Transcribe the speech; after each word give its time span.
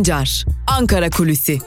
Sancar, 0.00 0.44
Ankara 0.66 1.10
Kulüsi. 1.10 1.58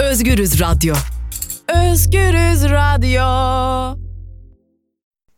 Özgürüz 0.00 0.60
Radyo. 0.60 0.94
Özgürüz 1.68 2.64
Radyo. 2.64 3.22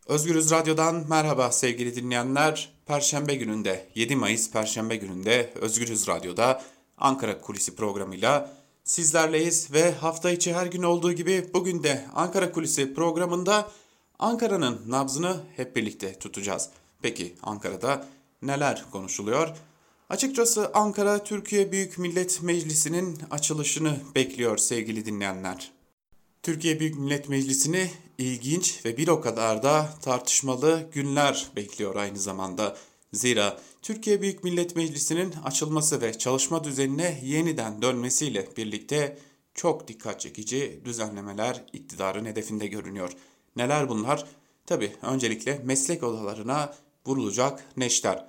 Özgürüz 0.08 0.50
Radyo'dan 0.50 1.04
merhaba 1.08 1.52
sevgili 1.52 1.96
dinleyenler. 1.96 2.72
Perşembe 2.86 3.34
gününde 3.34 3.88
7 3.94 4.16
Mayıs 4.16 4.50
Perşembe 4.50 4.96
gününde 4.96 5.52
Özgürüz 5.60 6.08
Radyo'da 6.08 6.62
Ankara 6.98 7.40
Kulisi 7.40 7.76
programıyla 7.76 8.63
sizlerleyiz 8.84 9.72
ve 9.72 9.92
hafta 9.92 10.30
içi 10.30 10.54
her 10.54 10.66
gün 10.66 10.82
olduğu 10.82 11.12
gibi 11.12 11.50
bugün 11.54 11.82
de 11.82 12.04
Ankara 12.14 12.52
Kulisi 12.52 12.94
programında 12.94 13.70
Ankara'nın 14.18 14.82
nabzını 14.86 15.40
hep 15.56 15.76
birlikte 15.76 16.18
tutacağız. 16.18 16.68
Peki 17.02 17.34
Ankara'da 17.42 18.06
neler 18.42 18.84
konuşuluyor? 18.92 19.56
Açıkçası 20.10 20.70
Ankara 20.74 21.24
Türkiye 21.24 21.72
Büyük 21.72 21.98
Millet 21.98 22.42
Meclisi'nin 22.42 23.18
açılışını 23.30 23.96
bekliyor 24.14 24.56
sevgili 24.56 25.06
dinleyenler. 25.06 25.72
Türkiye 26.42 26.80
Büyük 26.80 26.98
Millet 26.98 27.28
Meclisi'ni 27.28 27.90
ilginç 28.18 28.84
ve 28.84 28.96
bir 28.96 29.08
o 29.08 29.20
kadar 29.20 29.62
da 29.62 29.88
tartışmalı 30.02 30.86
günler 30.92 31.46
bekliyor 31.56 31.96
aynı 31.96 32.18
zamanda. 32.18 32.76
Zira 33.14 33.60
Türkiye 33.82 34.22
Büyük 34.22 34.44
Millet 34.44 34.76
Meclisi'nin 34.76 35.32
açılması 35.44 36.00
ve 36.00 36.18
çalışma 36.18 36.64
düzenine 36.64 37.20
yeniden 37.24 37.82
dönmesiyle 37.82 38.48
birlikte 38.56 39.18
çok 39.54 39.88
dikkat 39.88 40.20
çekici 40.20 40.80
düzenlemeler 40.84 41.64
iktidarın 41.72 42.24
hedefinde 42.24 42.66
görünüyor. 42.66 43.12
Neler 43.56 43.88
bunlar? 43.88 44.24
Tabi 44.66 44.92
öncelikle 45.02 45.60
meslek 45.64 46.02
odalarına 46.02 46.74
vurulacak 47.06 47.64
neşter. 47.76 48.26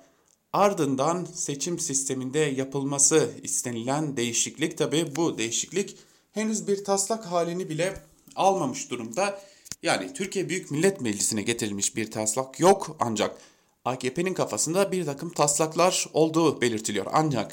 Ardından 0.52 1.24
seçim 1.24 1.78
sisteminde 1.78 2.38
yapılması 2.38 3.30
istenilen 3.42 4.16
değişiklik 4.16 4.78
tabi 4.78 5.16
bu 5.16 5.38
değişiklik 5.38 5.96
henüz 6.32 6.68
bir 6.68 6.84
taslak 6.84 7.26
halini 7.26 7.68
bile 7.68 8.02
almamış 8.36 8.90
durumda. 8.90 9.40
Yani 9.82 10.12
Türkiye 10.14 10.48
Büyük 10.48 10.70
Millet 10.70 11.00
Meclisi'ne 11.00 11.42
getirilmiş 11.42 11.96
bir 11.96 12.10
taslak 12.10 12.60
yok 12.60 12.96
ancak 13.00 13.38
AKP'nin 13.86 14.34
kafasında 14.34 14.92
bir 14.92 15.04
takım 15.06 15.30
taslaklar 15.30 16.06
olduğu 16.12 16.60
belirtiliyor. 16.60 17.06
Ancak 17.12 17.52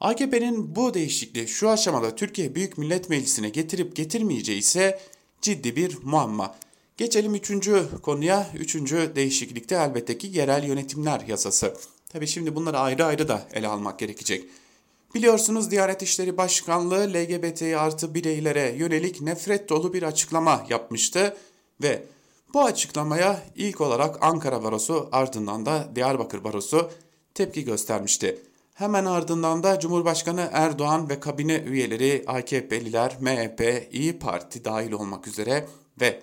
AKP'nin 0.00 0.76
bu 0.76 0.94
değişikliği 0.94 1.48
şu 1.48 1.70
aşamada 1.70 2.16
Türkiye 2.16 2.54
Büyük 2.54 2.78
Millet 2.78 3.10
Meclisi'ne 3.10 3.48
getirip 3.48 3.96
getirmeyeceği 3.96 4.58
ise 4.58 5.00
ciddi 5.40 5.76
bir 5.76 5.98
muamma. 6.02 6.54
Geçelim 6.96 7.34
üçüncü 7.34 7.88
konuya. 8.02 8.50
Üçüncü 8.54 9.12
değişiklikte 9.14 9.74
elbette 9.74 10.18
ki 10.18 10.26
yerel 10.26 10.64
yönetimler 10.64 11.20
yasası. 11.28 11.74
Tabi 12.08 12.26
şimdi 12.26 12.54
bunları 12.54 12.78
ayrı 12.78 13.04
ayrı 13.04 13.28
da 13.28 13.48
ele 13.52 13.68
almak 13.68 13.98
gerekecek. 13.98 14.44
Biliyorsunuz 15.14 15.70
Diyanet 15.70 16.02
İşleri 16.02 16.36
Başkanlığı 16.36 17.12
LGBT 17.14 17.62
artı 17.62 18.14
bireylere 18.14 18.74
yönelik 18.76 19.20
nefret 19.20 19.68
dolu 19.68 19.92
bir 19.92 20.02
açıklama 20.02 20.66
yapmıştı 20.68 21.36
ve 21.82 22.02
bu 22.54 22.62
açıklamaya 22.62 23.42
ilk 23.56 23.80
olarak 23.80 24.22
Ankara 24.24 24.62
Barosu 24.62 25.08
ardından 25.12 25.66
da 25.66 25.88
Diyarbakır 25.94 26.44
Barosu 26.44 26.90
tepki 27.34 27.64
göstermişti. 27.64 28.38
Hemen 28.74 29.04
ardından 29.04 29.62
da 29.62 29.80
Cumhurbaşkanı 29.80 30.48
Erdoğan 30.52 31.08
ve 31.08 31.20
kabine 31.20 31.56
üyeleri 31.56 32.24
AKP'liler, 32.26 33.16
MHP, 33.20 33.88
İyi 33.92 34.18
Parti 34.18 34.64
dahil 34.64 34.92
olmak 34.92 35.26
üzere 35.28 35.68
ve 36.00 36.22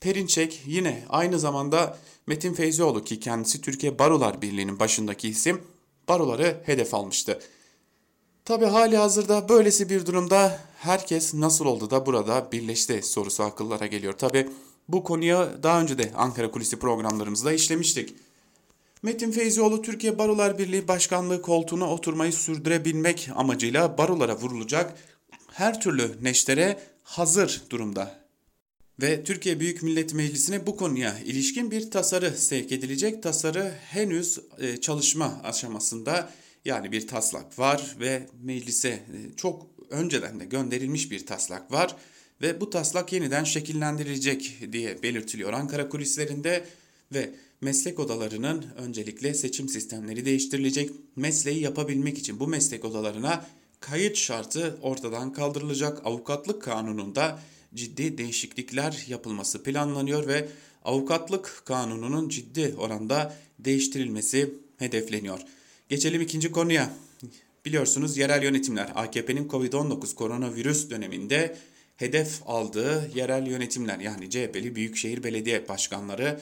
Perinçek 0.00 0.62
yine 0.66 1.04
aynı 1.08 1.38
zamanda 1.38 1.98
Metin 2.26 2.54
Feyzioğlu 2.54 3.04
ki 3.04 3.20
kendisi 3.20 3.60
Türkiye 3.60 3.98
Barolar 3.98 4.42
Birliği'nin 4.42 4.80
başındaki 4.80 5.28
isim 5.28 5.62
baroları 6.08 6.60
hedef 6.66 6.94
almıştı. 6.94 7.40
Tabi 8.44 8.64
hali 8.64 8.96
hazırda 8.96 9.48
böylesi 9.48 9.90
bir 9.90 10.06
durumda 10.06 10.60
herkes 10.78 11.34
nasıl 11.34 11.66
oldu 11.66 11.90
da 11.90 12.06
burada 12.06 12.52
birleşti 12.52 13.02
sorusu 13.02 13.42
akıllara 13.42 13.86
geliyor. 13.86 14.12
Tabi 14.12 14.48
bu 14.92 15.04
konuya 15.04 15.62
daha 15.62 15.80
önce 15.80 15.98
de 15.98 16.12
Ankara 16.16 16.50
Kulisi 16.50 16.78
programlarımızda 16.78 17.52
işlemiştik. 17.52 18.14
Metin 19.02 19.30
Feyzioğlu 19.30 19.82
Türkiye 19.82 20.18
Barolar 20.18 20.58
Birliği 20.58 20.88
Başkanlığı 20.88 21.42
koltuğuna 21.42 21.90
oturmayı 21.90 22.32
sürdürebilmek 22.32 23.30
amacıyla 23.34 23.98
barolara 23.98 24.36
vurulacak 24.36 24.94
her 25.52 25.80
türlü 25.80 26.10
neştere 26.22 26.80
hazır 27.02 27.62
durumda. 27.70 28.20
Ve 29.02 29.24
Türkiye 29.24 29.60
Büyük 29.60 29.82
Millet 29.82 30.14
Meclisi'ne 30.14 30.66
bu 30.66 30.76
konuya 30.76 31.18
ilişkin 31.18 31.70
bir 31.70 31.90
tasarı 31.90 32.36
sevk 32.36 32.72
edilecek. 32.72 33.22
Tasarı 33.22 33.74
henüz 33.90 34.38
e, 34.58 34.76
çalışma 34.76 35.40
aşamasında 35.44 36.30
yani 36.64 36.92
bir 36.92 37.06
taslak 37.06 37.58
var 37.58 37.96
ve 38.00 38.26
meclise 38.42 38.88
e, 38.88 39.36
çok 39.36 39.66
önceden 39.90 40.40
de 40.40 40.44
gönderilmiş 40.44 41.10
bir 41.10 41.26
taslak 41.26 41.72
var 41.72 41.96
ve 42.42 42.60
bu 42.60 42.70
taslak 42.70 43.12
yeniden 43.12 43.44
şekillendirilecek 43.44 44.58
diye 44.72 45.02
belirtiliyor 45.02 45.52
Ankara 45.52 45.88
kulislerinde 45.88 46.64
ve 47.12 47.30
meslek 47.60 47.98
odalarının 47.98 48.66
öncelikle 48.76 49.34
seçim 49.34 49.68
sistemleri 49.68 50.24
değiştirilecek. 50.24 50.90
Mesleği 51.16 51.60
yapabilmek 51.60 52.18
için 52.18 52.40
bu 52.40 52.46
meslek 52.46 52.84
odalarına 52.84 53.46
kayıt 53.80 54.16
şartı 54.16 54.78
ortadan 54.82 55.32
kaldırılacak. 55.32 56.06
Avukatlık 56.06 56.62
kanununda 56.62 57.38
ciddi 57.74 58.18
değişiklikler 58.18 59.04
yapılması 59.08 59.62
planlanıyor 59.62 60.26
ve 60.26 60.48
avukatlık 60.84 61.62
kanununun 61.64 62.28
ciddi 62.28 62.74
oranda 62.78 63.36
değiştirilmesi 63.58 64.54
hedefleniyor. 64.76 65.40
Geçelim 65.88 66.20
ikinci 66.20 66.52
konuya. 66.52 66.94
Biliyorsunuz 67.64 68.16
yerel 68.16 68.42
yönetimler 68.42 68.92
AKP'nin 68.94 69.48
Covid-19 69.48 70.14
koronavirüs 70.14 70.90
döneminde 70.90 71.56
hedef 72.00 72.40
aldığı 72.46 73.10
yerel 73.14 73.46
yönetimler 73.46 73.98
yani 73.98 74.30
CHP'li 74.30 74.76
Büyükşehir 74.76 75.22
Belediye 75.22 75.68
Başkanları 75.68 76.40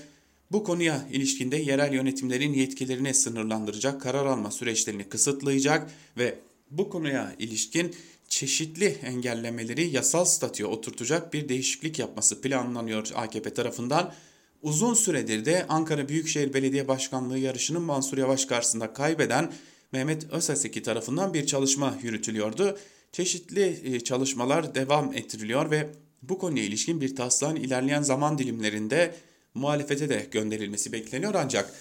bu 0.52 0.64
konuya 0.64 1.06
ilişkinde 1.12 1.56
yerel 1.56 1.92
yönetimlerin 1.92 2.52
yetkilerini 2.52 3.14
sınırlandıracak, 3.14 4.00
karar 4.00 4.26
alma 4.26 4.50
süreçlerini 4.50 5.04
kısıtlayacak 5.04 5.90
ve 6.18 6.38
bu 6.70 6.88
konuya 6.90 7.34
ilişkin 7.38 7.94
çeşitli 8.28 8.86
engellemeleri 8.86 9.88
yasal 9.88 10.24
statüye 10.24 10.68
oturtacak 10.68 11.32
bir 11.32 11.48
değişiklik 11.48 11.98
yapması 11.98 12.40
planlanıyor 12.40 13.10
AKP 13.14 13.54
tarafından. 13.54 14.14
Uzun 14.62 14.94
süredir 14.94 15.44
de 15.44 15.66
Ankara 15.68 16.08
Büyükşehir 16.08 16.54
Belediye 16.54 16.88
Başkanlığı 16.88 17.38
yarışının 17.38 17.82
Mansur 17.82 18.18
Yavaş 18.18 18.44
karşısında 18.44 18.92
kaybeden 18.92 19.52
Mehmet 19.92 20.30
Özaseki 20.30 20.82
tarafından 20.82 21.34
bir 21.34 21.46
çalışma 21.46 21.98
yürütülüyordu. 22.02 22.78
Çeşitli 23.12 23.80
e, 23.84 24.00
çalışmalar 24.00 24.74
devam 24.74 25.12
ettiriliyor 25.12 25.70
ve 25.70 25.88
bu 26.22 26.38
konuya 26.38 26.64
ilişkin 26.64 27.00
bir 27.00 27.16
taslağın 27.16 27.56
ilerleyen 27.56 28.02
zaman 28.02 28.38
dilimlerinde 28.38 29.14
muhalefete 29.54 30.08
de 30.08 30.26
gönderilmesi 30.30 30.92
bekleniyor 30.92 31.34
ancak 31.34 31.74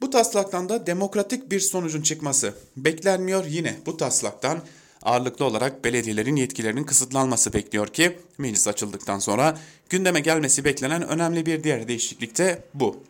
bu 0.00 0.10
taslaktan 0.10 0.68
da 0.68 0.86
demokratik 0.86 1.50
bir 1.50 1.60
sonucun 1.60 2.02
çıkması 2.02 2.54
beklenmiyor 2.76 3.44
yine 3.44 3.76
bu 3.86 3.96
taslaktan 3.96 4.62
ağırlıklı 5.02 5.44
olarak 5.44 5.84
belediyelerin 5.84 6.36
yetkilerinin 6.36 6.84
kısıtlanması 6.84 7.52
bekliyor 7.52 7.86
ki 7.86 8.18
meclis 8.38 8.68
açıldıktan 8.68 9.18
sonra 9.18 9.58
gündeme 9.88 10.20
gelmesi 10.20 10.64
beklenen 10.64 11.08
önemli 11.08 11.46
bir 11.46 11.64
diğer 11.64 11.88
değişiklik 11.88 12.38
de 12.38 12.64
bu. 12.74 13.04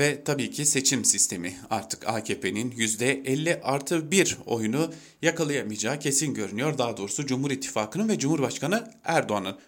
Ve 0.00 0.24
tabii 0.24 0.50
ki 0.50 0.66
seçim 0.66 1.04
sistemi 1.04 1.56
artık 1.70 2.08
AKP'nin 2.08 2.70
%50 2.70 3.60
artı 3.62 4.10
1 4.10 4.38
oyunu 4.46 4.92
yakalayamayacağı 5.22 5.98
kesin 5.98 6.34
görünüyor. 6.34 6.78
Daha 6.78 6.96
doğrusu 6.96 7.26
Cumhur 7.26 7.50
İttifakı'nın 7.50 8.08
ve 8.08 8.18
Cumhurbaşkanı 8.18 8.90
Erdoğan'ın. 9.04 9.58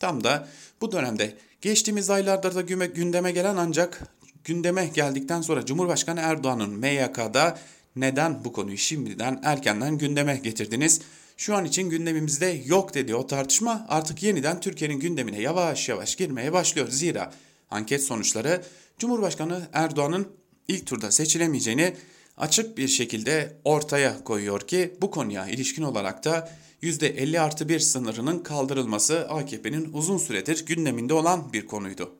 Tam 0.00 0.24
da 0.24 0.48
bu 0.80 0.92
dönemde 0.92 1.36
geçtiğimiz 1.60 2.10
aylarda 2.10 2.54
da 2.54 2.60
gündeme 2.86 3.32
gelen 3.32 3.56
ancak 3.56 4.02
gündeme 4.44 4.86
geldikten 4.86 5.40
sonra 5.40 5.66
Cumhurbaşkanı 5.66 6.20
Erdoğan'ın 6.20 6.70
MYK'da 6.70 7.58
neden 7.96 8.44
bu 8.44 8.52
konuyu 8.52 8.78
şimdiden 8.78 9.40
erkenden 9.42 9.98
gündeme 9.98 10.36
getirdiniz? 10.36 11.00
Şu 11.36 11.54
an 11.54 11.64
için 11.64 11.90
gündemimizde 11.90 12.62
yok 12.66 12.94
dedi 12.94 13.14
o 13.14 13.26
tartışma 13.26 13.86
artık 13.88 14.22
yeniden 14.22 14.60
Türkiye'nin 14.60 15.00
gündemine 15.00 15.40
yavaş 15.40 15.88
yavaş 15.88 16.16
girmeye 16.16 16.52
başlıyor. 16.52 16.88
Zira 16.88 17.32
anket 17.70 18.02
sonuçları 18.02 18.62
Cumhurbaşkanı 18.98 19.68
Erdoğan'ın 19.72 20.28
ilk 20.68 20.86
turda 20.86 21.10
seçilemeyeceğini 21.10 21.96
açık 22.36 22.78
bir 22.78 22.88
şekilde 22.88 23.56
ortaya 23.64 24.24
koyuyor 24.24 24.60
ki 24.60 24.94
bu 25.00 25.10
konuya 25.10 25.48
ilişkin 25.48 25.82
olarak 25.82 26.24
da 26.24 26.52
%50 26.82 27.40
artı 27.40 27.68
1 27.68 27.80
sınırının 27.80 28.38
kaldırılması 28.38 29.28
AKP'nin 29.28 29.92
uzun 29.92 30.18
süredir 30.18 30.66
gündeminde 30.66 31.14
olan 31.14 31.52
bir 31.52 31.66
konuydu. 31.66 32.12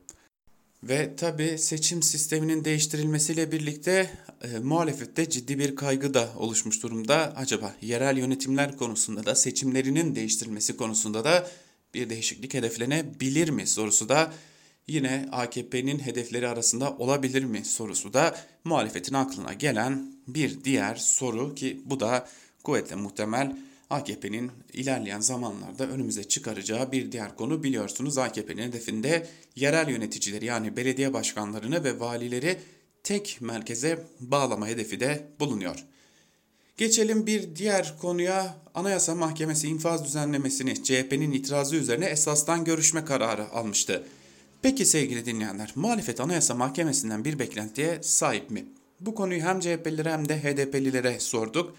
Ve 0.83 1.15
tabi 1.15 1.57
seçim 1.57 2.03
sisteminin 2.03 2.65
değiştirilmesiyle 2.65 3.51
birlikte 3.51 4.11
e, 4.41 4.59
muhalefette 4.59 5.29
ciddi 5.29 5.59
bir 5.59 5.75
kaygı 5.75 6.13
da 6.13 6.29
oluşmuş 6.37 6.83
durumda. 6.83 7.33
Acaba 7.35 7.75
yerel 7.81 8.17
yönetimler 8.17 8.77
konusunda 8.77 9.25
da 9.25 9.35
seçimlerinin 9.35 10.15
değiştirilmesi 10.15 10.77
konusunda 10.77 11.23
da 11.23 11.47
bir 11.93 12.09
değişiklik 12.09 12.53
hedeflenebilir 12.53 13.49
mi 13.49 13.67
sorusu 13.67 14.09
da 14.09 14.33
yine 14.87 15.29
AKP'nin 15.31 15.99
hedefleri 15.99 16.47
arasında 16.47 16.91
olabilir 16.97 17.43
mi 17.43 17.65
sorusu 17.65 18.13
da 18.13 18.35
muhalefetin 18.63 19.13
aklına 19.13 19.53
gelen 19.53 20.13
bir 20.27 20.63
diğer 20.63 20.95
soru 20.95 21.55
ki 21.55 21.81
bu 21.85 21.99
da 21.99 22.27
kuvvetle 22.63 22.95
muhtemel 22.95 23.57
AKP'nin 23.89 24.51
ilerleyen 24.73 25.19
zamanlarda 25.19 25.87
önümüze 25.87 26.23
çıkaracağı 26.23 26.91
bir 26.91 27.11
diğer 27.11 27.35
konu 27.35 27.63
biliyorsunuz 27.63 28.17
AKP'nin 28.17 28.63
hedefinde 28.67 29.27
yerel 29.55 29.89
yöneticileri 29.89 30.45
yani 30.45 30.77
belediye 30.77 31.13
başkanlarını 31.13 31.83
ve 31.83 31.99
valileri 31.99 32.57
tek 33.03 33.37
merkeze 33.41 34.05
bağlama 34.19 34.67
hedefi 34.67 34.99
de 34.99 35.27
bulunuyor. 35.39 35.85
Geçelim 36.77 37.27
bir 37.27 37.55
diğer 37.55 37.97
konuya. 38.01 38.57
Anayasa 38.75 39.15
Mahkemesi 39.15 39.67
infaz 39.67 40.05
düzenlemesini 40.05 40.83
CHP'nin 40.83 41.31
itirazı 41.31 41.75
üzerine 41.75 42.05
esastan 42.05 42.65
görüşme 42.65 43.05
kararı 43.05 43.49
almıştı. 43.49 44.03
Peki 44.61 44.85
sevgili 44.85 45.25
dinleyenler, 45.25 45.71
muhalefet 45.75 46.19
Anayasa 46.19 46.55
Mahkemesi'nden 46.55 47.25
bir 47.25 47.39
beklentiye 47.39 47.99
sahip 48.03 48.51
mi? 48.51 48.65
Bu 48.99 49.15
konuyu 49.15 49.41
hem 49.41 49.59
CHP'lilere 49.59 50.11
hem 50.11 50.29
de 50.29 50.43
HDP'lilere 50.43 51.19
sorduk. 51.19 51.75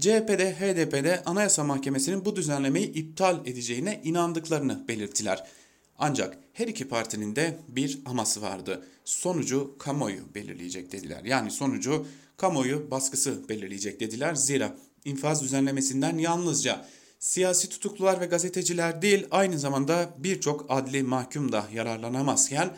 CHP'de, 0.00 0.54
HDP'de 0.54 1.22
Anayasa 1.26 1.64
Mahkemesi'nin 1.64 2.24
bu 2.24 2.36
düzenlemeyi 2.36 2.92
iptal 2.92 3.46
edeceğine 3.46 4.00
inandıklarını 4.04 4.88
belirttiler. 4.88 5.44
Ancak 5.98 6.38
her 6.52 6.68
iki 6.68 6.88
partinin 6.88 7.36
de 7.36 7.58
bir 7.68 8.00
aması 8.04 8.42
vardı. 8.42 8.86
Sonucu 9.04 9.76
kamuoyu 9.78 10.34
belirleyecek 10.34 10.92
dediler. 10.92 11.24
Yani 11.24 11.50
sonucu 11.50 12.06
kamuoyu 12.36 12.90
baskısı 12.90 13.48
belirleyecek 13.48 14.00
dediler. 14.00 14.34
Zira 14.34 14.76
infaz 15.04 15.42
düzenlemesinden 15.42 16.18
yalnızca 16.18 16.86
siyasi 17.22 17.68
tutuklular 17.68 18.20
ve 18.20 18.26
gazeteciler 18.26 19.02
değil 19.02 19.26
aynı 19.30 19.58
zamanda 19.58 20.14
birçok 20.18 20.66
adli 20.68 21.02
mahkum 21.02 21.52
da 21.52 21.66
yararlanamazken 21.74 22.76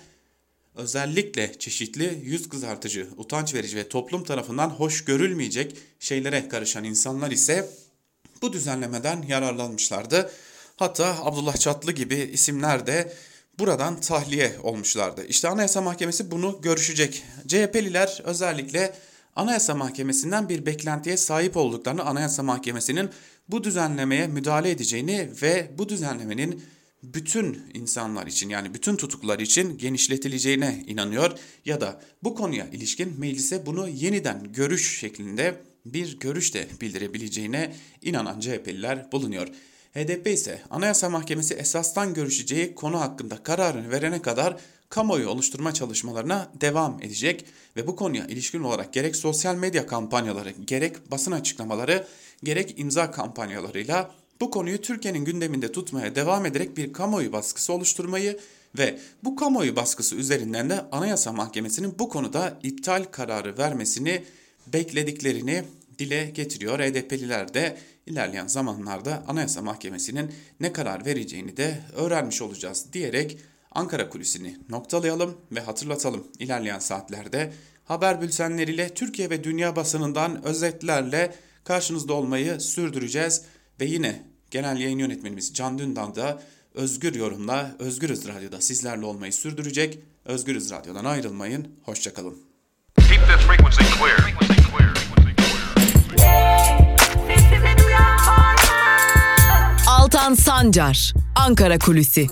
özellikle 0.74 1.58
çeşitli 1.58 2.20
yüz 2.24 2.48
kızartıcı, 2.48 3.08
utanç 3.16 3.54
verici 3.54 3.76
ve 3.76 3.88
toplum 3.88 4.24
tarafından 4.24 4.70
hoş 4.70 5.04
görülmeyecek 5.04 5.76
şeylere 6.00 6.48
karışan 6.48 6.84
insanlar 6.84 7.30
ise 7.30 7.70
bu 8.42 8.52
düzenlemeden 8.52 9.22
yararlanmışlardı. 9.28 10.30
Hatta 10.76 11.16
Abdullah 11.24 11.56
Çatlı 11.56 11.92
gibi 11.92 12.14
isimler 12.14 12.86
de 12.86 13.14
buradan 13.58 14.00
tahliye 14.00 14.56
olmuşlardı. 14.62 15.26
İşte 15.26 15.48
Anayasa 15.48 15.80
Mahkemesi 15.80 16.30
bunu 16.30 16.58
görüşecek. 16.62 17.22
CHP'liler 17.46 18.20
özellikle 18.24 18.94
Anayasa 19.36 19.74
Mahkemesi'nden 19.74 20.48
bir 20.48 20.66
beklentiye 20.66 21.16
sahip 21.16 21.56
olduklarını, 21.56 22.02
Anayasa 22.02 22.42
Mahkemesi'nin 22.42 23.10
bu 23.48 23.64
düzenlemeye 23.64 24.26
müdahale 24.26 24.70
edeceğini 24.70 25.28
ve 25.42 25.70
bu 25.78 25.88
düzenlemenin 25.88 26.62
bütün 27.02 27.62
insanlar 27.74 28.26
için 28.26 28.48
yani 28.48 28.74
bütün 28.74 28.96
tutuklular 28.96 29.38
için 29.38 29.78
genişletileceğine 29.78 30.84
inanıyor 30.86 31.38
ya 31.64 31.80
da 31.80 32.00
bu 32.22 32.34
konuya 32.34 32.66
ilişkin 32.66 33.20
meclise 33.20 33.66
bunu 33.66 33.88
yeniden 33.88 34.52
görüş 34.52 34.98
şeklinde 34.98 35.54
bir 35.86 36.20
görüş 36.20 36.54
de 36.54 36.66
bildirebileceğine 36.80 37.74
inanan 38.02 38.40
CHP'liler 38.40 39.12
bulunuyor. 39.12 39.48
HDP 39.94 40.26
ise 40.26 40.62
Anayasa 40.70 41.10
Mahkemesi 41.10 41.54
esastan 41.54 42.14
görüşeceği 42.14 42.74
konu 42.74 43.00
hakkında 43.00 43.42
kararını 43.42 43.90
verene 43.90 44.22
kadar 44.22 44.56
kamuoyu 44.88 45.28
oluşturma 45.28 45.74
çalışmalarına 45.74 46.50
devam 46.60 47.02
edecek 47.02 47.44
ve 47.76 47.86
bu 47.86 47.96
konuya 47.96 48.26
ilişkin 48.26 48.62
olarak 48.62 48.92
gerek 48.92 49.16
sosyal 49.16 49.54
medya 49.54 49.86
kampanyaları, 49.86 50.50
gerek 50.50 51.10
basın 51.10 51.32
açıklamaları, 51.32 52.06
gerek 52.44 52.78
imza 52.78 53.10
kampanyalarıyla 53.10 54.10
bu 54.40 54.50
konuyu 54.50 54.80
Türkiye'nin 54.80 55.24
gündeminde 55.24 55.72
tutmaya 55.72 56.14
devam 56.14 56.46
ederek 56.46 56.76
bir 56.76 56.92
kamuoyu 56.92 57.32
baskısı 57.32 57.72
oluşturmayı 57.72 58.38
ve 58.78 58.98
bu 59.24 59.36
kamuoyu 59.36 59.76
baskısı 59.76 60.16
üzerinden 60.16 60.70
de 60.70 60.84
Anayasa 60.92 61.32
Mahkemesi'nin 61.32 61.98
bu 61.98 62.08
konuda 62.08 62.58
iptal 62.62 63.04
kararı 63.04 63.58
vermesini 63.58 64.24
beklediklerini 64.66 65.64
dile 65.98 66.24
getiriyor. 66.24 66.78
HDP'liler 66.78 67.54
de 67.54 67.76
ilerleyen 68.06 68.46
zamanlarda 68.46 69.24
Anayasa 69.28 69.62
Mahkemesi'nin 69.62 70.32
ne 70.60 70.72
karar 70.72 71.06
vereceğini 71.06 71.56
de 71.56 71.80
öğrenmiş 71.96 72.42
olacağız 72.42 72.86
diyerek 72.92 73.38
Ankara 73.70 74.08
kulisini 74.08 74.56
noktalayalım 74.68 75.36
ve 75.52 75.60
hatırlatalım. 75.60 76.26
İlerleyen 76.38 76.78
saatlerde 76.78 77.52
haber 77.84 78.20
bültenleriyle 78.20 78.94
Türkiye 78.94 79.30
ve 79.30 79.44
dünya 79.44 79.76
basınından 79.76 80.44
özetlerle 80.44 81.34
karşınızda 81.64 82.12
olmayı 82.12 82.60
sürdüreceğiz. 82.60 83.42
Ve 83.80 83.84
yine 83.84 84.22
genel 84.50 84.78
yayın 84.78 84.98
yönetmenimiz 84.98 85.54
Can 85.54 85.78
Dündar 85.78 86.14
da 86.14 86.42
Özgür 86.74 87.14
Yorum'la 87.14 87.76
Özgürüz 87.78 88.28
Radyo'da 88.28 88.60
sizlerle 88.60 89.06
olmayı 89.06 89.32
sürdürecek. 89.32 89.98
Özgürüz 90.24 90.70
Radyo'dan 90.70 91.04
ayrılmayın. 91.04 91.68
Hoşçakalın. 91.82 92.38
Keep 92.98 93.20
the 93.20 93.36
frequency 93.46 93.82
clear. 93.98 94.34
Altan 100.14 100.34
Sancar, 100.34 101.14
Ankara 101.34 101.78
Kulüsi. 101.78 102.28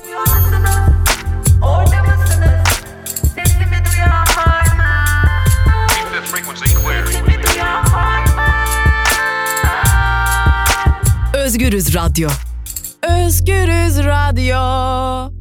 Özgürüz 11.52 11.94
Radyo. 11.94 12.28
Özgürüz 13.02 13.98
Radyo. 13.98 15.32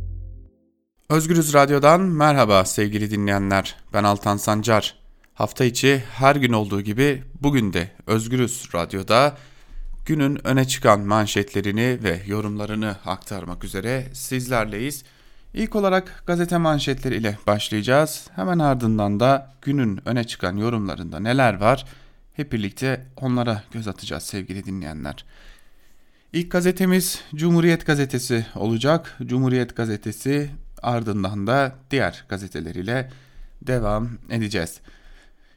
Özgürüz 1.09 1.53
Radyo'dan 1.53 2.01
merhaba 2.01 2.65
sevgili 2.65 3.11
dinleyenler. 3.11 3.75
Ben 3.93 4.03
Altan 4.03 4.37
Sancar. 4.37 4.95
Hafta 5.33 5.65
içi 5.65 6.03
her 6.13 6.35
gün 6.35 6.53
olduğu 6.53 6.81
gibi 6.81 7.23
bugün 7.41 7.73
de 7.73 7.91
Özgürüz 8.07 8.69
Radyo'da 8.75 9.37
günün 10.05 10.47
öne 10.47 10.67
çıkan 10.67 10.99
manşetlerini 10.99 11.99
ve 12.03 12.21
yorumlarını 12.27 12.95
aktarmak 13.05 13.63
üzere 13.63 14.07
sizlerleyiz. 14.13 15.03
İlk 15.53 15.75
olarak 15.75 16.23
gazete 16.27 16.57
manşetleri 16.57 17.15
ile 17.15 17.37
başlayacağız. 17.47 18.27
Hemen 18.35 18.59
ardından 18.59 19.19
da 19.19 19.53
günün 19.61 20.01
öne 20.05 20.23
çıkan 20.23 20.57
yorumlarında 20.57 21.19
neler 21.19 21.59
var 21.59 21.85
hep 22.33 22.51
birlikte 22.51 23.05
onlara 23.17 23.63
göz 23.71 23.87
atacağız 23.87 24.23
sevgili 24.23 24.65
dinleyenler. 24.65 25.25
İlk 26.33 26.52
gazetemiz 26.52 27.21
Cumhuriyet 27.35 27.85
Gazetesi 27.85 28.45
olacak. 28.56 29.18
Cumhuriyet 29.26 29.76
Gazetesi 29.76 30.50
ardından 30.81 31.47
da 31.47 31.76
diğer 31.92 32.26
gazeteleriyle 32.30 33.11
devam 33.61 34.09
edeceğiz. 34.30 34.80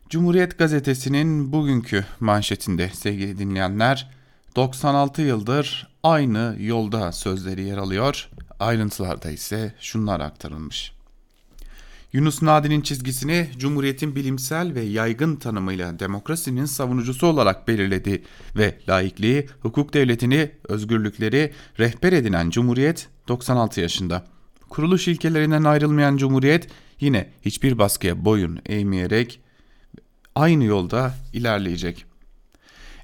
Cumhuriyet 0.09 0.59
Gazetesi'nin 0.59 1.52
bugünkü 1.52 2.04
manşetinde 2.21 2.88
sevgili 2.88 3.38
dinleyenler 3.38 4.11
96 4.57 5.23
yıldır 5.23 5.88
aynı 6.02 6.57
yolda 6.59 7.12
sözleri 7.12 7.62
yer 7.62 7.76
alıyor. 7.76 8.28
Ayrıntılarda 8.61 9.31
ise 9.31 9.75
şunlar 9.81 10.21
aktarılmış. 10.21 10.93
Yunus 12.14 12.42
Nadi'nin 12.42 12.80
çizgisini 12.80 13.49
Cumhuriyet'in 13.59 14.16
bilimsel 14.16 14.75
ve 14.75 14.80
yaygın 14.80 15.37
tanımıyla 15.37 15.99
demokrasinin 15.99 16.64
savunucusu 16.64 17.26
olarak 17.26 17.68
belirledi 17.68 18.23
ve 18.56 18.78
laikliği, 18.88 19.47
hukuk 19.61 19.94
devletini, 19.94 20.50
özgürlükleri 20.68 21.52
rehber 21.78 22.12
edinen 22.12 22.50
Cumhuriyet 22.50 23.09
96 23.28 23.80
yaşında. 23.80 24.25
Kuruluş 24.68 25.09
ilkelerinden 25.09 25.64
ayrılmayan 25.64 26.16
Cumhuriyet 26.16 26.68
yine 27.00 27.30
hiçbir 27.42 27.78
baskıya 27.78 28.25
boyun 28.25 28.61
eğmeyerek 28.66 29.40
aynı 30.35 30.64
yolda 30.64 31.14
ilerleyecek. 31.33 32.04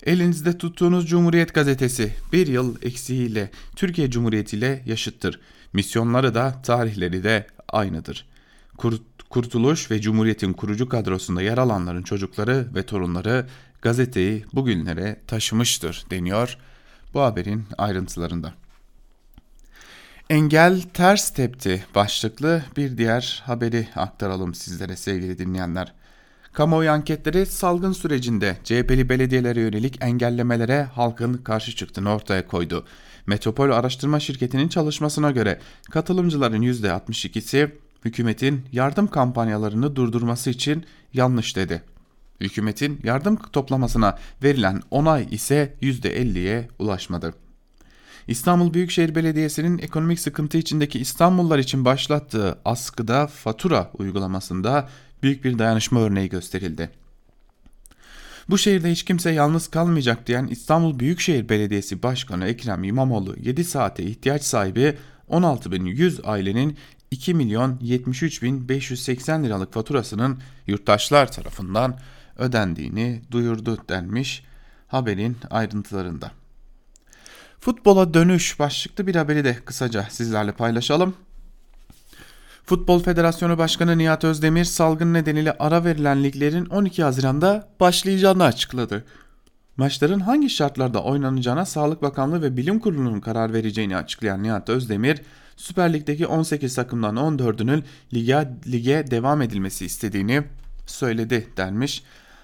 Elinizde 0.07 0.59
tuttuğunuz 0.59 1.09
Cumhuriyet 1.09 1.55
gazetesi 1.55 2.15
bir 2.33 2.47
yıl 2.47 2.77
eksiğiyle 2.83 3.51
Türkiye 3.77 4.11
Cumhuriyeti 4.11 4.57
ile 4.57 4.83
yaşıttır. 4.87 5.41
Misyonları 5.73 6.35
da 6.35 6.63
tarihleri 6.63 7.25
de 7.25 7.47
aynıdır. 7.69 8.30
Kurtuluş 9.31 9.91
ve 9.91 10.01
Cumhuriyet'in 10.01 10.53
kurucu 10.53 10.89
kadrosunda 10.89 11.43
yer 11.43 11.59
alanların 11.59 12.03
çocukları 12.03 12.69
ve 12.75 12.83
torunları 12.83 13.47
gazeteyi 13.83 14.45
bugünlere 14.53 15.21
taşımıştır 15.27 16.05
deniyor 16.11 16.59
bu 17.15 17.21
haberin 17.21 17.65
ayrıntılarında. 17.79 18.55
Engel 20.31 20.83
ters 20.83 21.31
tepti 21.31 21.85
başlıklı 21.95 22.63
bir 22.77 22.99
diğer 22.99 23.43
haberi 23.47 23.89
aktaralım 23.97 24.55
sizlere 24.55 24.97
sevgili 24.97 25.39
dinleyenler. 25.39 25.93
Kamuoyu 26.53 26.91
anketleri 26.91 27.47
salgın 27.47 27.93
sürecinde 27.93 28.57
CHP'li 28.65 29.09
belediyelere 29.09 29.61
yönelik 29.61 29.99
engellemelere 30.01 30.83
halkın 30.83 31.35
karşı 31.35 31.77
çıktığını 31.77 32.15
ortaya 32.15 32.47
koydu. 32.47 32.87
Metropol 33.27 33.71
Araştırma 33.71 34.21
Şirketi'nin 34.21 34.69
çalışmasına 34.69 35.31
göre 35.31 35.61
katılımcıların 35.91 36.63
%62'si 36.63 37.71
hükümetin 38.05 38.65
yardım 38.73 39.07
kampanyalarını 39.07 39.97
durdurması 39.97 40.51
için 40.51 40.85
yanlış 41.15 41.57
dedi. 41.57 41.83
Hükümetin 42.41 43.01
yardım 43.05 43.37
toplamasına 43.37 44.19
verilen 44.43 44.83
onay 44.91 45.27
ise 45.31 45.75
%50'ye 45.83 46.69
ulaşmadı. 46.79 47.35
İstanbul 48.29 48.75
Büyükşehir 48.75 49.15
Belediyesi'nin 49.15 49.79
ekonomik 49.79 50.21
sıkıntı 50.21 50.59
içindeki 50.59 50.99
İstanbullular 50.99 51.59
için 51.59 51.85
başlattığı 51.85 52.59
askıda 52.65 53.27
fatura 53.27 53.91
uygulamasında 53.99 54.89
büyük 55.23 55.45
bir 55.45 55.59
dayanışma 55.59 56.01
örneği 56.01 56.29
gösterildi. 56.29 56.91
Bu 58.51 58.59
şehirde 58.59 58.91
hiç 58.91 59.03
kimse 59.03 59.31
yalnız 59.31 59.69
kalmayacak 59.69 60.27
diyen 60.27 60.47
İstanbul 60.47 60.99
Büyükşehir 60.99 61.49
Belediyesi 61.49 62.03
Başkanı 62.03 62.47
Ekrem 62.47 62.85
İmamoğlu 62.85 63.37
7 63.41 63.65
saate 63.65 64.03
ihtiyaç 64.03 64.43
sahibi 64.43 64.97
16.100 65.31 66.23
ailenin 66.23 66.77
2 67.11 67.35
milyon 67.35 67.79
73 67.83 68.43
bin 68.43 68.69
580 68.69 69.45
liralık 69.45 69.73
faturasının 69.73 70.39
yurttaşlar 70.67 71.33
tarafından 71.33 71.99
ödendiğini 72.39 73.23
duyurdu 73.31 73.79
denmiş 73.89 74.45
haberin 74.89 75.37
ayrıntılarında. 75.51 76.31
Futbola 77.61 78.15
dönüş 78.15 78.59
başlıklı 78.59 79.07
bir 79.07 79.15
haberi 79.15 79.45
de 79.45 79.55
kısaca 79.65 80.07
sizlerle 80.11 80.53
paylaşalım. 80.53 81.15
Futbol 82.65 83.03
Federasyonu 83.03 83.59
Başkanı 83.59 83.99
Nihat 83.99 84.25
Özdemir 84.25 84.65
salgın 84.65 85.15
nedeniyle 85.15 85.57
ara 85.59 85.85
verilen 85.85 86.25
liglerin 86.25 86.67
12 86.67 87.03
Haziran'da 87.03 87.69
başlayacağını 87.81 88.45
açıkladı. 88.45 89.05
Maçların 89.77 90.21
hangi 90.21 90.51
şartlarda 90.51 91.03
oynanacağına 91.03 91.65
Sağlık 91.65 92.03
Bakanlığı 92.03 92.43
ve 92.43 92.57
Bilim 92.57 92.81
Kurulu'nun 92.81 93.21
karar 93.21 93.53
vereceğini 93.53 93.97
açıklayan 93.97 94.43
Nihat 94.43 94.69
Özdemir, 94.69 95.23
Süper 95.61 95.93
Lig'deki 95.93 96.27
18 96.27 96.75
takımdan 96.75 97.17
14'ünün 97.17 97.85
lige, 98.15 98.49
lige 98.67 99.11
devam 99.11 99.43
edilmesi 99.43 99.85
istediğini 99.85 100.43
söyledi 100.87 101.49
denmiş 101.57 102.03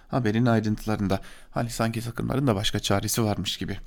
haberin 0.08 0.46
ayrıntılarında. 0.46 1.20
Hani 1.50 1.70
sanki 1.70 2.00
takımların 2.00 2.46
da 2.46 2.54
başka 2.54 2.78
çaresi 2.78 3.25
varmış 3.25 3.56
gibi. 3.56 3.78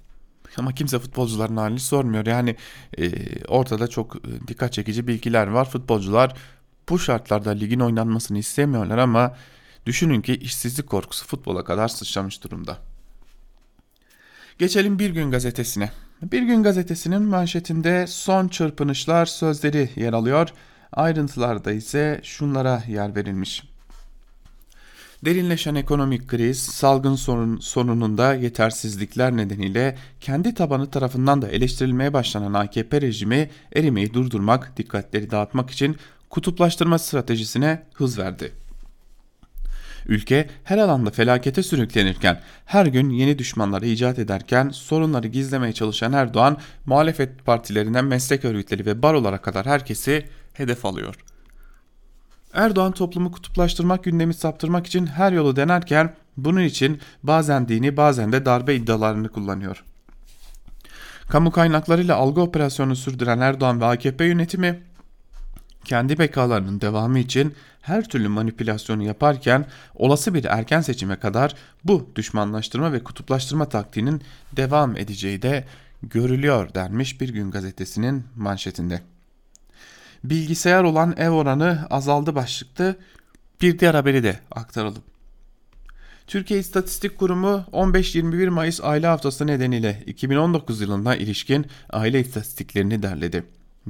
Ama 0.57 0.73
kimse 0.73 0.99
futbolcuların 0.99 1.57
halini 1.57 1.79
sormuyor. 1.79 2.25
Yani 2.25 2.55
e, 2.97 3.11
ortada 3.45 3.87
çok 3.87 4.15
e, 4.15 4.47
dikkat 4.47 4.73
çekici 4.73 5.07
bilgiler 5.07 5.47
var. 5.47 5.69
Futbolcular 5.69 6.33
bu 6.89 6.99
şartlarda 6.99 7.49
ligin 7.49 7.79
oynanmasını 7.79 8.37
istemiyorlar 8.37 8.97
ama 8.97 9.35
düşünün 9.85 10.21
ki 10.21 10.35
işsizlik 10.35 10.87
korkusu 10.87 11.25
futbola 11.25 11.63
kadar 11.63 11.87
sıçramış 11.87 12.43
durumda. 12.43 12.77
Geçelim 14.57 14.99
Bir 14.99 15.09
Gün 15.09 15.31
Gazetesi'ne. 15.31 15.91
Bir 16.23 16.41
Gün 16.41 16.63
Gazetesi'nin 16.63 17.21
manşetinde 17.21 18.07
son 18.07 18.47
çırpınışlar 18.47 19.25
sözleri 19.25 19.89
yer 19.95 20.13
alıyor. 20.13 20.49
Ayrıntılarda 20.93 21.71
ise 21.71 22.19
şunlara 22.23 22.83
yer 22.87 23.15
verilmiş. 23.15 23.63
Derinleşen 25.25 25.75
ekonomik 25.75 26.27
kriz, 26.27 26.59
salgın 26.59 27.15
sorun, 27.15 27.57
sorununda 27.57 28.33
yetersizlikler 28.33 29.37
nedeniyle 29.37 29.97
kendi 30.21 30.53
tabanı 30.53 30.91
tarafından 30.91 31.41
da 31.41 31.47
eleştirilmeye 31.47 32.13
başlanan 32.13 32.53
AKP 32.53 33.01
rejimi 33.01 33.49
erimeyi 33.75 34.13
durdurmak, 34.13 34.77
dikkatleri 34.77 35.31
dağıtmak 35.31 35.71
için 35.71 35.97
kutuplaştırma 36.29 36.99
stratejisine 36.99 37.83
hız 37.93 38.19
verdi. 38.19 38.51
Ülke 40.05 40.49
her 40.63 40.77
alanda 40.77 41.11
felakete 41.11 41.63
sürüklenirken, 41.63 42.41
her 42.65 42.85
gün 42.85 43.09
yeni 43.09 43.39
düşmanları 43.39 43.85
icat 43.85 44.19
ederken 44.19 44.69
sorunları 44.69 45.27
gizlemeye 45.27 45.73
çalışan 45.73 46.13
Erdoğan, 46.13 46.57
muhalefet 46.85 47.45
partilerinden 47.45 48.05
meslek 48.05 48.45
örgütleri 48.45 48.85
ve 48.85 49.01
barolara 49.01 49.37
kadar 49.37 49.65
herkesi 49.65 50.25
hedef 50.53 50.85
alıyor. 50.85 51.15
Erdoğan 52.53 52.91
toplumu 52.91 53.31
kutuplaştırmak 53.31 54.03
gündemi 54.03 54.33
saptırmak 54.33 54.87
için 54.87 55.05
her 55.05 55.31
yolu 55.31 55.55
denerken 55.55 56.15
bunun 56.37 56.61
için 56.61 56.99
bazen 57.23 57.67
dini 57.67 57.97
bazen 57.97 58.31
de 58.31 58.45
darbe 58.45 58.75
iddialarını 58.75 59.29
kullanıyor. 59.29 59.83
Kamu 61.29 61.51
kaynaklarıyla 61.51 62.15
algı 62.15 62.41
operasyonu 62.41 62.95
sürdüren 62.95 63.39
Erdoğan 63.39 63.81
ve 63.81 63.85
AKP 63.85 64.25
yönetimi 64.25 64.83
kendi 65.85 66.19
bekalarının 66.19 66.81
devamı 66.81 67.19
için 67.19 67.53
her 67.81 68.07
türlü 68.07 68.27
manipülasyonu 68.27 69.03
yaparken 69.03 69.65
olası 69.95 70.33
bir 70.33 70.45
erken 70.45 70.81
seçime 70.81 71.15
kadar 71.15 71.55
bu 71.83 72.11
düşmanlaştırma 72.15 72.93
ve 72.93 73.03
kutuplaştırma 73.03 73.69
taktiğinin 73.69 74.21
devam 74.55 74.97
edeceği 74.97 75.41
de 75.41 75.65
görülüyor 76.03 76.73
denmiş 76.73 77.21
bir 77.21 77.29
gün 77.29 77.51
gazetesinin 77.51 78.23
manşetinde 78.35 79.01
bilgisayar 80.23 80.83
olan 80.83 81.15
ev 81.17 81.29
oranı 81.29 81.87
azaldı 81.89 82.35
başlıklı 82.35 82.95
bir 83.61 83.79
diğer 83.79 83.93
haberi 83.93 84.23
de 84.23 84.39
aktaralım. 84.51 85.03
Türkiye 86.27 86.59
İstatistik 86.59 87.17
Kurumu 87.17 87.65
15-21 87.71 88.49
Mayıs 88.49 88.79
aile 88.83 89.07
haftası 89.07 89.47
nedeniyle 89.47 90.03
2019 90.05 90.81
yılına 90.81 91.15
ilişkin 91.15 91.65
aile 91.89 92.19
istatistiklerini 92.19 93.03
derledi. 93.03 93.43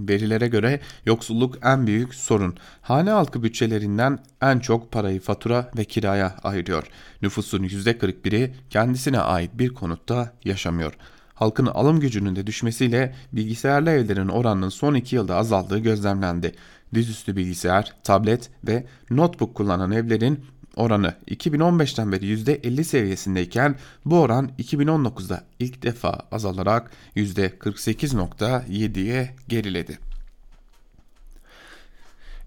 Verilere 0.07 0.47
göre 0.47 0.79
yoksulluk 1.05 1.57
en 1.63 1.87
büyük 1.87 2.15
sorun. 2.15 2.57
Hane 2.81 3.09
halkı 3.09 3.43
bütçelerinden 3.43 4.19
en 4.41 4.59
çok 4.59 4.91
parayı 4.91 5.19
fatura 5.19 5.71
ve 5.77 5.85
kiraya 5.85 6.35
ayırıyor. 6.43 6.83
Nüfusun 7.21 7.63
%41'i 7.63 8.53
kendisine 8.69 9.19
ait 9.19 9.51
bir 9.53 9.69
konutta 9.69 10.33
yaşamıyor 10.45 10.93
halkın 11.39 11.65
alım 11.65 11.99
gücünün 11.99 12.35
de 12.35 12.47
düşmesiyle 12.47 13.15
bilgisayarlı 13.33 13.89
evlerin 13.89 14.27
oranının 14.27 14.69
son 14.69 14.93
2 14.93 15.15
yılda 15.15 15.35
azaldığı 15.35 15.79
gözlemlendi. 15.79 16.55
Dizüstü 16.93 17.35
bilgisayar, 17.35 17.93
tablet 18.03 18.49
ve 18.67 18.85
notebook 19.09 19.55
kullanan 19.55 19.91
evlerin 19.91 20.45
oranı 20.75 21.13
2015'ten 21.27 22.11
beri 22.11 22.25
%50 22.25 22.83
seviyesindeyken 22.83 23.75
bu 24.05 24.19
oran 24.19 24.51
2019'da 24.59 25.43
ilk 25.59 25.83
defa 25.83 26.19
azalarak 26.31 26.91
%48.7'ye 27.15 29.35
geriledi. 29.47 29.99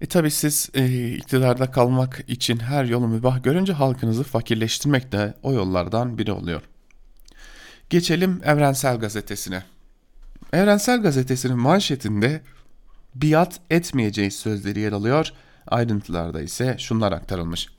E 0.01 0.05
tabi 0.05 0.31
siz 0.31 0.69
e, 0.73 1.09
iktidarda 1.09 1.71
kalmak 1.71 2.25
için 2.27 2.59
her 2.59 2.85
yolu 2.85 3.07
mübah 3.07 3.43
görünce 3.43 3.73
halkınızı 3.73 4.23
fakirleştirmek 4.23 5.11
de 5.11 5.33
o 5.43 5.53
yollardan 5.53 6.17
biri 6.17 6.31
oluyor. 6.31 6.61
Geçelim 7.89 8.41
Evrensel 8.43 8.99
Gazetesi'ne. 8.99 9.63
Evrensel 10.53 11.01
Gazetesi'nin 11.01 11.57
manşetinde 11.57 12.41
biat 13.15 13.59
etmeyeceği 13.69 14.31
sözleri 14.31 14.79
yer 14.79 14.91
alıyor. 14.91 15.33
Ayrıntılarda 15.67 16.41
ise 16.41 16.75
şunlar 16.79 17.11
aktarılmış. 17.11 17.69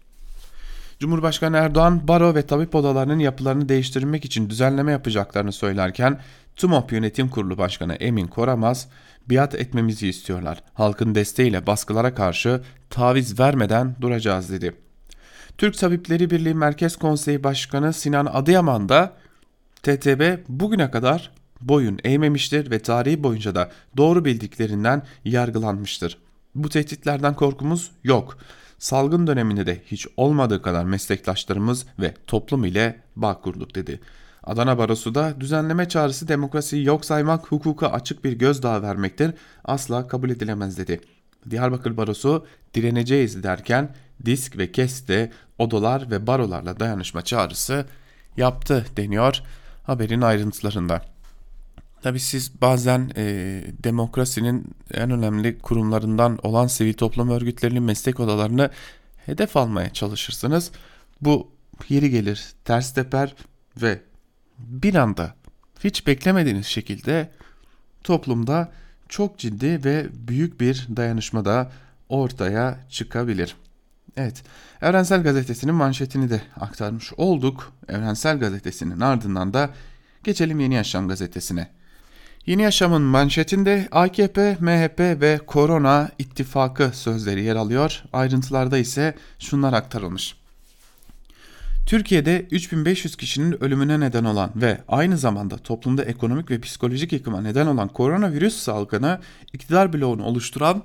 Cumhurbaşkanı 1.05 1.57
Erdoğan 1.57 2.09
baro 2.09 2.35
ve 2.35 2.43
tabip 2.47 2.75
odalarının 2.75 3.19
yapılarını 3.19 3.69
değiştirmek 3.69 4.25
için 4.25 4.51
düzenleme 4.51 4.93
yapacaklarını 4.93 5.53
söylerken 5.53 6.21
TUMOP 6.57 6.93
Yönetim 6.93 7.29
Kurulu 7.29 7.59
Başkanı 7.59 7.95
Emin 7.95 8.27
Koramaz 8.27 8.89
biat 9.27 9.55
etmemizi 9.55 10.09
istiyorlar. 10.09 10.63
Halkın 10.75 11.15
desteğiyle 11.15 11.67
baskılara 11.67 12.15
karşı 12.15 12.63
taviz 12.91 13.41
vermeden 13.41 13.97
duracağız 14.01 14.51
dedi. 14.51 14.75
Türk 15.59 15.79
Tabipleri 15.79 16.31
Birliği 16.31 16.55
Merkez 16.55 16.97
Konseyi 16.97 17.45
Başkanı 17.45 17.93
Sinan 17.93 18.27
Adıyaman 18.27 18.89
da 18.89 19.13
TTB 19.83 20.39
bugüne 20.49 20.91
kadar 20.91 21.31
boyun 21.61 21.99
eğmemiştir 22.05 22.71
ve 22.71 22.79
tarihi 22.79 23.23
boyunca 23.23 23.55
da 23.55 23.71
doğru 23.97 24.25
bildiklerinden 24.25 25.03
yargılanmıştır. 25.25 26.19
Bu 26.55 26.69
tehditlerden 26.69 27.35
korkumuz 27.35 27.91
yok. 28.05 28.39
Salgın 28.85 29.27
döneminde 29.27 29.67
de 29.67 29.81
hiç 29.87 30.07
olmadığı 30.17 30.63
kadar 30.63 30.85
meslektaşlarımız 30.85 31.87
ve 32.01 32.15
toplum 32.27 32.65
ile 32.65 33.01
bağ 33.17 33.41
kurduk 33.41 33.75
dedi. 33.75 34.01
Adana 34.43 34.79
Barosu 34.79 35.15
da 35.15 35.41
düzenleme 35.41 35.89
çağrısı 35.89 36.29
demokrasiyi 36.29 36.85
yok 36.85 37.05
saymak, 37.05 37.47
hukuka 37.53 37.89
açık 37.89 38.25
bir 38.25 38.33
gözdağı 38.33 38.83
vermektir. 38.83 39.35
Asla 39.65 40.09
kabul 40.09 40.31
edilemez 40.31 40.79
dedi. 40.79 41.01
Diyarbakır 41.51 41.97
Barosu 41.97 42.47
direneceğiz 42.75 43.43
derken 43.43 43.95
disk 44.25 44.59
ve 44.59 44.73
kes 44.73 45.09
de 45.09 45.33
odalar 45.59 46.11
ve 46.11 46.27
barolarla 46.27 46.81
dayanışma 46.81 47.23
çağrısı 47.23 47.87
yaptı 48.37 48.87
deniyor 48.97 49.43
haberin 49.83 50.21
ayrıntılarında. 50.21 51.14
Tabi 52.05 52.21
siz 52.21 52.61
bazen 52.61 53.11
e, 53.17 53.25
demokrasinin 53.85 54.75
en 54.95 55.11
önemli 55.11 55.59
kurumlarından 55.59 56.39
olan 56.43 56.67
sivil 56.67 56.95
toplum 56.95 57.31
örgütlerinin 57.31 57.83
meslek 57.83 58.21
odalarını 58.21 58.71
hedef 59.27 59.57
almaya 59.57 59.93
çalışırsınız. 59.93 60.71
Bu 61.21 61.51
yeri 61.89 62.11
gelir 62.11 62.53
ters 62.65 62.95
teper 62.95 63.35
ve 63.83 64.01
bir 64.59 64.95
anda 64.95 65.35
hiç 65.85 66.07
beklemediğiniz 66.07 66.67
şekilde 66.67 67.31
toplumda 68.03 68.73
çok 69.09 69.39
ciddi 69.39 69.85
ve 69.85 70.07
büyük 70.13 70.61
bir 70.61 70.89
dayanışma 70.97 71.45
da 71.45 71.73
ortaya 72.09 72.79
çıkabilir. 72.91 73.57
Evet, 74.17 74.43
Evrensel 74.83 75.23
Gazetesi'nin 75.23 75.75
manşetini 75.75 76.31
de 76.31 76.43
aktarmış 76.61 77.13
olduk. 77.13 77.73
Evrensel 77.89 78.39
Gazetesi'nin 78.39 79.01
ardından 79.01 79.55
da 79.55 79.71
geçelim 80.25 80.61
Yeni 80.61 80.75
Yaşam 80.75 81.09
Gazetesi'ne. 81.09 81.84
Yeni 82.47 82.63
Yaşam'ın 82.63 83.03
manşetinde 83.03 83.89
AKP, 83.93 84.57
MHP 84.61 85.01
ve 85.01 85.41
Korona 85.47 86.11
ittifakı 86.19 86.91
sözleri 86.95 87.43
yer 87.43 87.57
alıyor. 87.57 88.03
Ayrıntılarda 88.13 88.79
ise 88.79 89.15
şunlar 89.39 89.73
aktarılmış. 89.73 90.35
Türkiye'de 91.87 92.47
3500 92.51 93.17
kişinin 93.17 93.65
ölümüne 93.65 94.01
neden 94.01 94.25
olan 94.25 94.51
ve 94.57 94.81
aynı 94.89 95.19
zamanda 95.19 95.59
toplumda 95.59 96.05
ekonomik 96.05 96.51
ve 96.51 96.61
psikolojik 96.61 97.13
yıkıma 97.13 97.41
neden 97.41 97.67
olan 97.67 97.89
koronavirüs 97.89 98.57
salgını 98.57 99.21
iktidar 99.53 99.93
bloğunu 99.93 100.25
oluşturan 100.25 100.83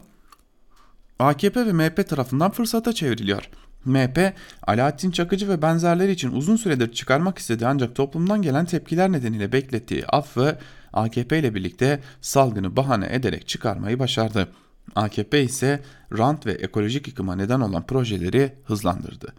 AKP 1.19 1.65
ve 1.65 1.73
MHP 1.73 2.09
tarafından 2.09 2.51
fırsata 2.51 2.93
çevriliyor. 2.93 3.49
MHP, 3.85 4.33
Alaaddin 4.67 5.11
Çakıcı 5.11 5.49
ve 5.49 5.61
benzerleri 5.61 6.11
için 6.11 6.31
uzun 6.31 6.55
süredir 6.55 6.91
çıkarmak 6.93 7.37
istediği 7.37 7.67
ancak 7.67 7.95
toplumdan 7.95 8.41
gelen 8.41 8.65
tepkiler 8.65 9.11
nedeniyle 9.11 9.51
beklettiği 9.51 10.05
affı 10.05 10.57
AKP 10.93 11.39
ile 11.39 11.55
birlikte 11.55 11.99
salgını 12.21 12.75
bahane 12.75 13.07
ederek 13.11 13.47
çıkarmayı 13.47 13.99
başardı. 13.99 14.47
AKP 14.95 15.43
ise 15.43 15.83
rant 16.17 16.45
ve 16.45 16.51
ekolojik 16.51 17.07
yıkıma 17.07 17.35
neden 17.35 17.59
olan 17.59 17.85
projeleri 17.85 18.53
hızlandırdı. 18.65 19.33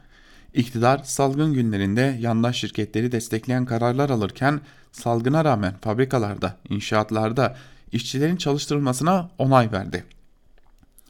İktidar 0.54 0.99
salgın 1.04 1.54
günlerinde 1.54 2.16
yandaş 2.21 2.57
şirketleri 2.57 3.12
destekleyen 3.12 3.64
kararlar 3.64 4.11
alırken 4.11 4.61
salgına 4.92 5.45
rağmen 5.45 5.75
fabrikalarda, 5.80 6.57
inşaatlarda 6.69 7.57
işçilerin 7.92 8.37
çalıştırılmasına 8.37 9.30
onay 9.38 9.73
verdi. 9.73 10.04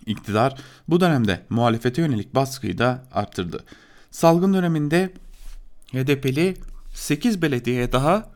İktidar 0.07 0.55
bu 0.89 1.01
dönemde 1.01 1.41
muhalefete 1.51 2.03
yönelik 2.03 2.35
baskıyı 2.35 2.79
da 2.79 3.05
arttırdı. 3.13 3.65
Salgın 4.11 4.55
döneminde 4.55 5.13
HDP'li 5.93 6.57
8 6.95 7.43
belediyeye 7.43 7.93
daha 7.93 8.31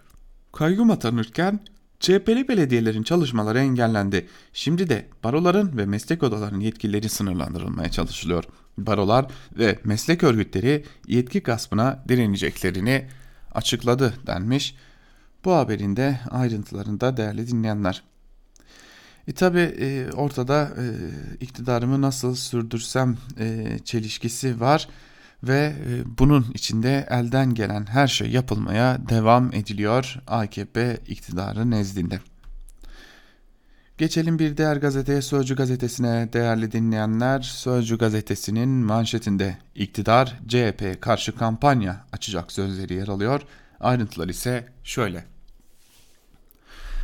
kayyum 0.53 0.91
atanırken 0.91 1.61
CHP'li 2.05 2.49
belediyelerin 2.49 3.03
çalışmaları 3.03 3.59
engellendi. 3.59 4.29
Şimdi 4.53 4.89
de 4.89 5.07
baroların 5.25 5.77
ve 5.77 5.87
meslek 5.87 6.23
odalarının 6.23 6.61
yetkileri 6.61 7.09
sınırlandırılmaya 7.09 7.91
çalışılıyor. 7.91 8.45
Barolar 8.79 9.27
ve 9.59 9.79
meslek 9.85 10.23
örgütleri 10.23 10.85
yetki 11.07 11.41
gaspına 11.41 12.05
direneceklerini 12.09 13.07
açıkladı 13.53 14.15
denmiş. 14.27 14.77
Bu 15.45 15.53
haberin 15.53 15.97
de 15.97 16.21
ayrıntılarında 16.31 17.17
değerli 17.17 17.49
dinleyenler. 17.49 18.03
E 19.29 19.33
tabi 19.33 19.61
e, 19.61 20.11
ortada 20.13 20.63
e, 20.63 20.85
iktidarımı 21.41 22.03
nasıl 22.03 22.35
sürdürsem 22.35 23.17
e, 23.39 23.79
çelişkisi 23.85 24.61
var 24.61 24.89
ve 25.47 25.75
e, 25.89 26.19
bunun 26.19 26.47
içinde 26.55 27.07
elden 27.11 27.55
gelen 27.55 27.87
her 27.87 28.07
şey 28.07 28.31
yapılmaya 28.31 29.09
devam 29.09 29.55
ediliyor 29.55 30.17
AKP 30.27 30.99
iktidarı 31.07 31.71
nezdinde. 31.71 32.21
Geçelim 33.99 34.39
bir 34.39 34.57
diğer 34.57 34.77
gazeteye 34.77 35.23
Sözcü 35.23 35.57
gazetesine 35.57 36.33
değerli 36.33 36.73
dinleyenler. 36.73 37.41
Sözcü 37.41 37.99
gazetesinin 37.99 38.69
manşetinde 38.69 39.59
iktidar 39.75 40.39
CHP 40.49 41.01
karşı 41.01 41.37
kampanya 41.37 42.07
açacak 42.13 42.53
sözleri 42.53 42.95
yer 42.95 43.09
alıyor. 43.09 43.41
Ayrıntılar 43.81 44.29
ise 44.29 44.67
şöyle. 44.85 45.25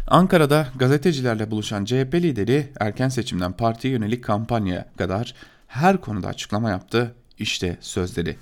Ankara'da 0.07 0.67
gazetecilerle 0.77 1.51
buluşan 1.51 1.85
CHP 1.85 2.15
lideri 2.15 2.73
erken 2.81 3.09
seçimden 3.09 3.53
partiye 3.53 3.93
yönelik 3.93 4.25
kampanyaya 4.25 4.87
kadar 4.99 5.35
her 5.67 6.01
konuda 6.01 6.29
açıklama 6.29 6.71
yaptı. 6.71 7.15
İşte 7.41 7.79
sözleri. 7.81 8.37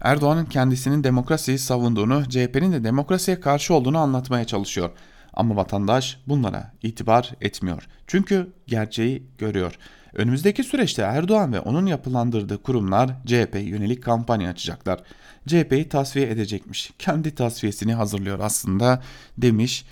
Erdoğan'ın 0.00 0.44
kendisinin 0.44 1.04
demokrasiyi 1.04 1.58
savunduğunu, 1.58 2.28
CHP'nin 2.28 2.72
de 2.72 2.84
demokrasiye 2.84 3.40
karşı 3.40 3.74
olduğunu 3.74 3.98
anlatmaya 3.98 4.44
çalışıyor. 4.44 4.90
Ama 5.32 5.56
vatandaş 5.56 6.18
bunlara 6.26 6.72
itibar 6.82 7.30
etmiyor. 7.40 7.86
Çünkü 8.06 8.52
gerçeği 8.66 9.22
görüyor. 9.38 9.78
Önümüzdeki 10.14 10.64
süreçte 10.64 11.02
Erdoğan 11.02 11.52
ve 11.52 11.60
onun 11.60 11.86
yapılandırdığı 11.86 12.62
kurumlar 12.62 13.10
CHP 13.26 13.54
yönelik 13.54 14.02
kampanya 14.02 14.50
açacaklar. 14.50 15.00
CHP'yi 15.46 15.88
tasfiye 15.88 16.30
edecekmiş. 16.30 16.90
Kendi 16.98 17.34
tasfiyesini 17.34 17.94
hazırlıyor 17.94 18.38
aslında 18.42 19.02
demiş 19.38 19.84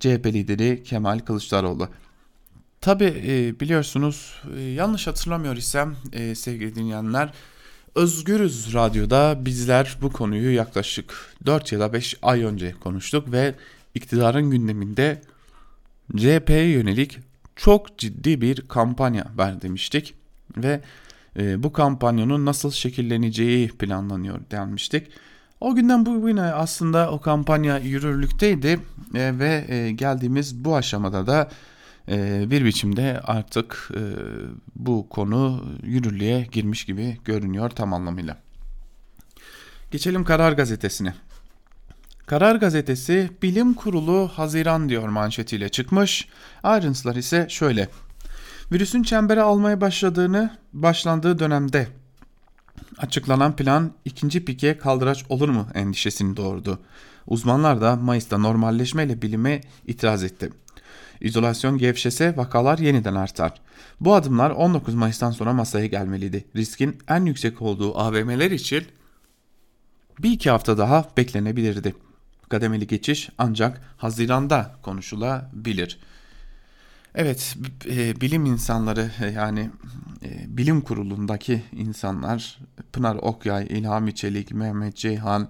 CHP 0.00 0.26
lideri 0.26 0.82
Kemal 0.82 1.18
Kılıçdaroğlu. 1.18 1.88
Tabi 2.80 3.04
e, 3.04 3.60
biliyorsunuz 3.60 4.42
e, 4.56 4.60
yanlış 4.60 5.06
hatırlamıyor 5.06 5.56
isem 5.56 5.96
e, 6.12 6.34
sevgili 6.34 6.74
dinleyenler 6.74 7.32
Özgürüz 7.94 8.74
Radyo'da 8.74 9.44
bizler 9.44 9.98
bu 10.02 10.12
konuyu 10.12 10.54
yaklaşık 10.54 11.34
4 11.46 11.72
ya 11.72 11.80
da 11.80 11.92
5 11.92 12.16
ay 12.22 12.42
önce 12.42 12.72
konuştuk 12.80 13.32
ve 13.32 13.54
iktidarın 13.94 14.50
gündeminde 14.50 15.20
CHP'ye 16.16 16.70
yönelik 16.70 17.18
çok 17.56 17.98
ciddi 17.98 18.40
bir 18.40 18.68
kampanya 18.68 19.26
var 19.36 19.62
demiştik 19.62 20.14
ve 20.56 20.80
e, 21.38 21.62
bu 21.62 21.72
kampanyanın 21.72 22.46
nasıl 22.46 22.70
şekilleneceği 22.70 23.68
planlanıyor 23.68 24.40
denmiştik. 24.50 25.08
O 25.60 25.74
günden 25.74 26.06
bu 26.06 26.14
bugüne 26.14 26.42
aslında 26.42 27.10
o 27.10 27.20
kampanya 27.20 27.78
yürürlükteydi 27.78 28.80
e, 29.14 29.38
ve 29.38 29.64
e, 29.68 29.90
geldiğimiz 29.90 30.64
bu 30.64 30.76
aşamada 30.76 31.26
da 31.26 31.50
bir 32.50 32.64
biçimde 32.64 33.20
artık 33.24 33.90
e, 33.94 34.00
bu 34.76 35.08
konu 35.08 35.64
yürürlüğe 35.82 36.48
girmiş 36.52 36.84
gibi 36.84 37.18
görünüyor 37.24 37.70
tam 37.70 37.94
anlamıyla. 37.94 38.36
Geçelim 39.90 40.24
Karar 40.24 40.52
Gazetesi'ne. 40.52 41.14
Karar 42.26 42.56
Gazetesi 42.56 43.30
Bilim 43.42 43.74
Kurulu 43.74 44.30
Haziran 44.34 44.88
diyor 44.88 45.08
manşetiyle 45.08 45.68
çıkmış. 45.68 46.28
Ayrıntılar 46.62 47.16
ise 47.16 47.46
şöyle. 47.48 47.88
Virüsün 48.72 49.02
çembere 49.02 49.40
almaya 49.40 49.80
başladığını 49.80 50.56
başlandığı 50.72 51.38
dönemde 51.38 51.88
Açıklanan 52.98 53.56
plan 53.56 53.92
ikinci 54.04 54.44
pike 54.44 54.78
kaldıraç 54.78 55.24
olur 55.28 55.48
mu 55.48 55.66
endişesini 55.74 56.36
doğurdu. 56.36 56.78
Uzmanlar 57.26 57.80
da 57.80 57.96
Mayıs'ta 57.96 58.38
normalleşmeyle 58.38 59.22
bilime 59.22 59.60
itiraz 59.86 60.24
etti. 60.24 60.50
İzolasyon 61.20 61.78
gevşese 61.78 62.36
vakalar 62.36 62.78
yeniden 62.78 63.14
artar. 63.14 63.60
Bu 64.00 64.14
adımlar 64.14 64.50
19 64.50 64.94
Mayıs'tan 64.94 65.30
sonra 65.30 65.52
masaya 65.52 65.86
gelmeliydi. 65.86 66.44
Riskin 66.56 66.98
en 67.08 67.24
yüksek 67.24 67.62
olduğu 67.62 67.98
AVM'ler 67.98 68.50
için 68.50 68.84
bir 70.18 70.30
iki 70.30 70.50
hafta 70.50 70.78
daha 70.78 71.08
beklenebilirdi. 71.16 71.94
Kademeli 72.48 72.86
geçiş 72.86 73.30
ancak 73.38 73.80
Haziran'da 73.96 74.74
konuşulabilir. 74.82 75.98
Evet, 77.14 77.56
e, 77.86 78.20
bilim 78.20 78.46
insanları 78.46 79.10
e, 79.20 79.26
yani 79.26 79.70
e, 80.24 80.56
bilim 80.56 80.80
kurulundaki 80.80 81.62
insanlar 81.72 82.58
Pınar 82.92 83.16
Okyay, 83.16 83.66
İlhami 83.70 84.14
Çelik, 84.14 84.52
Mehmet 84.52 84.96
Ceyhan, 84.96 85.48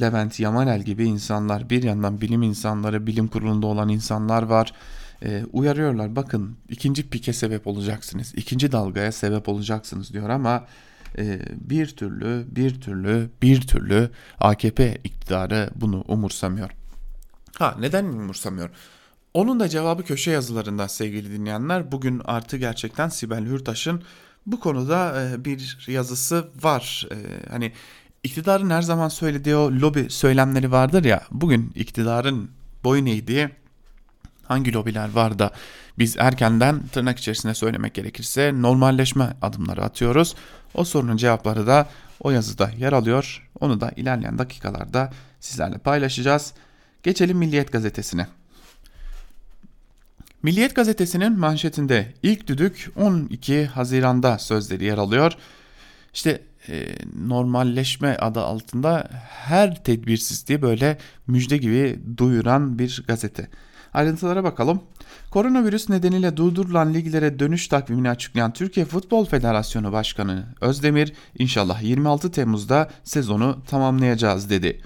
Levent 0.00 0.40
Yamanel 0.40 0.82
gibi 0.82 1.04
insanlar 1.04 1.70
bir 1.70 1.82
yandan 1.82 2.20
bilim 2.20 2.42
insanları, 2.42 3.06
bilim 3.06 3.28
kurulunda 3.28 3.66
olan 3.66 3.88
insanlar 3.88 4.42
var. 4.42 4.72
E, 5.22 5.44
uyarıyorlar 5.52 6.16
bakın 6.16 6.56
ikinci 6.68 7.10
pike 7.10 7.32
sebep 7.32 7.66
olacaksınız, 7.66 8.34
ikinci 8.36 8.72
dalgaya 8.72 9.12
sebep 9.12 9.48
olacaksınız 9.48 10.12
diyor 10.12 10.28
ama 10.28 10.66
e, 11.18 11.40
bir 11.54 11.86
türlü, 11.86 12.44
bir 12.50 12.80
türlü, 12.80 13.30
bir 13.42 13.60
türlü 13.60 14.10
AKP 14.40 14.98
iktidarı 15.04 15.70
bunu 15.74 16.04
umursamıyor. 16.08 16.70
Ha 17.58 17.76
neden 17.80 18.04
umursamıyor? 18.04 18.70
Onun 19.34 19.60
da 19.60 19.68
cevabı 19.68 20.04
köşe 20.04 20.30
yazılarında 20.30 20.88
sevgili 20.88 21.32
dinleyenler. 21.32 21.92
Bugün 21.92 22.22
artı 22.24 22.56
gerçekten 22.56 23.08
Sibel 23.08 23.44
Hürtaş'ın 23.44 24.02
bu 24.46 24.60
konuda 24.60 25.22
e, 25.22 25.44
bir 25.44 25.86
yazısı 25.88 26.48
var. 26.62 27.08
E, 27.12 27.16
hani 27.50 27.72
iktidarın 28.24 28.70
her 28.70 28.82
zaman 28.82 29.08
söylediği 29.08 29.56
o 29.56 29.72
lobi 29.72 30.10
söylemleri 30.10 30.72
vardır 30.72 31.04
ya. 31.04 31.22
Bugün 31.30 31.72
iktidarın 31.74 32.50
boyun 32.84 33.06
eğdiği 33.06 33.48
hangi 34.42 34.72
lobiler 34.72 35.10
var 35.12 35.38
da 35.38 35.50
biz 35.98 36.16
erkenden 36.18 36.86
tırnak 36.86 37.18
içerisinde 37.18 37.54
söylemek 37.54 37.94
gerekirse 37.94 38.52
normalleşme 38.62 39.36
adımları 39.42 39.84
atıyoruz. 39.84 40.34
O 40.74 40.84
sorunun 40.84 41.16
cevapları 41.16 41.66
da 41.66 41.88
o 42.20 42.30
yazıda 42.30 42.70
yer 42.78 42.92
alıyor. 42.92 43.48
Onu 43.60 43.80
da 43.80 43.90
ilerleyen 43.96 44.38
dakikalarda 44.38 45.12
sizlerle 45.40 45.78
paylaşacağız. 45.78 46.52
Geçelim 47.02 47.38
Milliyet 47.38 47.72
gazetesine. 47.72 48.26
Milliyet 50.42 50.76
gazetesinin 50.76 51.38
manşetinde 51.38 52.14
ilk 52.22 52.46
düdük 52.46 52.92
12 52.96 53.66
Haziran'da 53.66 54.38
sözleri 54.38 54.84
yer 54.84 54.98
alıyor. 54.98 55.32
İşte 56.14 56.42
e, 56.68 56.86
normalleşme 57.26 58.16
adı 58.16 58.40
altında 58.40 59.08
her 59.28 59.84
tedbirsizliği 59.84 60.62
böyle 60.62 60.98
müjde 61.26 61.56
gibi 61.56 62.00
duyuran 62.16 62.78
bir 62.78 63.04
gazete. 63.08 63.48
Ayrıntılara 63.94 64.44
bakalım. 64.44 64.82
Koronavirüs 65.30 65.88
nedeniyle 65.88 66.36
durdurulan 66.36 66.94
liglere 66.94 67.38
dönüş 67.38 67.68
takvimini 67.68 68.10
açıklayan 68.10 68.52
Türkiye 68.52 68.86
Futbol 68.86 69.24
Federasyonu 69.24 69.92
Başkanı 69.92 70.44
Özdemir 70.60 71.12
inşallah 71.38 71.82
26 71.82 72.30
Temmuz'da 72.30 72.90
sezonu 73.04 73.62
tamamlayacağız 73.66 74.50
dedi. 74.50 74.80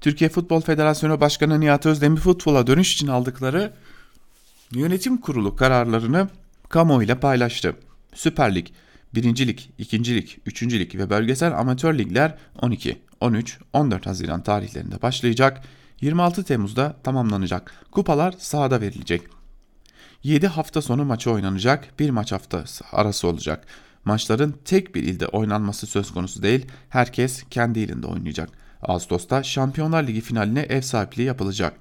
Türkiye 0.00 0.30
Futbol 0.30 0.60
Federasyonu 0.60 1.20
Başkanı 1.20 1.60
Nihat 1.60 1.86
Özdemir 1.86 2.20
futbola 2.20 2.66
dönüş 2.66 2.94
için 2.94 3.06
aldıkları 3.06 3.72
Yönetim 4.72 5.16
kurulu 5.16 5.56
kararlarını 5.56 6.28
kamuoyuyla 6.68 7.20
paylaştı. 7.20 7.76
Süper 8.14 8.54
Lig, 8.54 8.66
1. 9.14 9.46
Lig, 9.46 9.60
2. 9.78 10.16
Lig, 10.16 10.28
3. 10.46 10.62
Lig 10.62 10.94
ve 10.94 11.10
bölgesel 11.10 11.58
amatör 11.58 11.98
ligler 11.98 12.38
12, 12.62 12.98
13-14 13.20 14.04
Haziran 14.04 14.42
tarihlerinde 14.42 15.02
başlayacak. 15.02 15.64
26 16.00 16.44
Temmuz'da 16.44 16.96
tamamlanacak. 17.02 17.74
Kupalar 17.90 18.34
sahada 18.38 18.80
verilecek. 18.80 19.22
7 20.22 20.46
hafta 20.46 20.82
sonu 20.82 21.04
maçı 21.04 21.30
oynanacak. 21.30 21.98
Bir 21.98 22.10
maç 22.10 22.32
haftası 22.32 22.84
arası 22.92 23.28
olacak. 23.28 23.66
Maçların 24.04 24.54
tek 24.64 24.94
bir 24.94 25.02
ilde 25.02 25.26
oynanması 25.26 25.86
söz 25.86 26.12
konusu 26.12 26.42
değil. 26.42 26.66
Herkes 26.88 27.42
kendi 27.50 27.80
ilinde 27.80 28.06
oynayacak. 28.06 28.48
Ağustos'ta 28.82 29.42
Şampiyonlar 29.42 30.06
Ligi 30.06 30.20
finaline 30.20 30.60
ev 30.60 30.80
sahipliği 30.80 31.22
yapılacak. 31.22 31.72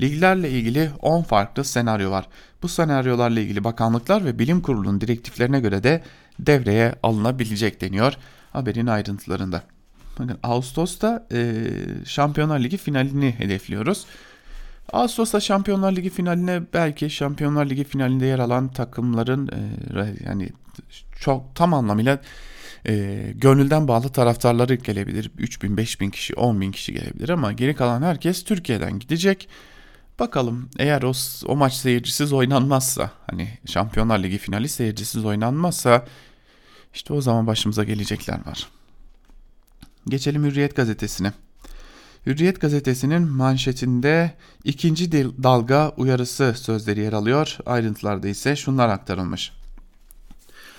Liglerle 0.00 0.50
ilgili 0.50 0.90
10 1.00 1.22
farklı 1.22 1.64
senaryo 1.64 2.10
var. 2.10 2.26
Bu 2.62 2.68
senaryolarla 2.68 3.40
ilgili 3.40 3.64
bakanlıklar 3.64 4.24
ve 4.24 4.38
bilim 4.38 4.60
kurulunun 4.60 5.00
direktiflerine 5.00 5.60
göre 5.60 5.82
de 5.82 6.02
devreye 6.38 6.94
alınabilecek 7.02 7.80
deniyor 7.80 8.16
haberin 8.52 8.86
ayrıntılarında. 8.86 9.62
Bakın 10.18 10.38
Ağustos'ta 10.42 11.26
e, 11.32 11.64
Şampiyonlar 12.04 12.60
Ligi 12.60 12.76
finalini 12.76 13.34
hedefliyoruz. 13.38 14.06
Ağustos'ta 14.92 15.40
Şampiyonlar 15.40 15.96
Ligi 15.96 16.10
finaline 16.10 16.62
belki 16.74 17.10
Şampiyonlar 17.10 17.66
Ligi 17.66 17.84
finalinde 17.84 18.26
yer 18.26 18.38
alan 18.38 18.68
takımların 18.68 19.48
e, 19.48 19.60
yani 20.24 20.48
çok 21.20 21.54
tam 21.54 21.74
anlamıyla 21.74 22.18
e, 22.88 23.24
gönülden 23.34 23.88
bağlı 23.88 24.08
taraftarları 24.08 24.74
gelebilir. 24.74 25.30
3000, 25.38 25.76
5000 25.76 26.10
kişi, 26.10 26.32
10.000 26.32 26.72
kişi 26.72 26.92
gelebilir 26.92 27.28
ama 27.28 27.52
geri 27.52 27.74
kalan 27.74 28.02
herkes 28.02 28.44
Türkiye'den 28.44 28.98
gidecek. 28.98 29.48
Bakalım 30.20 30.68
eğer 30.78 31.02
o, 31.02 31.12
o 31.46 31.56
maç 31.56 31.72
seyircisiz 31.72 32.32
oynanmazsa 32.32 33.10
hani 33.30 33.58
Şampiyonlar 33.66 34.18
Ligi 34.18 34.38
finali 34.38 34.68
seyircisiz 34.68 35.24
oynanmazsa 35.24 36.06
işte 36.94 37.12
o 37.14 37.20
zaman 37.20 37.46
başımıza 37.46 37.84
gelecekler 37.84 38.46
var. 38.46 38.68
Geçelim 40.08 40.44
Hürriyet 40.44 40.76
gazetesine. 40.76 41.32
Hürriyet 42.26 42.60
gazetesinin 42.60 43.22
manşetinde 43.22 44.34
ikinci 44.64 45.12
dalga 45.12 45.92
uyarısı 45.96 46.54
sözleri 46.56 47.00
yer 47.00 47.12
alıyor. 47.12 47.58
Ayrıntılarda 47.66 48.28
ise 48.28 48.56
şunlar 48.56 48.88
aktarılmış. 48.88 49.52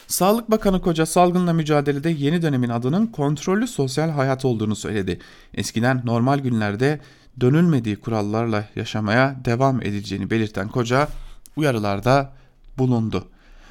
Sağlık 0.08 0.52
Bakanı 0.52 0.82
Koca 0.82 1.06
salgınla 1.06 1.54
mücadelede 1.54 2.10
yeni 2.10 2.42
dönemin 2.42 2.70
adının 2.70 3.08
kontrollü 3.08 3.68
sosyal 3.68 4.10
hayat 4.10 4.46
olduğunu 4.46 4.76
söyledi. 4.76 5.20
Eskiden 5.54 6.02
normal 6.06 6.40
günlerde 6.40 7.00
dönülmediği 7.39 7.96
kurallarla 7.96 8.65
yaşamaya 8.76 9.36
devam 9.46 9.82
edileceğini 9.82 10.30
belirten 10.30 10.67
Koca 10.67 11.08
uyarılarda 11.56 12.34
bulundu. 12.78 13.28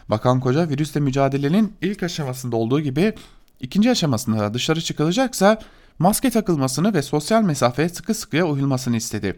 Bakan 0.09 0.41
Koca 0.41 0.69
virüsle 0.69 1.01
mücadelenin 1.01 1.73
ilk 1.83 2.03
aşamasında 2.03 2.57
olduğu 2.57 2.81
gibi 2.81 3.15
ikinci 3.61 3.91
aşamasında 3.91 4.39
da 4.41 4.55
dışarı 4.55 4.81
çıkılacaksa 4.81 5.59
maske 5.99 6.31
takılmasını 6.31 6.95
ve 6.95 7.03
sosyal 7.03 7.43
mesafeye 7.43 7.89
sıkı 7.89 8.15
sıkıya 8.15 8.47
uyulmasını 8.47 8.97
istedi. 8.97 9.37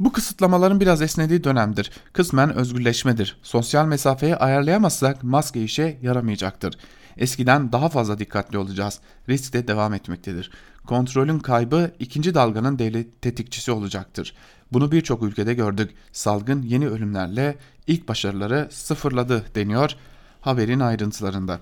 Bu 0.00 0.12
kısıtlamaların 0.12 0.80
biraz 0.80 1.02
esnediği 1.02 1.44
dönemdir. 1.44 1.90
Kısmen 2.12 2.54
özgürleşmedir. 2.54 3.36
Sosyal 3.42 3.86
mesafeyi 3.86 4.36
ayarlayamazsak 4.36 5.22
maske 5.22 5.62
işe 5.64 5.98
yaramayacaktır. 6.02 6.76
Eskiden 7.16 7.72
daha 7.72 7.88
fazla 7.88 8.18
dikkatli 8.18 8.58
olacağız. 8.58 9.00
Risk 9.28 9.52
de 9.52 9.68
devam 9.68 9.94
etmektedir. 9.94 10.50
Kontrolün 10.86 11.38
kaybı 11.38 11.90
ikinci 11.98 12.34
dalganın 12.34 12.78
devlet 12.78 13.22
tetikçisi 13.22 13.72
olacaktır. 13.72 14.34
Bunu 14.72 14.92
birçok 14.92 15.22
ülkede 15.22 15.54
gördük. 15.54 15.90
Salgın 16.12 16.62
yeni 16.62 16.88
ölümlerle 16.88 17.58
ilk 17.86 18.08
başarıları 18.08 18.68
sıfırladı 18.70 19.44
deniyor 19.54 19.96
haberin 20.40 20.80
ayrıntılarında. 20.80 21.60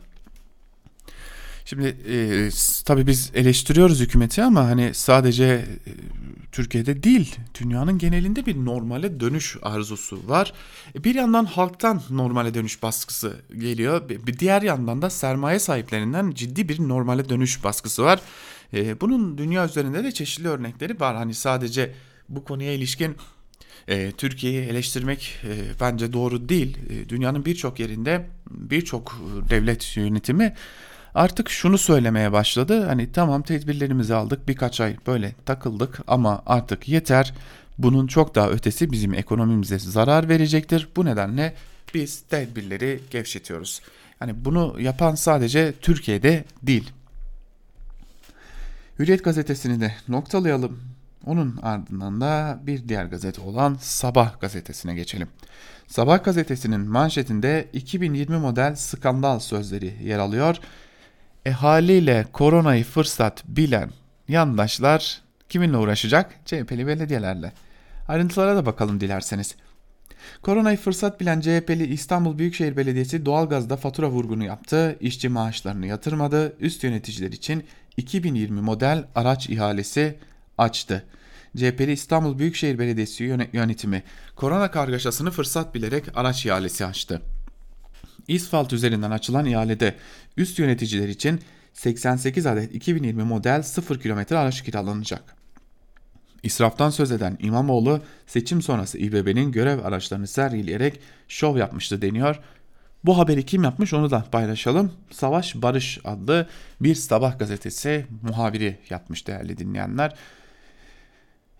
Şimdi 1.69 1.97
e, 2.09 2.49
tabii 2.85 3.07
biz 3.07 3.31
eleştiriyoruz 3.35 4.01
hükümeti 4.01 4.43
ama 4.43 4.65
hani 4.65 4.95
sadece 4.95 5.45
e, 5.45 5.65
Türkiye'de 6.53 7.03
değil 7.03 7.37
dünyanın 7.61 7.99
genelinde 7.99 8.47
bir 8.47 8.65
normale 8.65 9.21
dönüş 9.21 9.57
arzusu 9.63 10.29
var. 10.29 10.53
E, 10.95 11.05
bir 11.05 11.15
yandan 11.15 11.45
halktan 11.45 12.03
normale 12.11 12.55
dönüş 12.55 12.83
baskısı 12.83 13.37
geliyor. 13.59 14.09
Bir 14.09 14.39
diğer 14.39 14.63
yandan 14.63 15.03
da 15.03 15.11
sermaye 15.11 15.59
sahiplerinden 15.59 16.31
ciddi 16.31 16.69
bir 16.69 16.81
normale 16.81 17.29
dönüş 17.29 17.65
baskısı 17.65 18.03
var. 18.03 18.21
E, 18.75 19.01
bunun 19.01 19.39
dünya 19.39 19.67
üzerinde 19.67 20.05
de 20.05 20.13
çeşitli 20.13 20.49
örnekleri 20.49 21.01
var. 21.01 21.17
Hani 21.17 21.35
sadece 21.35 21.95
bu 22.29 22.45
konuya 22.45 22.73
ilişkin 22.73 23.17
e, 23.89 24.13
Türkiye'yi 24.13 24.61
eleştirmek 24.61 25.37
e, 25.45 25.81
bence 25.81 26.13
doğru 26.13 26.49
değil. 26.49 26.79
E, 26.91 27.09
dünyanın 27.09 27.45
birçok 27.45 27.81
yerinde 27.81 28.27
birçok 28.51 29.21
devlet 29.51 29.97
yönetimi 29.97 30.55
artık 31.15 31.51
şunu 31.51 31.79
söylemeye 31.79 32.33
başladı. 32.33 32.87
Hani 32.87 33.13
tamam 33.13 33.43
tedbirlerimizi 33.43 34.15
aldık 34.15 34.49
birkaç 34.49 34.81
ay 34.81 34.97
böyle 35.07 35.35
takıldık 35.47 36.01
ama 36.07 36.43
artık 36.47 36.89
yeter. 36.89 37.35
Bunun 37.79 38.07
çok 38.07 38.35
daha 38.35 38.51
ötesi 38.51 38.93
bizim 38.93 39.15
ekonomimize 39.15 39.79
zarar 39.79 40.29
verecektir. 40.29 40.89
Bu 40.97 41.05
nedenle 41.05 41.55
biz 41.95 42.21
tedbirleri 42.21 43.01
gevşetiyoruz. 43.11 43.81
Yani 44.21 44.45
bunu 44.45 44.77
yapan 44.81 45.15
sadece 45.15 45.73
Türkiye'de 45.81 46.45
değil. 46.63 46.91
Hürriyet 48.99 49.25
gazetesini 49.25 49.81
de 49.81 49.95
noktalayalım. 50.09 50.81
Onun 51.27 51.57
ardından 51.63 52.21
da 52.21 52.61
bir 52.63 52.89
diğer 52.89 53.05
gazete 53.05 53.41
olan 53.41 53.77
Sabah 53.81 54.41
gazetesine 54.41 54.95
geçelim. 54.95 55.29
Sabah 55.87 56.25
gazetesinin 56.25 56.81
manşetinde 56.81 57.69
2020 57.73 58.37
model 58.37 58.75
skandal 58.75 59.39
sözleri 59.39 59.95
yer 60.03 60.19
alıyor. 60.19 60.57
E 61.47 61.51
haliyle 61.51 62.27
koronayı 62.33 62.85
fırsat 62.85 63.45
bilen 63.49 63.91
yandaşlar 64.29 65.23
kiminle 65.49 65.77
uğraşacak? 65.77 66.35
CHP'li 66.45 66.87
belediyelerle. 66.87 67.53
Ayrıntılara 68.09 68.57
da 68.57 68.67
bakalım 68.67 69.01
dilerseniz. 69.01 69.57
Koronayı 70.43 70.77
fırsat 70.77 71.21
bilen 71.21 71.41
CHP'li 71.41 71.87
İstanbul 71.87 72.39
Büyükşehir 72.39 72.77
Belediyesi 72.77 73.27
doğalgazda 73.27 73.77
fatura 73.77 74.11
vurgunu 74.11 74.45
yaptı, 74.45 74.97
işçi 75.01 75.29
maaşlarını 75.29 75.87
yatırmadı, 75.87 76.57
üst 76.61 76.85
yöneticiler 76.85 77.33
için 77.33 77.65
2020 77.97 78.61
model 78.61 79.05
araç 79.15 79.51
ihalesi 79.51 80.19
açtı. 80.59 81.05
CHP'li 81.57 81.93
İstanbul 81.93 82.39
Büyükşehir 82.39 82.79
Belediyesi 82.79 83.25
yönetimi 83.53 84.03
korona 84.37 84.71
kargaşasını 84.71 85.31
fırsat 85.31 85.75
bilerek 85.75 86.05
araç 86.15 86.47
ihalesi 86.47 86.87
açtı. 86.87 87.23
İsfalt 88.29 88.73
üzerinden 88.73 89.11
açılan 89.11 89.47
ihalede 89.47 89.95
üst 90.37 90.59
yöneticiler 90.59 91.09
için 91.09 91.41
88 91.73 92.47
adet 92.47 92.75
2020 92.75 93.23
model 93.23 93.63
0 93.63 94.01
km 94.01 94.35
araç 94.35 94.63
kiralanacak. 94.63 95.37
İsraftan 96.43 96.91
söz 96.91 97.13
eden 97.13 97.39
İmamoğlu 97.41 98.03
seçim 98.27 98.63
sonrası 98.63 98.99
İBB'nin 98.99 99.53
görev 99.53 99.85
araçlarını 99.85 100.27
sergileyerek 100.27 101.01
şov 101.29 101.57
yapmıştı 101.57 102.03
deniyor. 102.03 102.41
Bu 103.05 103.19
haberi 103.19 103.47
kim 103.47 103.65
yapmış 103.65 103.95
onu 103.95 104.11
da 104.11 104.25
paylaşalım. 104.33 104.93
Savaş 105.11 105.55
Barış 105.55 106.01
adlı 106.05 106.49
bir 106.81 106.95
sabah 106.95 107.39
gazetesi 107.39 108.07
muhabiri 108.23 108.79
yapmış 108.91 109.27
değerli 109.27 109.59
dinleyenler. 109.59 110.15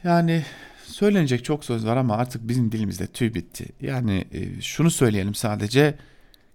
Yani 0.05 0.45
söylenecek 0.85 1.45
çok 1.45 1.65
söz 1.65 1.87
var 1.87 1.97
ama 1.97 2.17
artık 2.17 2.49
bizim 2.49 2.73
dilimizde 2.73 3.07
tüy 3.07 3.35
bitti. 3.35 3.67
Yani 3.81 4.25
e, 4.33 4.61
şunu 4.61 4.91
söyleyelim 4.91 5.35
sadece 5.35 5.95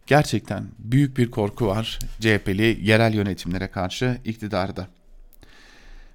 gerçekten 0.08 0.64
büyük 0.80 1.18
bir 1.18 1.32
korku 1.32 1.68
var 1.68 2.00
CHP'li 2.20 2.80
yerel 2.82 3.14
yönetimlere 3.14 3.68
karşı 3.68 4.18
iktidarda. 4.26 4.88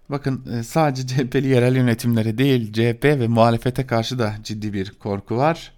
Bakın 0.09 0.47
e, 0.53 0.63
sadece 0.63 1.07
CHP'li 1.07 1.49
yerel 1.49 1.77
yönetimlere 1.77 2.39
değil 2.39 2.73
CHP 2.73 3.05
ve 3.05 3.29
muhalefete 3.29 3.87
karşı 3.87 4.19
da 4.19 4.35
ciddi 4.45 4.73
bir 4.73 4.91
korku 4.91 5.37
var. 5.37 5.73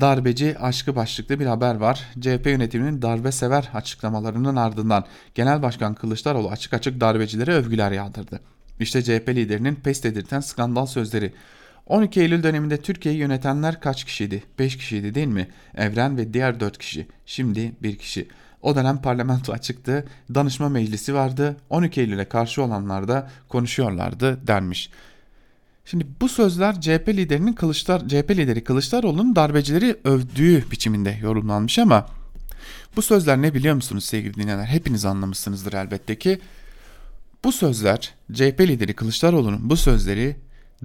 Darbeci 0.00 0.58
aşkı 0.58 0.96
başlıklı 0.96 1.40
bir 1.40 1.46
haber 1.46 1.74
var. 1.74 2.10
CHP 2.20 2.46
yönetiminin 2.46 3.02
darbe 3.02 3.32
sever 3.32 3.70
açıklamalarının 3.74 4.56
ardından 4.56 5.04
Genel 5.34 5.62
Başkan 5.62 5.94
Kılıçdaroğlu 5.94 6.50
açık 6.50 6.74
açık 6.74 7.00
darbecilere 7.00 7.52
övgüler 7.52 7.92
yağdırdı. 7.92 8.40
İşte 8.80 9.02
CHP 9.02 9.28
liderinin 9.28 9.74
pes 9.74 10.02
dedirten 10.02 10.40
skandal 10.40 10.86
sözleri. 10.86 11.32
12 11.86 12.20
Eylül 12.20 12.42
döneminde 12.42 12.76
Türkiye'yi 12.76 13.20
yönetenler 13.20 13.80
kaç 13.80 14.04
kişiydi? 14.04 14.42
5 14.58 14.76
kişiydi 14.76 15.14
değil 15.14 15.26
mi? 15.26 15.48
Evren 15.74 16.16
ve 16.16 16.34
diğer 16.34 16.60
4 16.60 16.78
kişi. 16.78 17.06
Şimdi 17.26 17.72
1 17.82 17.96
kişi. 17.98 18.28
O 18.62 18.76
dönem 18.76 19.02
parlamento 19.02 19.52
açıktı, 19.52 20.04
danışma 20.34 20.68
meclisi 20.68 21.14
vardı, 21.14 21.56
12 21.70 22.00
Eylül'e 22.00 22.24
karşı 22.24 22.62
olanlar 22.62 23.08
da 23.08 23.30
konuşuyorlardı 23.48 24.46
denmiş. 24.46 24.90
Şimdi 25.84 26.06
bu 26.20 26.28
sözler 26.28 26.80
CHP 26.80 27.08
liderinin 27.08 27.52
Kılıçlar 27.52 28.08
CHP 28.08 28.30
lideri 28.30 28.64
Kılıçdaroğlu'nun 28.64 29.36
darbecileri 29.36 29.96
övdüğü 30.04 30.70
biçiminde 30.70 31.18
yorumlanmış 31.22 31.78
ama 31.78 32.06
bu 32.96 33.02
sözler 33.02 33.42
ne 33.42 33.54
biliyor 33.54 33.74
musunuz 33.74 34.04
sevgili 34.04 34.34
dinleyenler? 34.34 34.66
Hepiniz 34.66 35.04
anlamışsınızdır 35.04 35.72
elbette 35.72 36.18
ki. 36.18 36.40
Bu 37.44 37.52
sözler 37.52 38.14
CHP 38.32 38.60
lideri 38.60 38.94
Kılıçdaroğlu'nun 38.94 39.70
bu 39.70 39.76
sözleri 39.76 40.36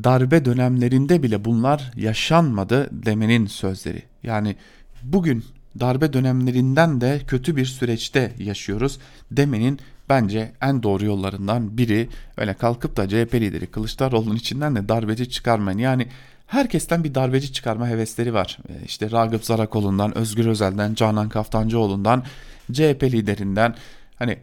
darbe 0.04 0.46
dönemlerinde 0.46 1.24
bile 1.24 1.46
bunlar 1.46 1.92
yaşanmadı 1.96 2.90
demenin 2.92 3.46
sözleri. 3.46 4.04
Yani 4.24 4.56
bugün 5.04 5.46
darbe 5.80 6.14
dönemlerinden 6.14 7.02
de 7.02 7.22
kötü 7.28 7.56
bir 7.56 7.66
süreçte 7.66 8.32
yaşıyoruz 8.40 9.00
demenin 9.32 9.80
bence 10.10 10.52
en 10.62 10.84
doğru 10.84 11.06
yollarından 11.06 11.78
biri. 11.78 12.10
Öyle 12.38 12.54
kalkıp 12.54 12.98
da 12.98 13.08
CHP 13.08 13.34
lideri 13.36 13.68
Kılıçdaroğlu'nun 13.68 14.36
içinden 14.36 14.76
de 14.76 14.90
darbeci 14.90 15.30
çıkarmayın. 15.30 15.80
Yani 15.80 16.08
herkesten 16.48 17.04
bir 17.04 17.16
darbeci 17.16 17.54
çıkarma 17.54 17.88
hevesleri 17.88 18.34
var. 18.34 18.58
E, 18.70 18.86
işte 18.86 19.12
Ragıp 19.12 19.46
Zarakoğlu'ndan, 19.46 20.18
Özgür 20.18 20.46
Özel'den, 20.46 20.94
Canan 20.94 21.30
Kaftancıoğlu'ndan, 21.30 22.24
CHP 22.72 23.04
liderinden 23.04 23.76
hani 24.16 24.38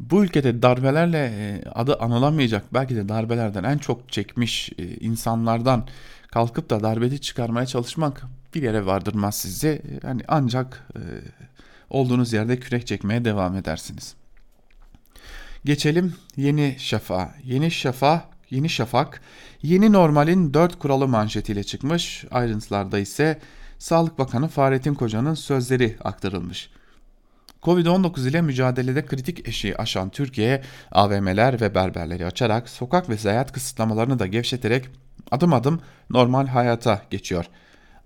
bu 0.00 0.24
ülkede 0.24 0.62
darbelerle 0.62 1.18
e, 1.18 1.62
adı 1.74 1.94
anılamayacak 1.94 2.74
belki 2.74 2.96
de 2.96 3.08
darbelerden 3.08 3.64
en 3.64 3.78
çok 3.78 4.12
çekmiş 4.12 4.72
e, 4.78 4.84
insanlardan 4.84 5.86
kalkıp 6.28 6.70
da 6.70 6.82
darbeci 6.82 7.20
çıkarmaya 7.20 7.66
çalışmak 7.66 8.22
bir 8.54 8.62
yere 8.62 8.86
vardırmaz 8.86 9.34
sizi. 9.34 9.82
Yani 10.02 10.22
ancak 10.28 10.88
olduğunuz 11.90 12.32
yerde 12.32 12.60
kürek 12.60 12.86
çekmeye 12.86 13.24
devam 13.24 13.56
edersiniz. 13.56 14.14
Geçelim 15.64 16.14
Yeni 16.36 16.76
Şafak'a. 16.78 17.34
Yeni 17.44 17.70
Şafak, 17.70 18.24
Yeni 18.50 18.68
Şafak, 18.68 19.20
yeni 19.62 19.92
normalin 19.92 20.54
4 20.54 20.78
kuralı 20.78 21.08
manşetiyle 21.08 21.64
çıkmış. 21.64 22.24
Ayrıntılarda 22.30 22.98
ise 22.98 23.40
Sağlık 23.78 24.18
Bakanı 24.18 24.48
Fahrettin 24.48 24.94
Koca'nın 24.94 25.34
sözleri 25.34 25.96
aktarılmış. 26.04 26.70
Covid-19 27.62 28.28
ile 28.28 28.42
mücadelede 28.42 29.06
kritik 29.06 29.48
eşiği 29.48 29.76
aşan 29.76 30.10
Türkiye, 30.10 30.62
AVM'ler 30.92 31.60
ve 31.60 31.74
berberleri 31.74 32.26
açarak 32.26 32.68
sokak 32.68 33.08
ve 33.08 33.16
seyahat 33.16 33.52
kısıtlamalarını 33.52 34.18
da 34.18 34.26
gevşeterek 34.26 34.88
adım 35.30 35.52
adım 35.52 35.80
normal 36.10 36.46
hayata 36.46 37.02
geçiyor. 37.10 37.44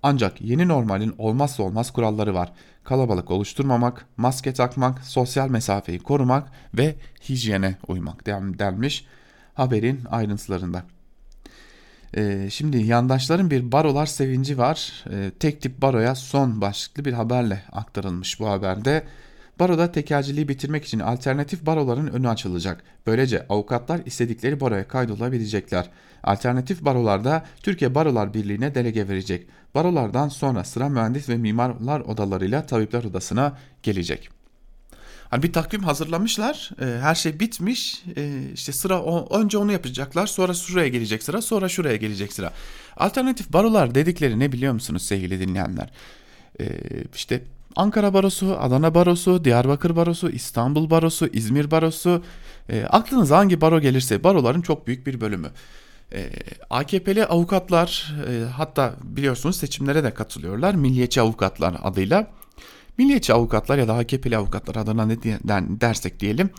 Ancak 0.03 0.41
yeni 0.41 0.69
normalin 0.69 1.15
olmazsa 1.19 1.63
olmaz 1.63 1.91
kuralları 1.91 2.35
var. 2.35 2.53
Kalabalık 2.85 3.31
oluşturmamak, 3.31 4.07
maske 4.17 4.55
takmak, 4.55 5.05
sosyal 5.05 5.49
mesafeyi 5.49 5.99
korumak 5.99 6.49
ve 6.75 6.95
hijyene 7.29 7.77
uymak 7.89 8.27
denmiş 8.27 9.07
haberin 9.55 10.05
ayrıntılarında. 10.11 10.83
Ee, 12.17 12.49
şimdi 12.51 12.77
yandaşların 12.77 13.51
bir 13.51 13.73
barolar 13.73 14.07
sevinci 14.07 14.59
var. 14.59 15.05
Ee, 15.11 15.31
tek 15.41 15.63
tip 15.63 15.83
baroya 15.83 16.15
son 16.15 16.61
başlıklı 16.61 17.05
bir 17.05 17.13
haberle 17.13 17.63
aktarılmış 17.73 18.41
bu 18.41 18.49
haberde. 18.49 19.05
Baroda 19.59 19.93
tekelciliği 19.93 20.49
bitirmek 20.49 20.85
için 20.85 21.01
alternatif 21.01 21.67
baroların 21.67 22.07
önü 22.07 22.29
açılacak. 22.29 22.83
Böylece 23.07 23.47
avukatlar 23.49 24.01
istedikleri 24.07 24.61
baroya 24.61 24.89
kaydolabilecekler. 24.89 25.91
Alternatif 26.23 26.83
barolarda 26.85 27.47
Türkiye 27.63 27.95
Barolar 27.95 28.35
Birliği'ne 28.35 28.75
delege 28.75 29.09
verecek. 29.09 29.47
Barolardan 29.75 30.29
sonra 30.29 30.65
sıra 30.65 30.89
mühendis 30.89 31.29
ve 31.29 31.37
mimarlar 31.37 32.01
odalarıyla 32.01 32.67
tabipler 32.67 33.05
odasına 33.05 33.59
gelecek. 33.83 34.31
Hani 35.31 35.43
bir 35.43 35.53
takvim 35.53 35.83
hazırlamışlar. 35.83 36.71
E, 36.81 36.85
her 36.85 37.15
şey 37.15 37.41
bitmiş. 37.41 38.03
E, 38.17 38.41
işte 38.55 38.73
sıra 38.73 39.25
önce 39.31 39.59
onu 39.59 39.73
yapacaklar. 39.73 40.27
Sonra 40.27 40.55
şuraya 40.55 40.89
gelecek 40.89 41.23
sıra. 41.23 41.43
Sonra 41.43 41.69
şuraya 41.69 41.97
gelecek 41.97 42.33
sıra. 42.33 42.53
Alternatif 42.97 43.53
barolar 43.53 43.95
dedikleri 43.95 44.39
ne 44.39 44.53
biliyor 44.53 44.73
musunuz 44.73 45.03
sevgili 45.03 45.41
dinleyenler? 45.41 45.91
E, 46.61 46.67
işte 47.15 47.43
Ankara 47.77 48.15
Barosu, 48.15 48.57
Adana 48.61 48.95
Barosu, 48.95 49.45
Diyarbakır 49.45 49.97
Barosu, 49.97 50.31
İstanbul 50.31 50.91
Barosu, 50.91 51.27
İzmir 51.27 51.71
Barosu. 51.71 52.23
E, 52.69 52.85
aklınıza 52.85 53.39
hangi 53.39 53.61
baro 53.61 53.81
gelirse 53.81 54.25
baroların 54.25 54.61
çok 54.61 54.87
büyük 54.87 55.07
bir 55.07 55.21
bölümü. 55.21 55.51
E, 56.13 56.31
AKP'li 56.71 57.27
avukatlar 57.27 58.15
e, 58.29 58.45
hatta 58.45 58.95
biliyorsunuz 59.03 59.57
seçimlere 59.57 60.05
de 60.05 60.15
katılıyorlar. 60.15 60.75
Milliyetçi 60.75 61.21
avukatlar 61.21 61.77
adıyla. 61.83 62.31
Milliyetçi 62.99 63.33
avukatlar 63.33 63.79
ya 63.79 63.89
da 63.89 63.95
AKP'li 63.95 64.37
avukatlar 64.37 64.77
adına 64.77 65.07
ne 65.07 65.17
dersek 65.81 66.21
diyelim 66.21 66.51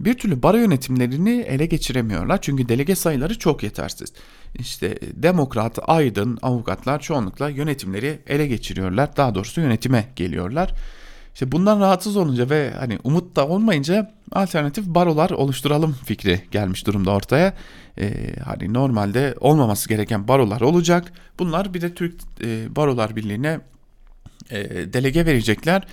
bir 0.00 0.14
türlü 0.14 0.42
baro 0.42 0.56
yönetimlerini 0.56 1.40
ele 1.40 1.66
geçiremiyorlar. 1.66 2.40
Çünkü 2.40 2.68
delege 2.68 2.94
sayıları 2.94 3.38
çok 3.38 3.62
yetersiz. 3.62 4.12
İşte 4.54 4.98
demokrat, 5.12 5.78
aydın 5.86 6.38
avukatlar 6.42 7.00
çoğunlukla 7.00 7.48
yönetimleri 7.48 8.18
ele 8.26 8.46
geçiriyorlar. 8.46 9.16
Daha 9.16 9.34
doğrusu 9.34 9.60
yönetime 9.60 10.04
geliyorlar. 10.16 10.74
İşte 11.34 11.52
bundan 11.52 11.80
rahatsız 11.80 12.16
olunca 12.16 12.50
ve 12.50 12.70
hani 12.78 12.98
umut 13.04 13.36
da 13.36 13.48
olmayınca 13.48 14.12
alternatif 14.32 14.86
barolar 14.86 15.30
oluşturalım 15.30 15.96
fikri 16.04 16.40
gelmiş 16.50 16.86
durumda 16.86 17.10
ortaya. 17.10 17.54
Ee, 17.98 18.12
hani 18.44 18.74
normalde 18.74 19.34
olmaması 19.40 19.88
gereken 19.88 20.28
barolar 20.28 20.60
olacak. 20.60 21.12
Bunlar 21.38 21.74
bir 21.74 21.80
de 21.80 21.94
Türk 21.94 22.20
e, 22.44 22.76
Barolar 22.76 23.16
Birliği'ne 23.16 23.60
e, 24.50 24.92
delege 24.92 25.26
verecekler. 25.26 25.86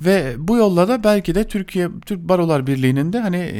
Ve 0.00 0.34
bu 0.38 0.56
yolla 0.56 0.88
da 0.88 1.04
belki 1.04 1.34
de 1.34 1.44
Türkiye 1.48 1.88
Türk 2.06 2.20
Barolar 2.20 2.66
Birliği'nin 2.66 3.12
de 3.12 3.20
hani 3.20 3.52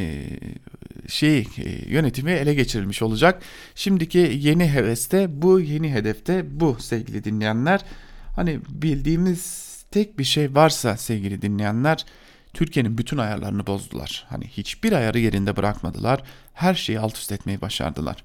şey 1.07 1.47
yönetimi 1.87 2.31
ele 2.31 2.53
geçirilmiş 2.53 3.01
olacak. 3.01 3.41
Şimdiki 3.75 4.31
yeni 4.39 4.69
heveste 4.69 5.41
bu, 5.41 5.59
yeni 5.59 5.93
hedefte 5.93 6.59
bu 6.59 6.77
sevgili 6.79 7.23
dinleyenler. 7.23 7.81
Hani 8.35 8.59
bildiğimiz 8.69 9.69
tek 9.91 10.19
bir 10.19 10.23
şey 10.23 10.55
varsa 10.55 10.97
sevgili 10.97 11.41
dinleyenler 11.41 12.05
Türkiye'nin 12.53 12.97
bütün 12.97 13.17
ayarlarını 13.17 13.67
bozdular. 13.67 14.25
Hani 14.29 14.45
hiçbir 14.47 14.91
ayarı 14.91 15.19
yerinde 15.19 15.57
bırakmadılar. 15.57 16.23
Her 16.53 16.73
şeyi 16.73 16.99
alt 16.99 17.17
üst 17.17 17.31
etmeyi 17.31 17.61
başardılar. 17.61 18.23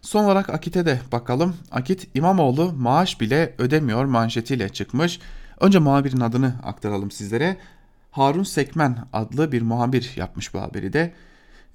Son 0.00 0.24
olarak 0.24 0.50
Akit'e 0.50 0.86
de 0.86 1.00
bakalım. 1.12 1.56
Akit 1.70 2.08
İmamoğlu 2.14 2.72
maaş 2.72 3.20
bile 3.20 3.54
ödemiyor 3.58 4.04
manşetiyle 4.04 4.68
çıkmış. 4.68 5.20
Önce 5.60 5.78
muhabirin 5.78 6.20
adını 6.20 6.54
aktaralım 6.62 7.10
sizlere. 7.10 7.56
Harun 8.10 8.42
Sekmen 8.42 8.98
adlı 9.12 9.52
bir 9.52 9.62
muhabir 9.62 10.12
yapmış 10.16 10.54
bu 10.54 10.60
haberi 10.60 10.92
de. 10.92 11.12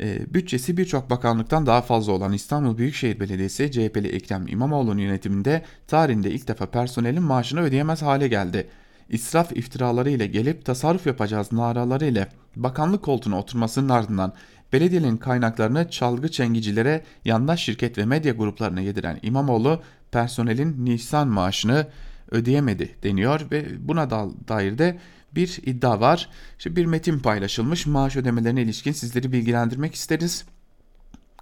E, 0.01 0.33
bütçesi 0.33 0.77
birçok 0.77 1.09
bakanlıktan 1.09 1.65
daha 1.65 1.81
fazla 1.81 2.11
olan 2.11 2.33
İstanbul 2.33 2.77
Büyükşehir 2.77 3.19
Belediyesi 3.19 3.71
CHP'li 3.71 4.07
Ekrem 4.07 4.47
İmamoğlu'nun 4.47 5.01
yönetiminde 5.01 5.63
tarihinde 5.87 6.31
ilk 6.31 6.47
defa 6.47 6.65
personelin 6.65 7.23
maaşını 7.23 7.61
ödeyemez 7.61 8.01
hale 8.01 8.27
geldi. 8.27 8.67
İsraf 9.09 9.57
iftiraları 9.57 10.09
ile 10.09 10.27
gelip 10.27 10.65
tasarruf 10.65 11.07
yapacağız 11.07 11.51
naraları 11.51 12.05
ile 12.05 12.27
bakanlık 12.55 13.03
koltuğuna 13.03 13.39
oturmasının 13.39 13.89
ardından 13.89 14.33
belediyenin 14.73 15.17
kaynaklarını 15.17 15.89
çalgı 15.89 16.31
çengicilere, 16.31 17.03
yandaş 17.25 17.63
şirket 17.63 17.97
ve 17.97 18.05
medya 18.05 18.33
gruplarına 18.33 18.81
yediren 18.81 19.19
İmamoğlu 19.21 19.81
personelin 20.11 20.85
Nisan 20.85 21.27
maaşını 21.27 21.87
ödeyemedi 22.31 22.95
deniyor 23.03 23.41
ve 23.51 23.87
buna 23.87 24.09
dair 24.47 24.77
de 24.77 24.99
bir 25.35 25.59
iddia 25.65 25.99
var. 25.99 26.29
İşte 26.57 26.75
bir 26.75 26.85
metin 26.85 27.19
paylaşılmış 27.19 27.85
maaş 27.85 28.15
ödemelerine 28.15 28.61
ilişkin 28.61 28.91
sizleri 28.91 29.31
bilgilendirmek 29.31 29.95
isteriz. 29.95 30.45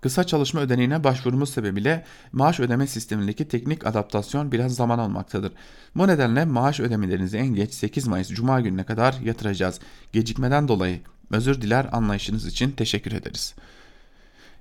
Kısa 0.01 0.23
çalışma 0.23 0.61
ödeneğine 0.61 1.03
başvurumuz 1.03 1.49
sebebiyle 1.49 2.05
maaş 2.31 2.59
ödeme 2.59 2.87
sistemindeki 2.87 3.47
teknik 3.47 3.87
adaptasyon 3.87 4.51
biraz 4.51 4.75
zaman 4.75 4.99
almaktadır. 4.99 5.51
Bu 5.95 6.07
nedenle 6.07 6.45
maaş 6.45 6.79
ödemelerinizi 6.79 7.37
en 7.37 7.47
geç 7.47 7.73
8 7.73 8.07
Mayıs 8.07 8.29
Cuma 8.29 8.61
gününe 8.61 8.83
kadar 8.83 9.13
yatıracağız. 9.23 9.79
Gecikmeden 10.13 10.67
dolayı 10.67 10.99
özür 11.31 11.61
diler 11.61 11.89
anlayışınız 11.91 12.45
için 12.45 12.71
teşekkür 12.71 13.11
ederiz. 13.11 13.55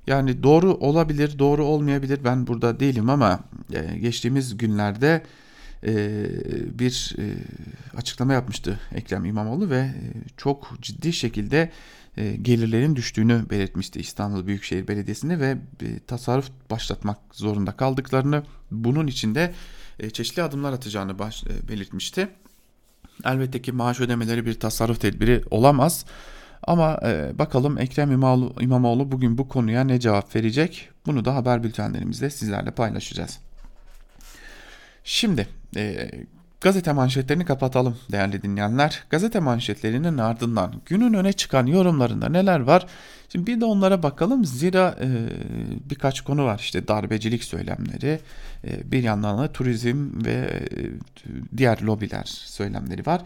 Yani 0.06 0.42
doğru 0.42 0.74
olabilir, 0.74 1.38
doğru 1.38 1.64
olmayabilir 1.64 2.24
ben 2.24 2.46
burada 2.46 2.80
değilim 2.80 3.10
ama 3.10 3.40
e, 3.72 3.98
geçtiğimiz 3.98 4.56
günlerde 4.56 5.22
bir 6.78 7.16
e, 7.18 7.34
açıklama 7.96 8.32
yapmıştı 8.32 8.80
Ekrem 8.94 9.24
İmamoğlu 9.24 9.70
ve 9.70 9.90
çok 10.36 10.78
ciddi 10.82 11.12
şekilde 11.12 11.70
gelirlerin 12.42 12.96
düştüğünü 12.96 13.50
belirtmişti 13.50 14.00
İstanbul 14.00 14.46
Büyükşehir 14.46 14.88
Belediyesi'nde 14.88 15.40
ve 15.40 15.56
tasarruf 16.06 16.50
başlatmak 16.70 17.18
zorunda 17.32 17.72
kaldıklarını 17.72 18.42
bunun 18.70 19.06
içinde 19.06 19.54
çeşitli 20.12 20.42
adımlar 20.42 20.72
atacağını 20.72 21.18
belirtmişti. 21.68 22.28
Elbette 23.24 23.62
ki 23.62 23.72
maaş 23.72 24.00
ödemeleri 24.00 24.46
bir 24.46 24.60
tasarruf 24.60 25.00
tedbiri 25.00 25.42
olamaz. 25.50 26.04
Ama 26.62 27.00
e, 27.04 27.38
bakalım 27.38 27.78
Ekrem 27.78 28.12
İmamoğlu 28.60 29.12
bugün 29.12 29.38
bu 29.38 29.48
konuya 29.48 29.84
ne 29.84 30.00
cevap 30.00 30.36
verecek? 30.36 30.88
Bunu 31.06 31.24
da 31.24 31.34
haber 31.34 31.64
bültenlerimizde 31.64 32.30
sizlerle 32.30 32.70
paylaşacağız. 32.70 33.38
Şimdi 35.04 35.48
e, 35.76 36.10
gazete 36.60 36.92
manşetlerini 36.92 37.44
kapatalım 37.44 37.98
değerli 38.12 38.42
dinleyenler. 38.42 39.04
Gazete 39.10 39.40
manşetlerinin 39.40 40.18
ardından 40.18 40.74
günün 40.86 41.14
öne 41.14 41.32
çıkan 41.32 41.66
yorumlarında 41.66 42.28
neler 42.28 42.60
var? 42.60 42.86
Şimdi 43.28 43.46
bir 43.46 43.60
de 43.60 43.64
onlara 43.64 44.02
bakalım. 44.02 44.44
Zira 44.44 44.98
e, 45.00 45.08
birkaç 45.90 46.20
konu 46.20 46.44
var. 46.44 46.58
İşte 46.58 46.88
darbecilik 46.88 47.44
söylemleri, 47.44 48.20
e, 48.64 48.92
bir 48.92 49.02
yandan 49.02 49.38
da 49.38 49.52
turizm 49.52 50.24
ve 50.24 50.32
e, 50.32 50.58
diğer 51.56 51.82
lobiler 51.82 52.24
söylemleri 52.26 53.06
var. 53.06 53.22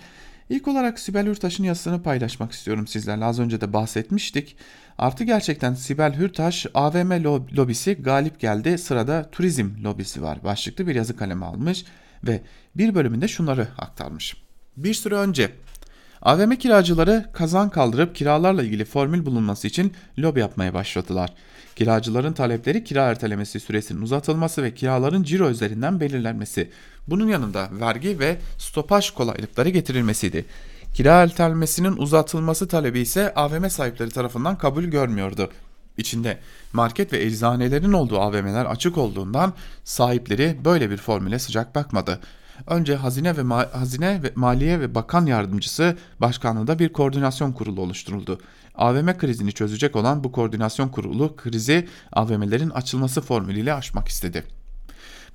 İlk 0.49 0.69
olarak 0.69 0.99
Sibel 0.99 1.27
Hürtaş'ın 1.27 1.65
yazısını 1.65 2.03
paylaşmak 2.03 2.53
istiyorum 2.53 2.87
sizlerle. 2.87 3.25
Az 3.25 3.41
önce 3.41 3.61
de 3.61 3.73
bahsetmiştik. 3.73 4.57
Artı 4.99 5.25
gerçekten 5.25 5.75
Sibel 5.75 6.15
Hürtaş 6.15 6.67
AVM 6.75 7.25
lobisi 7.57 7.95
galip 7.95 8.41
geldi. 8.41 8.79
Sırada 8.79 9.31
turizm 9.33 9.71
lobisi 9.85 10.23
var. 10.23 10.39
Başlıklı 10.45 10.87
bir 10.87 10.95
yazı 10.95 11.17
kalemi 11.17 11.45
almış 11.45 11.85
ve 12.25 12.41
bir 12.77 12.95
bölümünde 12.95 13.29
şunları 13.29 13.69
aktarmış. 13.79 14.37
Bir 14.77 14.95
süre 14.95 15.15
önce 15.15 15.51
AVM 16.23 16.51
kiracıları 16.51 17.27
kazan 17.33 17.71
kaldırıp 17.71 18.15
kiralarla 18.15 18.63
ilgili 18.63 18.85
formül 18.85 19.27
bulunması 19.27 19.69
için 19.69 19.93
lobi 20.19 20.41
yapmaya 20.41 20.75
başladılar. 20.75 21.35
Kiracıların 21.77 22.33
talepleri 22.33 22.85
kira 22.85 23.11
ertelemesi 23.11 23.61
süresinin 23.61 24.03
uzatılması 24.03 24.63
ve 24.63 24.75
kiraların 24.75 25.23
ciro 25.23 25.51
üzerinden 25.51 26.01
belirlenmesi. 26.01 26.71
Bunun 27.07 27.29
yanında 27.29 27.69
vergi 27.73 28.19
ve 28.19 28.37
stopaj 28.59 29.11
kolaylıkları 29.11 29.69
getirilmesiydi. 29.69 30.45
Kira 30.95 31.23
ertelemesinin 31.23 31.97
uzatılması 31.97 32.69
talebi 32.69 33.01
ise 33.01 33.35
AVM 33.35 33.69
sahipleri 33.69 34.11
tarafından 34.11 34.59
kabul 34.59 34.85
görmüyordu. 34.85 35.51
İçinde 36.01 36.39
market 36.73 37.13
ve 37.13 37.25
eczanelerin 37.25 37.93
olduğu 37.93 38.21
AVM'ler 38.21 38.65
açık 38.65 38.99
olduğundan 38.99 39.53
sahipleri 39.85 40.59
böyle 40.65 40.91
bir 40.91 40.97
formüle 40.97 41.39
sıcak 41.39 41.75
bakmadı. 41.75 42.21
Önce 42.67 42.97
Hazine 42.97 43.37
ve 43.37 43.43
Ma 43.43 43.67
Hazine 43.73 44.23
ve 44.23 44.33
Maliye 44.35 44.81
ve 44.81 44.95
Bakan 44.95 45.27
Yardımcısı 45.27 45.97
Başkanlığında 46.21 46.79
bir 46.79 46.93
koordinasyon 46.93 47.53
kurulu 47.53 47.81
oluşturuldu. 47.81 48.41
AVM 48.75 49.19
krizini 49.19 49.53
çözecek 49.53 49.97
olan 49.97 50.25
bu 50.25 50.33
koordinasyon 50.33 50.89
kurulu 50.89 51.37
krizi 51.37 51.89
AVM'lerin 52.13 52.71
açılması 52.71 53.21
formülüyle 53.21 53.75
aşmak 53.75 54.09
istedi. 54.09 54.45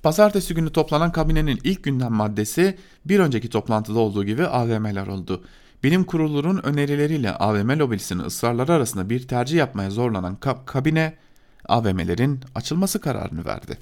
Pazartesi 0.02 0.54
günü 0.54 0.72
toplanan 0.72 1.12
kabinenin 1.12 1.60
ilk 1.64 1.84
gündem 1.84 2.12
maddesi 2.12 2.78
bir 3.04 3.20
önceki 3.20 3.48
toplantıda 3.50 3.98
olduğu 3.98 4.24
gibi 4.24 4.46
AVM'ler 4.46 5.06
oldu. 5.06 5.44
Bilim 5.82 6.04
kurulunun 6.04 6.62
önerileriyle 6.62 7.30
AVM 7.30 7.78
lobisinin 7.78 8.22
ısrarları 8.22 8.72
arasında 8.72 9.10
bir 9.10 9.28
tercih 9.28 9.58
yapmaya 9.58 9.90
zorlanan 9.90 10.38
kabine 10.66 11.14
AVM'lerin 11.68 12.40
açılması 12.54 13.00
kararını 13.00 13.44
verdi. 13.44 13.78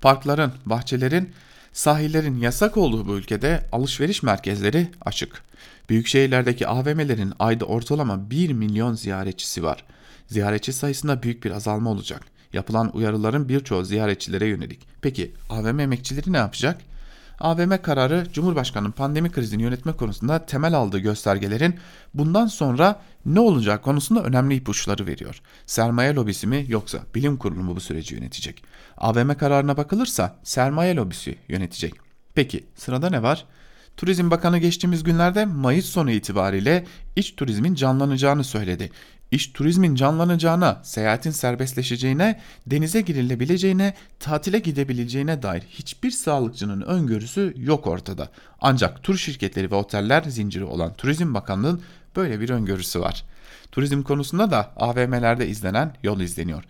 Parkların, 0.00 0.52
bahçelerin, 0.66 1.30
sahillerin 1.72 2.40
yasak 2.40 2.76
olduğu 2.76 3.06
bu 3.06 3.16
ülkede 3.16 3.66
alışveriş 3.72 4.22
merkezleri 4.22 4.88
açık. 5.00 5.42
Büyük 5.88 6.06
şehirlerdeki 6.06 6.68
AVM'lerin 6.68 7.32
ayda 7.38 7.64
ortalama 7.64 8.30
1 8.30 8.52
milyon 8.52 8.94
ziyaretçisi 8.94 9.62
var. 9.62 9.84
Ziyaretçi 10.26 10.72
sayısında 10.72 11.22
büyük 11.22 11.44
bir 11.44 11.50
azalma 11.50 11.90
olacak. 11.90 12.22
Yapılan 12.52 12.96
uyarıların 12.96 13.48
birçoğu 13.48 13.84
ziyaretçilere 13.84 14.46
yönelik. 14.46 14.86
Peki 15.02 15.32
AVM 15.50 15.80
emekçileri 15.80 16.32
ne 16.32 16.36
yapacak? 16.36 16.80
AVM 17.40 17.82
kararı 17.82 18.26
Cumhurbaşkanı'nın 18.32 18.92
pandemi 18.92 19.30
krizini 19.30 19.62
yönetme 19.62 19.92
konusunda 19.92 20.46
temel 20.46 20.74
aldığı 20.74 20.98
göstergelerin 20.98 21.78
bundan 22.14 22.46
sonra 22.46 23.00
ne 23.26 23.40
olacağı 23.40 23.82
konusunda 23.82 24.22
önemli 24.22 24.54
ipuçları 24.54 25.06
veriyor. 25.06 25.40
Sermaye 25.66 26.14
lobisi 26.14 26.46
mi 26.46 26.64
yoksa 26.68 26.98
bilim 27.14 27.36
kurulu 27.36 27.62
mu 27.62 27.76
bu 27.76 27.80
süreci 27.80 28.14
yönetecek? 28.14 28.64
AVM 28.96 29.34
kararına 29.34 29.76
bakılırsa 29.76 30.36
sermaye 30.42 30.94
lobisi 30.96 31.38
yönetecek. 31.48 31.94
Peki 32.34 32.64
sırada 32.74 33.10
ne 33.10 33.22
var? 33.22 33.44
Turizm 33.96 34.30
Bakanı 34.30 34.58
geçtiğimiz 34.58 35.02
günlerde 35.02 35.44
Mayıs 35.44 35.86
sonu 35.86 36.10
itibariyle 36.10 36.84
iç 37.16 37.36
turizmin 37.36 37.74
canlanacağını 37.74 38.44
söyledi. 38.44 38.90
İş 39.34 39.46
turizmin 39.46 39.94
canlanacağına, 39.94 40.80
seyahatin 40.82 41.30
serbestleşeceğine, 41.30 42.40
denize 42.66 43.00
girilebileceğine, 43.00 43.94
tatile 44.20 44.58
gidebileceğine 44.58 45.42
dair 45.42 45.62
hiçbir 45.62 46.10
sağlıkçının 46.10 46.80
öngörüsü 46.80 47.54
yok 47.56 47.86
ortada. 47.86 48.28
Ancak 48.60 49.02
tur 49.02 49.16
şirketleri 49.16 49.70
ve 49.70 49.74
oteller 49.74 50.22
zinciri 50.22 50.64
olan 50.64 50.94
Turizm 50.94 51.34
Bakanlığı'nın 51.34 51.82
böyle 52.16 52.40
bir 52.40 52.50
öngörüsü 52.50 53.00
var. 53.00 53.24
Turizm 53.72 54.02
konusunda 54.02 54.50
da 54.50 54.72
AVM'lerde 54.76 55.48
izlenen 55.48 55.94
yol 56.02 56.20
izleniyor. 56.20 56.64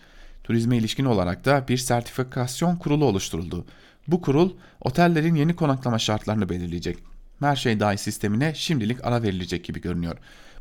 Turizme 0.44 0.76
ilişkin 0.76 1.04
olarak 1.04 1.44
da 1.44 1.68
bir 1.68 1.76
sertifikasyon 1.76 2.76
kurulu 2.76 3.04
oluşturuldu. 3.04 3.64
Bu 4.08 4.20
kurul 4.20 4.50
otellerin 4.80 5.34
yeni 5.34 5.56
konaklama 5.56 5.98
şartlarını 5.98 6.48
belirleyecek. 6.48 6.98
Her 7.40 7.56
şey 7.56 7.80
dahil 7.80 7.96
sistemine 7.96 8.54
şimdilik 8.54 9.04
ara 9.04 9.22
verilecek 9.22 9.64
gibi 9.64 9.80
görünüyor. 9.80 10.16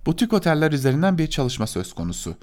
Butik 0.05 0.33
oteller 0.33 0.71
üzerinden 0.71 1.17
bir 1.17 1.27
çalışma 1.27 1.67
söz 1.67 1.93
konusu. 1.93 2.35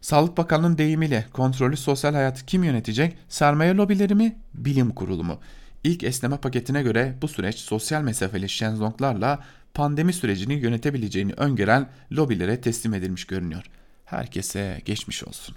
Sağlık 0.00 0.36
Bakanlığı'nın 0.36 0.78
deyimiyle 0.78 1.26
kontrollü 1.32 1.76
sosyal 1.76 2.14
hayatı 2.14 2.46
kim 2.46 2.64
yönetecek? 2.64 3.16
Sermaye 3.28 3.74
lobileri 3.74 4.14
mi? 4.14 4.36
Bilim 4.54 4.90
kurulu 4.90 5.24
mu? 5.24 5.40
İlk 5.84 6.04
esneme 6.04 6.36
paketine 6.36 6.82
göre 6.82 7.14
bu 7.22 7.28
süreç 7.28 7.56
sosyal 7.58 8.02
mesafeli 8.02 8.48
şenzonglarla 8.48 9.44
pandemi 9.74 10.12
sürecini 10.12 10.54
yönetebileceğini 10.54 11.32
öngören 11.32 11.88
lobilere 12.12 12.60
teslim 12.60 12.94
edilmiş 12.94 13.24
görünüyor. 13.24 13.64
Herkese 14.04 14.82
geçmiş 14.84 15.24
olsun. 15.24 15.54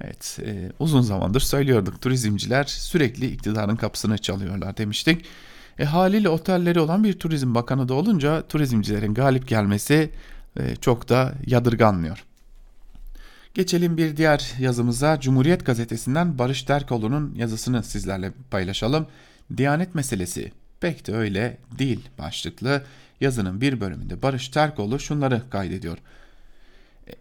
Evet, 0.00 0.38
e, 0.46 0.72
uzun 0.78 1.00
zamandır 1.00 1.40
söylüyorduk. 1.40 2.02
Turizmciler 2.02 2.64
sürekli 2.64 3.26
iktidarın 3.26 3.76
kapısını 3.76 4.18
çalıyorlar 4.18 4.76
demiştik. 4.76 5.24
E, 5.78 5.84
haliyle 5.84 6.28
otelleri 6.28 6.80
olan 6.80 7.04
bir 7.04 7.12
turizm 7.12 7.54
bakanı 7.54 7.88
da 7.88 7.94
olunca 7.94 8.42
turizmcilerin 8.46 9.14
galip 9.14 9.48
gelmesi 9.48 10.10
e, 10.60 10.76
çok 10.76 11.08
da 11.08 11.34
yadırganmıyor. 11.46 12.24
Geçelim 13.54 13.96
bir 13.96 14.16
diğer 14.16 14.54
yazımıza 14.58 15.20
Cumhuriyet 15.20 15.66
Gazetesi'nden 15.66 16.38
Barış 16.38 16.68
Derkoğlu'nun 16.68 17.34
yazısını 17.34 17.82
sizlerle 17.82 18.32
paylaşalım. 18.50 19.06
Diyanet 19.56 19.94
meselesi 19.94 20.52
pek 20.80 21.06
de 21.06 21.14
öyle 21.14 21.58
değil 21.78 22.08
başlıklı 22.18 22.82
yazının 23.20 23.60
bir 23.60 23.80
bölümünde 23.80 24.22
Barış 24.22 24.48
Terkoğlu 24.48 24.98
şunları 24.98 25.42
kaydediyor. 25.50 25.98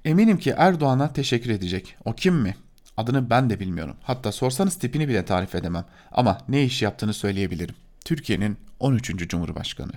Eminim 0.06 0.38
ki 0.38 0.54
Erdoğan'a 0.58 1.14
teşekkür 1.14 1.50
edecek. 1.50 1.96
O 2.06 2.14
kim 2.14 2.36
mi? 2.36 2.56
Adını 2.98 3.30
ben 3.30 3.50
de 3.50 3.60
bilmiyorum. 3.60 3.96
Hatta 4.04 4.32
sorsanız 4.32 4.76
tipini 4.76 5.08
bile 5.08 5.26
tarif 5.26 5.56
edemem. 5.56 5.86
Ama 6.12 6.38
ne 6.50 6.64
iş 6.64 6.82
yaptığını 6.82 7.14
söyleyebilirim. 7.14 7.76
Türkiye'nin 8.08 8.58
13. 8.80 9.30
Cumhurbaşkanı. 9.30 9.92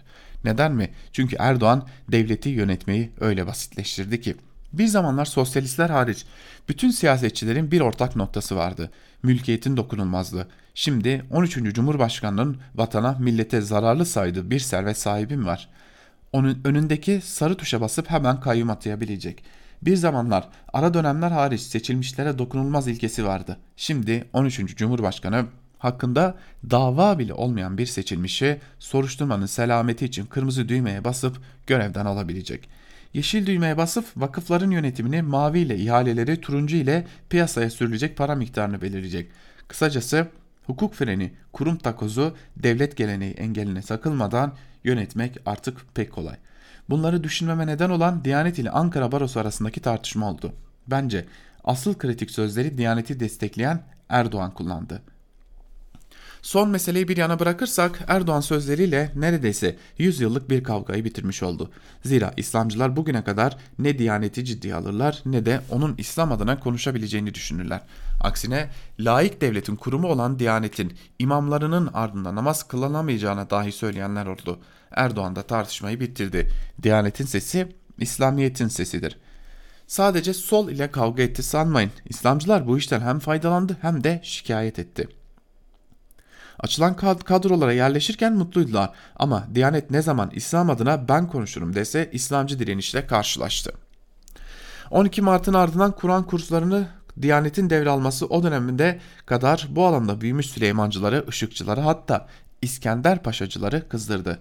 Neden 0.44 0.72
mi? 0.72 0.90
Çünkü 1.12 1.36
Erdoğan 1.38 1.86
devleti 2.12 2.48
yönetmeyi 2.48 3.10
öyle 3.20 3.46
basitleştirdi 3.46 4.20
ki. 4.20 4.36
Bir 4.72 4.86
zamanlar 4.86 5.24
sosyalistler 5.24 5.90
hariç 5.90 6.24
bütün 6.68 6.90
siyasetçilerin 6.90 7.70
bir 7.70 7.80
ortak 7.80 8.16
noktası 8.16 8.56
vardı. 8.56 8.90
Mülkiyetin 9.22 9.76
dokunulmazlığı. 9.76 10.46
Şimdi 10.74 11.24
13. 11.30 11.54
Cumhurbaşkanının 11.74 12.60
vatana, 12.74 13.16
millete 13.20 13.60
zararlı 13.60 14.06
saydığı 14.06 14.50
bir 14.50 14.60
servet 14.60 14.98
sahibi 14.98 15.36
mi 15.36 15.46
var? 15.46 15.68
Onun 16.32 16.60
önündeki 16.64 17.20
sarı 17.24 17.54
tuşa 17.54 17.80
basıp 17.80 18.10
hemen 18.10 18.40
kayyum 18.40 18.70
atayabilecek. 18.70 19.44
Bir 19.82 19.96
zamanlar 19.96 20.48
ara 20.72 20.94
dönemler 20.94 21.30
hariç 21.30 21.60
seçilmişlere 21.60 22.38
dokunulmaz 22.38 22.88
ilkesi 22.88 23.24
vardı. 23.24 23.56
Şimdi 23.76 24.24
13. 24.32 24.76
Cumhurbaşkanı 24.76 25.46
hakkında 25.80 26.34
dava 26.70 27.18
bile 27.18 27.34
olmayan 27.34 27.78
bir 27.78 27.86
seçilmişi 27.86 28.60
soruşturmanın 28.78 29.46
selameti 29.46 30.04
için 30.04 30.26
kırmızı 30.26 30.68
düğmeye 30.68 31.04
basıp 31.04 31.36
görevden 31.66 32.06
alabilecek. 32.06 32.68
Yeşil 33.14 33.46
düğmeye 33.46 33.76
basıp 33.76 34.04
vakıfların 34.16 34.70
yönetimini 34.70 35.22
mavi 35.22 35.58
ile 35.58 35.76
ihaleleri 35.76 36.40
turuncu 36.40 36.76
ile 36.76 37.06
piyasaya 37.30 37.70
sürülecek 37.70 38.16
para 38.16 38.34
miktarını 38.34 38.82
belirleyecek. 38.82 39.30
Kısacası 39.68 40.26
hukuk 40.66 40.94
freni, 40.94 41.32
kurum 41.52 41.76
takozu, 41.76 42.36
devlet 42.56 42.96
geleneği 42.96 43.32
engeline 43.32 43.82
takılmadan 43.82 44.54
yönetmek 44.84 45.36
artık 45.46 45.94
pek 45.94 46.12
kolay. 46.12 46.36
Bunları 46.90 47.24
düşünmeme 47.24 47.66
neden 47.66 47.90
olan 47.90 48.24
Diyanet 48.24 48.58
ile 48.58 48.70
Ankara 48.70 49.12
Barosu 49.12 49.40
arasındaki 49.40 49.80
tartışma 49.80 50.30
oldu. 50.30 50.52
Bence 50.86 51.24
asıl 51.64 51.94
kritik 51.94 52.30
sözleri 52.30 52.78
Diyaneti 52.78 53.20
destekleyen 53.20 53.82
Erdoğan 54.08 54.54
kullandı. 54.54 55.02
Son 56.42 56.68
meseleyi 56.68 57.08
bir 57.08 57.16
yana 57.16 57.38
bırakırsak 57.38 58.04
Erdoğan 58.08 58.40
sözleriyle 58.40 59.12
neredeyse 59.16 59.76
100 59.98 60.20
yıllık 60.20 60.50
bir 60.50 60.64
kavgayı 60.64 61.04
bitirmiş 61.04 61.42
oldu. 61.42 61.70
Zira 62.04 62.32
İslamcılar 62.36 62.96
bugüne 62.96 63.24
kadar 63.24 63.56
ne 63.78 63.98
Diyaneti 63.98 64.44
ciddiye 64.44 64.74
alırlar 64.74 65.22
ne 65.24 65.46
de 65.46 65.60
onun 65.70 65.94
İslam 65.98 66.32
adına 66.32 66.60
konuşabileceğini 66.60 67.34
düşünürler. 67.34 67.80
Aksine 68.20 68.70
laik 69.00 69.40
devletin 69.40 69.76
kurumu 69.76 70.08
olan 70.08 70.38
Diyanet'in 70.38 70.92
imamlarının 71.18 71.90
ardında 71.94 72.34
namaz 72.34 72.62
kılınamayacağına 72.62 73.50
dahi 73.50 73.72
söyleyenler 73.72 74.26
oldu. 74.26 74.58
Erdoğan 74.90 75.36
da 75.36 75.42
tartışmayı 75.42 76.00
bitirdi. 76.00 76.50
Diyanet'in 76.82 77.26
sesi 77.26 77.76
İslamiyet'in 77.98 78.68
sesidir. 78.68 79.18
Sadece 79.86 80.34
sol 80.34 80.68
ile 80.68 80.90
kavga 80.90 81.22
etti 81.22 81.42
sanmayın. 81.42 81.90
İslamcılar 82.06 82.66
bu 82.66 82.78
işten 82.78 83.00
hem 83.00 83.18
faydalandı 83.18 83.76
hem 83.80 84.04
de 84.04 84.20
şikayet 84.24 84.78
etti.'' 84.78 85.19
Açılan 86.60 86.96
kadrolara 86.96 87.72
yerleşirken 87.72 88.32
mutluydular 88.32 88.90
ama 89.16 89.46
Diyanet 89.54 89.90
ne 89.90 90.02
zaman 90.02 90.30
İslam 90.34 90.70
adına 90.70 91.08
ben 91.08 91.28
konuşurum 91.28 91.74
dese 91.74 92.10
İslamcı 92.12 92.58
direnişle 92.58 93.06
karşılaştı. 93.06 93.72
12 94.90 95.22
Mart'ın 95.22 95.54
ardından 95.54 95.92
Kur'an 95.92 96.26
kurslarını 96.26 96.88
Diyanet'in 97.22 97.70
devralması 97.70 98.26
o 98.26 98.42
döneminde 98.42 99.00
kadar 99.26 99.66
bu 99.70 99.86
alanda 99.86 100.20
büyümüş 100.20 100.46
Süleymancıları, 100.46 101.24
Işıkçıları 101.28 101.80
hatta 101.80 102.26
İskender 102.62 103.22
Paşacıları 103.22 103.88
kızdırdı. 103.88 104.38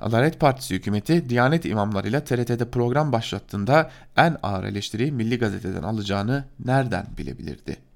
Adalet 0.00 0.40
Partisi 0.40 0.74
hükümeti 0.74 1.28
Diyanet 1.28 1.64
imamlarıyla 1.64 2.24
TRT'de 2.24 2.70
program 2.70 3.12
başlattığında 3.12 3.90
en 4.16 4.36
ağır 4.42 4.64
eleştiriyi 4.64 5.12
Milli 5.12 5.38
Gazete'den 5.38 5.82
alacağını 5.82 6.44
nereden 6.64 7.06
bilebilirdi? 7.18 7.87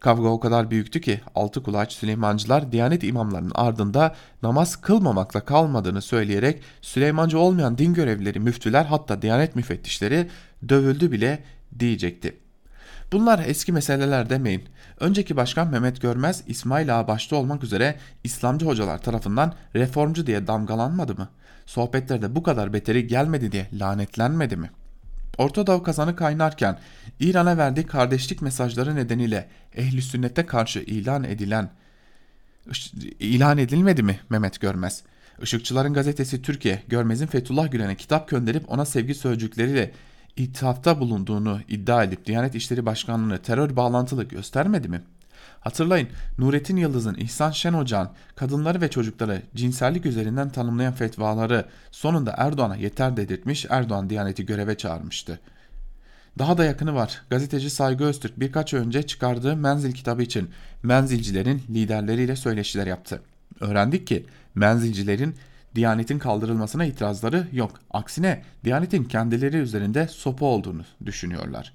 Kavga 0.00 0.28
o 0.28 0.40
kadar 0.40 0.70
büyüktü 0.70 1.00
ki 1.00 1.20
altı 1.34 1.62
kulaç 1.62 1.92
Süleymancılar 1.92 2.72
Diyanet 2.72 3.04
imamlarının 3.04 3.52
ardında 3.54 4.14
namaz 4.42 4.76
kılmamakla 4.76 5.40
kalmadığını 5.40 6.02
söyleyerek 6.02 6.62
Süleymancı 6.80 7.38
olmayan 7.38 7.78
din 7.78 7.94
görevlileri, 7.94 8.40
müftüler 8.40 8.84
hatta 8.84 9.22
Diyanet 9.22 9.56
müfettişleri 9.56 10.28
dövüldü 10.68 11.12
bile 11.12 11.44
diyecekti. 11.78 12.36
Bunlar 13.12 13.42
eski 13.46 13.72
meseleler 13.72 14.30
demeyin. 14.30 14.64
Önceki 15.00 15.36
başkan 15.36 15.68
Mehmet 15.68 16.00
Görmez, 16.00 16.42
İsmail 16.46 17.00
Ağa 17.00 17.08
başta 17.08 17.36
olmak 17.36 17.64
üzere 17.64 17.96
İslamcı 18.24 18.66
hocalar 18.66 19.02
tarafından 19.02 19.54
reformcu 19.74 20.26
diye 20.26 20.46
damgalanmadı 20.46 21.14
mı? 21.14 21.28
Sohbetlerde 21.66 22.34
bu 22.34 22.42
kadar 22.42 22.72
beteri 22.72 23.06
gelmedi 23.06 23.52
diye 23.52 23.68
lanetlenmedi 23.72 24.56
mi? 24.56 24.70
Orta 25.40 25.66
Doğu 25.66 25.82
kazanı 25.82 26.16
kaynarken 26.16 26.78
İran'a 27.20 27.56
verdiği 27.58 27.86
kardeşlik 27.86 28.42
mesajları 28.42 28.96
nedeniyle 28.96 29.48
ehli 29.74 30.02
sünnete 30.02 30.46
karşı 30.46 30.78
ilan 30.78 31.24
edilen 31.24 31.70
ilan 33.20 33.58
edilmedi 33.58 34.02
mi 34.02 34.20
Mehmet 34.30 34.60
Görmez? 34.60 35.02
Işıkçıların 35.42 35.94
gazetesi 35.94 36.42
Türkiye, 36.42 36.82
Görmez'in 36.88 37.26
Fethullah 37.26 37.70
Gülen'e 37.70 37.96
kitap 37.96 38.28
gönderip 38.28 38.70
ona 38.70 38.84
sevgi 38.84 39.14
sözcükleriyle 39.14 39.92
ithafta 40.36 41.00
bulunduğunu 41.00 41.60
iddia 41.68 42.04
edip 42.04 42.26
Diyanet 42.26 42.54
İşleri 42.54 42.86
Başkanlığı'nı 42.86 43.38
terör 43.38 43.76
bağlantılı 43.76 44.24
göstermedi 44.24 44.88
mi? 44.88 45.02
Hatırlayın 45.60 46.08
Nurettin 46.38 46.76
Yıldız'ın 46.76 47.14
İhsan 47.14 47.50
Şen 47.50 47.72
Ocağın 47.72 48.08
kadınları 48.36 48.80
ve 48.80 48.90
çocukları 48.90 49.42
cinsellik 49.54 50.06
üzerinden 50.06 50.50
tanımlayan 50.50 50.92
fetvaları 50.92 51.64
sonunda 51.90 52.34
Erdoğan'a 52.36 52.76
yeter 52.76 53.16
dedirtmiş 53.16 53.66
Erdoğan 53.70 54.10
Diyanet'i 54.10 54.46
göreve 54.46 54.76
çağırmıştı. 54.76 55.40
Daha 56.38 56.58
da 56.58 56.64
yakını 56.64 56.94
var. 56.94 57.22
Gazeteci 57.30 57.70
Saygı 57.70 58.04
Öztürk 58.04 58.40
birkaç 58.40 58.74
önce 58.74 59.02
çıkardığı 59.02 59.56
Menzil 59.56 59.92
kitabı 59.92 60.22
için 60.22 60.50
menzilcilerin 60.82 61.62
liderleriyle 61.70 62.36
söyleşiler 62.36 62.86
yaptı. 62.86 63.22
Öğrendik 63.60 64.06
ki 64.06 64.26
menzilcilerin 64.54 65.34
Diyanetin 65.74 66.18
kaldırılmasına 66.18 66.84
itirazları 66.84 67.46
yok. 67.52 67.72
Aksine 67.90 68.42
Diyanetin 68.64 69.04
kendileri 69.04 69.56
üzerinde 69.56 70.08
sopa 70.08 70.46
olduğunu 70.46 70.82
düşünüyorlar. 71.06 71.72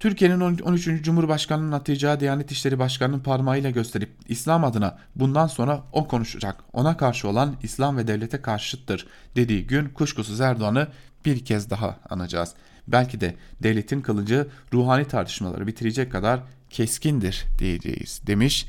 Türkiye'nin 0.00 0.40
13. 0.40 1.02
Cumhurbaşkanı'nın 1.02 1.72
atacağı 1.72 2.20
Diyanet 2.20 2.50
İşleri 2.50 2.78
Başkanı'nın 2.78 3.20
parmağıyla 3.20 3.70
gösterip 3.70 4.10
İslam 4.28 4.64
adına 4.64 4.98
bundan 5.16 5.46
sonra 5.46 5.82
o 5.92 6.08
konuşacak. 6.08 6.56
Ona 6.72 6.96
karşı 6.96 7.28
olan 7.28 7.56
İslam 7.62 7.96
ve 7.96 8.06
devlete 8.06 8.42
karşıttır 8.42 9.06
dediği 9.36 9.66
gün 9.66 9.88
kuşkusuz 9.88 10.40
Erdoğan'ı 10.40 10.88
bir 11.24 11.44
kez 11.44 11.70
daha 11.70 11.98
anacağız. 12.10 12.54
Belki 12.88 13.20
de 13.20 13.34
devletin 13.62 14.00
kılıcı 14.00 14.48
ruhani 14.72 15.08
tartışmaları 15.08 15.66
bitirecek 15.66 16.12
kadar 16.12 16.40
keskindir 16.70 17.44
diyeceğiz 17.58 18.20
demiş. 18.26 18.66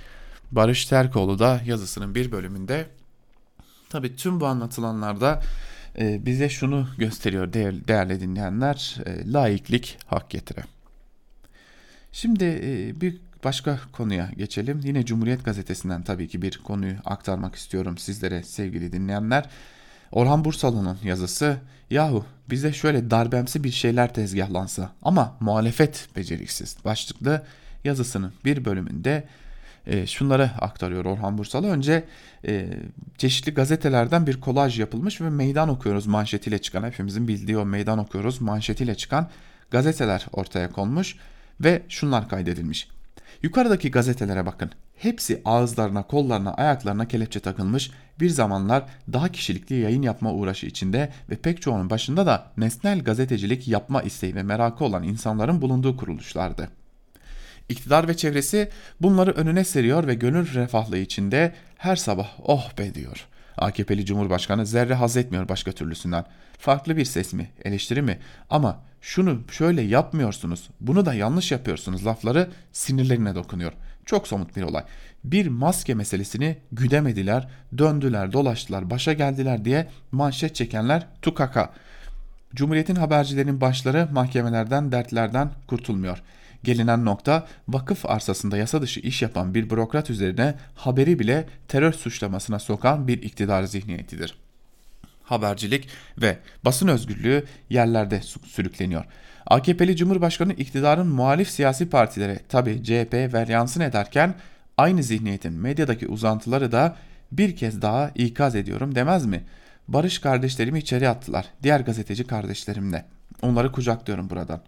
Barış 0.51 0.85
Terkoğlu 0.85 1.39
da 1.39 1.61
yazısının 1.65 2.15
bir 2.15 2.31
bölümünde 2.31 2.87
Tabi 3.89 4.15
tüm 4.15 4.39
bu 4.39 4.45
anlatılanlarda 4.45 5.41
e, 5.99 6.25
bize 6.25 6.49
şunu 6.49 6.87
gösteriyor 6.97 7.53
değerli, 7.53 7.87
değerli 7.87 8.19
dinleyenler. 8.19 8.95
E, 9.05 9.31
laiklik 9.31 9.97
hak 10.05 10.29
getire. 10.29 10.63
Şimdi 12.15 12.45
bir 13.01 13.17
başka 13.43 13.79
konuya 13.91 14.29
geçelim. 14.37 14.81
Yine 14.83 15.05
Cumhuriyet 15.05 15.45
Gazetesi'nden 15.45 16.03
tabii 16.03 16.27
ki 16.27 16.41
bir 16.41 16.57
konuyu 16.57 16.95
aktarmak 17.05 17.55
istiyorum 17.55 17.97
sizlere 17.97 18.43
sevgili 18.43 18.91
dinleyenler. 18.91 19.49
Orhan 20.11 20.45
Bursalı'nın 20.45 20.97
yazısı 21.03 21.57
yahu 21.89 22.25
bize 22.49 22.73
şöyle 22.73 23.11
darbemsi 23.11 23.63
bir 23.63 23.71
şeyler 23.71 24.13
tezgahlansa 24.13 24.89
ama 25.01 25.37
muhalefet 25.39 26.07
beceriksiz 26.15 26.77
başlıklı 26.85 27.45
yazısının 27.83 28.33
bir 28.45 28.65
bölümünde 28.65 29.27
e, 29.87 30.07
şunları 30.07 30.51
aktarıyor 30.61 31.05
Orhan 31.05 31.37
Bursalı. 31.37 31.67
Önce 31.67 32.03
e, 32.47 32.67
çeşitli 33.17 33.53
gazetelerden 33.53 34.27
bir 34.27 34.41
kolaj 34.41 34.79
yapılmış 34.79 35.21
ve 35.21 35.29
meydan 35.29 35.69
okuyoruz 35.69 36.07
manşetiyle 36.07 36.57
çıkan 36.57 36.83
hepimizin 36.83 37.27
bildiği 37.27 37.57
o 37.57 37.65
meydan 37.65 37.99
okuyoruz 37.99 38.41
manşetiyle 38.41 38.95
çıkan 38.95 39.29
gazeteler 39.71 40.25
ortaya 40.33 40.71
konmuş 40.71 41.15
ve 41.61 41.81
şunlar 41.89 42.29
kaydedilmiş. 42.29 42.87
Yukarıdaki 43.43 43.91
gazetelere 43.91 44.45
bakın. 44.45 44.71
Hepsi 44.95 45.41
ağızlarına, 45.45 46.03
kollarına, 46.03 46.53
ayaklarına 46.53 47.07
kelepçe 47.07 47.39
takılmış. 47.39 47.91
Bir 48.19 48.29
zamanlar 48.29 48.83
daha 49.13 49.29
kişilikli 49.29 49.75
yayın 49.75 50.01
yapma 50.01 50.33
uğraşı 50.33 50.65
içinde 50.65 51.11
ve 51.29 51.35
pek 51.35 51.61
çoğunun 51.61 51.89
başında 51.89 52.25
da 52.25 52.51
nesnel 52.57 53.03
gazetecilik 53.03 53.67
yapma 53.67 54.01
isteği 54.01 54.35
ve 54.35 54.43
merakı 54.43 54.83
olan 54.83 55.03
insanların 55.03 55.61
bulunduğu 55.61 55.97
kuruluşlardı. 55.97 56.69
İktidar 57.69 58.07
ve 58.07 58.17
çevresi 58.17 58.69
bunları 59.01 59.31
önüne 59.31 59.63
seriyor 59.63 60.07
ve 60.07 60.13
gönül 60.13 60.53
refahlığı 60.53 60.97
içinde 60.97 61.53
her 61.77 61.95
sabah 61.95 62.29
oh 62.43 62.77
be 62.77 62.93
diyor. 62.93 63.27
AKP'li 63.57 64.05
Cumhurbaşkanı 64.05 64.65
zerre 64.65 64.93
haz 64.93 65.17
etmiyor 65.17 65.49
başka 65.49 65.71
türlüsünden. 65.71 66.25
Farklı 66.59 66.97
bir 66.97 67.05
ses 67.05 67.33
mi, 67.33 67.49
eleştiri 67.63 68.01
mi? 68.01 68.19
Ama 68.49 68.79
şunu 69.05 69.41
şöyle 69.51 69.81
yapmıyorsunuz, 69.81 70.69
bunu 70.81 71.05
da 71.05 71.13
yanlış 71.13 71.51
yapıyorsunuz 71.51 72.05
lafları 72.05 72.49
sinirlerine 72.71 73.35
dokunuyor. 73.35 73.73
Çok 74.05 74.27
somut 74.27 74.55
bir 74.55 74.61
olay. 74.61 74.83
Bir 75.23 75.47
maske 75.47 75.93
meselesini 75.93 76.57
güdemediler, 76.71 77.47
döndüler, 77.77 78.33
dolaştılar, 78.33 78.89
başa 78.89 79.13
geldiler 79.13 79.65
diye 79.65 79.87
manşet 80.11 80.55
çekenler 80.55 81.07
tukaka. 81.21 81.73
Cumhuriyetin 82.55 82.95
habercilerinin 82.95 83.61
başları 83.61 84.07
mahkemelerden, 84.11 84.91
dertlerden 84.91 85.51
kurtulmuyor. 85.67 86.21
Gelinen 86.63 87.05
nokta 87.05 87.47
vakıf 87.67 88.05
arsasında 88.05 88.57
yasa 88.57 88.81
dışı 88.81 88.99
iş 88.99 89.21
yapan 89.21 89.53
bir 89.53 89.69
bürokrat 89.69 90.09
üzerine 90.09 90.55
haberi 90.75 91.19
bile 91.19 91.47
terör 91.67 91.93
suçlamasına 91.93 92.59
sokan 92.59 93.07
bir 93.07 93.23
iktidar 93.23 93.63
zihniyetidir. 93.63 94.44
Habercilik 95.25 95.89
ve 96.17 96.37
basın 96.63 96.87
özgürlüğü 96.87 97.43
yerlerde 97.69 98.21
sürükleniyor. 98.45 99.05
AKP'li 99.47 99.95
Cumhurbaşkanı 99.95 100.53
iktidarın 100.53 101.07
muhalif 101.07 101.49
siyasi 101.49 101.89
partilere 101.89 102.39
tabi 102.49 102.83
CHP'ye 102.83 103.33
veryansın 103.33 103.81
ederken 103.81 104.35
aynı 104.77 105.03
zihniyetin 105.03 105.53
medyadaki 105.53 106.07
uzantıları 106.07 106.71
da 106.71 106.95
bir 107.31 107.55
kez 107.55 107.81
daha 107.81 108.11
ikaz 108.15 108.55
ediyorum 108.55 108.95
demez 108.95 109.25
mi? 109.25 109.43
Barış 109.87 110.19
kardeşlerimi 110.19 110.79
içeri 110.79 111.09
attılar. 111.09 111.45
Diğer 111.63 111.79
gazeteci 111.79 112.27
kardeşlerimle. 112.27 113.05
Onları 113.41 113.71
kucaklıyorum 113.71 114.29
buradan.'' 114.29 114.61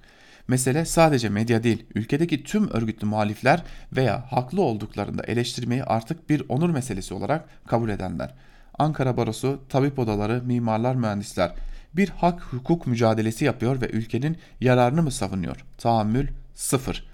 Mesele 0.47 0.85
sadece 0.85 1.29
medya 1.29 1.63
değil, 1.63 1.85
ülkedeki 1.95 2.43
tüm 2.43 2.69
örgütlü 2.69 3.07
muhalifler 3.07 3.63
veya 3.93 4.25
haklı 4.31 4.61
olduklarında 4.61 5.23
eleştirmeyi 5.23 5.83
artık 5.83 6.29
bir 6.29 6.43
onur 6.49 6.69
meselesi 6.69 7.13
olarak 7.13 7.45
kabul 7.67 7.89
edenler. 7.89 8.33
Ankara 8.79 9.17
Barosu, 9.17 9.59
tabip 9.69 9.99
odaları, 9.99 10.41
mimarlar, 10.43 10.95
mühendisler 10.95 11.53
bir 11.93 12.09
hak 12.09 12.41
hukuk 12.41 12.87
mücadelesi 12.87 13.45
yapıyor 13.45 13.81
ve 13.81 13.89
ülkenin 13.89 14.37
yararını 14.61 15.03
mı 15.03 15.11
savunuyor? 15.11 15.65
Tahammül 15.77 16.27
sıfır. 16.53 17.07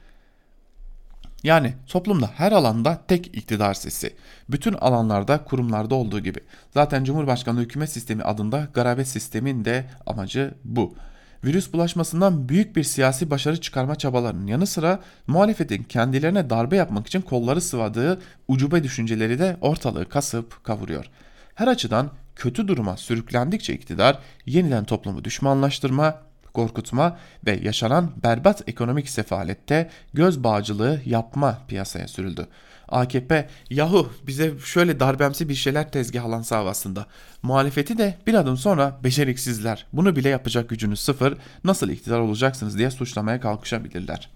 Yani 1.43 1.73
toplumda 1.87 2.29
her 2.35 2.51
alanda 2.51 3.01
tek 3.07 3.27
iktidar 3.27 3.73
sesi. 3.73 4.15
Bütün 4.49 4.73
alanlarda 4.73 5.43
kurumlarda 5.43 5.95
olduğu 5.95 6.19
gibi. 6.19 6.39
Zaten 6.71 7.03
Cumhurbaşkanlığı 7.03 7.61
hükümet 7.61 7.89
sistemi 7.89 8.23
adında 8.23 8.67
garabet 8.73 9.07
sistemin 9.07 9.65
de 9.65 9.85
amacı 10.05 10.53
bu 10.63 10.95
virüs 11.43 11.73
bulaşmasından 11.73 12.49
büyük 12.49 12.75
bir 12.75 12.83
siyasi 12.83 13.29
başarı 13.29 13.61
çıkarma 13.61 13.95
çabalarının 13.95 14.47
yanı 14.47 14.67
sıra 14.67 14.99
muhalefetin 15.27 15.83
kendilerine 15.83 16.49
darbe 16.49 16.75
yapmak 16.75 17.07
için 17.07 17.21
kolları 17.21 17.61
sıvadığı 17.61 18.21
ucube 18.47 18.83
düşünceleri 18.83 19.39
de 19.39 19.57
ortalığı 19.61 20.09
kasıp 20.09 20.63
kavuruyor. 20.63 21.09
Her 21.55 21.67
açıdan 21.67 22.09
kötü 22.35 22.67
duruma 22.67 22.97
sürüklendikçe 22.97 23.73
iktidar 23.73 24.19
yeniden 24.45 24.83
toplumu 24.83 25.23
düşmanlaştırma, 25.23 26.21
korkutma 26.53 27.17
ve 27.45 27.59
yaşanan 27.63 28.11
berbat 28.23 28.69
ekonomik 28.69 29.09
sefalette 29.09 29.89
göz 30.13 30.43
bağcılığı 30.43 31.01
yapma 31.05 31.57
piyasaya 31.67 32.07
sürüldü. 32.07 32.47
AKP 32.87 33.49
yahu 33.69 34.13
bize 34.27 34.53
şöyle 34.65 34.99
darbemsi 34.99 35.49
bir 35.49 35.55
şeyler 35.55 35.91
tezgahlansa 35.91 36.57
havasında. 36.57 37.05
Muhalefeti 37.43 37.97
de 37.97 38.17
bir 38.27 38.33
adım 38.33 38.57
sonra 38.57 38.99
beceriksizler. 39.03 39.85
Bunu 39.93 40.15
bile 40.15 40.29
yapacak 40.29 40.69
gücünüz 40.69 40.99
sıfır. 40.99 41.37
Nasıl 41.63 41.89
iktidar 41.89 42.19
olacaksınız 42.19 42.77
diye 42.77 42.91
suçlamaya 42.91 43.39
kalkışabilirler. 43.39 44.29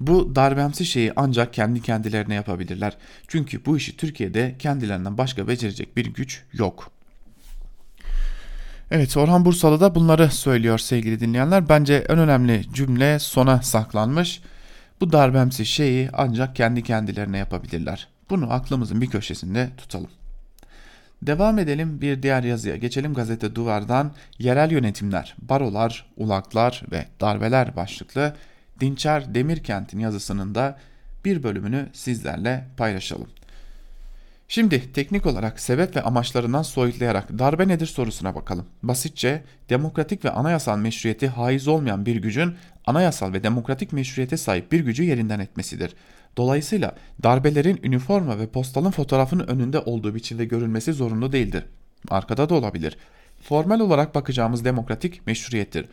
Bu 0.00 0.34
darbemsi 0.34 0.86
şeyi 0.86 1.12
ancak 1.16 1.54
kendi 1.54 1.82
kendilerine 1.82 2.34
yapabilirler. 2.34 2.96
Çünkü 3.28 3.64
bu 3.64 3.76
işi 3.76 3.96
Türkiye'de 3.96 4.54
kendilerinden 4.58 5.18
başka 5.18 5.48
becerecek 5.48 5.96
bir 5.96 6.06
güç 6.06 6.42
yok. 6.52 6.90
Evet 8.90 9.16
Orhan 9.16 9.44
Bursalı 9.44 9.80
da 9.80 9.94
bunları 9.94 10.30
söylüyor 10.30 10.78
sevgili 10.78 11.20
dinleyenler. 11.20 11.68
Bence 11.68 12.06
en 12.08 12.18
önemli 12.18 12.64
cümle 12.72 13.18
sona 13.18 13.62
saklanmış. 13.62 14.42
Bu 15.00 15.12
darbemsi 15.12 15.66
şeyi 15.66 16.08
ancak 16.12 16.56
kendi 16.56 16.82
kendilerine 16.82 17.38
yapabilirler. 17.38 18.08
Bunu 18.30 18.52
aklımızın 18.52 19.00
bir 19.00 19.06
köşesinde 19.06 19.70
tutalım. 19.76 20.10
Devam 21.22 21.58
edelim 21.58 22.00
bir 22.00 22.22
diğer 22.22 22.42
yazıya. 22.42 22.76
Geçelim 22.76 23.14
gazete 23.14 23.54
duvardan 23.54 24.12
yerel 24.38 24.70
yönetimler, 24.70 25.36
barolar, 25.42 26.06
ulaklar 26.16 26.82
ve 26.92 27.06
darbeler 27.20 27.76
başlıklı 27.76 28.34
Dinçer 28.80 29.34
Demirkent'in 29.34 29.98
yazısının 29.98 30.54
da 30.54 30.78
bir 31.24 31.42
bölümünü 31.42 31.88
sizlerle 31.92 32.66
paylaşalım. 32.76 33.28
Şimdi 34.48 34.92
teknik 34.92 35.26
olarak 35.26 35.60
sebep 35.60 35.96
ve 35.96 36.02
amaçlarından 36.02 36.62
soyutlayarak 36.62 37.38
darbe 37.38 37.68
nedir 37.68 37.86
sorusuna 37.86 38.34
bakalım. 38.34 38.66
Basitçe 38.82 39.42
demokratik 39.68 40.24
ve 40.24 40.30
anayasal 40.30 40.78
meşruiyeti 40.78 41.28
haiz 41.28 41.68
olmayan 41.68 42.06
bir 42.06 42.16
gücün 42.16 42.54
anayasal 42.86 43.32
ve 43.32 43.42
demokratik 43.42 43.92
meşruiyete 43.92 44.36
sahip 44.36 44.72
bir 44.72 44.80
gücü 44.80 45.02
yerinden 45.02 45.40
etmesidir. 45.40 45.94
Dolayısıyla 46.36 46.94
darbelerin 47.22 47.80
üniforma 47.82 48.38
ve 48.38 48.46
postalın 48.46 48.90
fotoğrafının 48.90 49.46
önünde 49.46 49.78
olduğu 49.78 50.14
biçimde 50.14 50.44
görülmesi 50.44 50.92
zorunlu 50.92 51.32
değildir. 51.32 51.64
Arkada 52.08 52.48
da 52.48 52.54
olabilir. 52.54 52.96
Formal 53.42 53.80
olarak 53.80 54.14
bakacağımız 54.14 54.64
demokratik 54.64 55.26
meşruiyettir. 55.26 55.86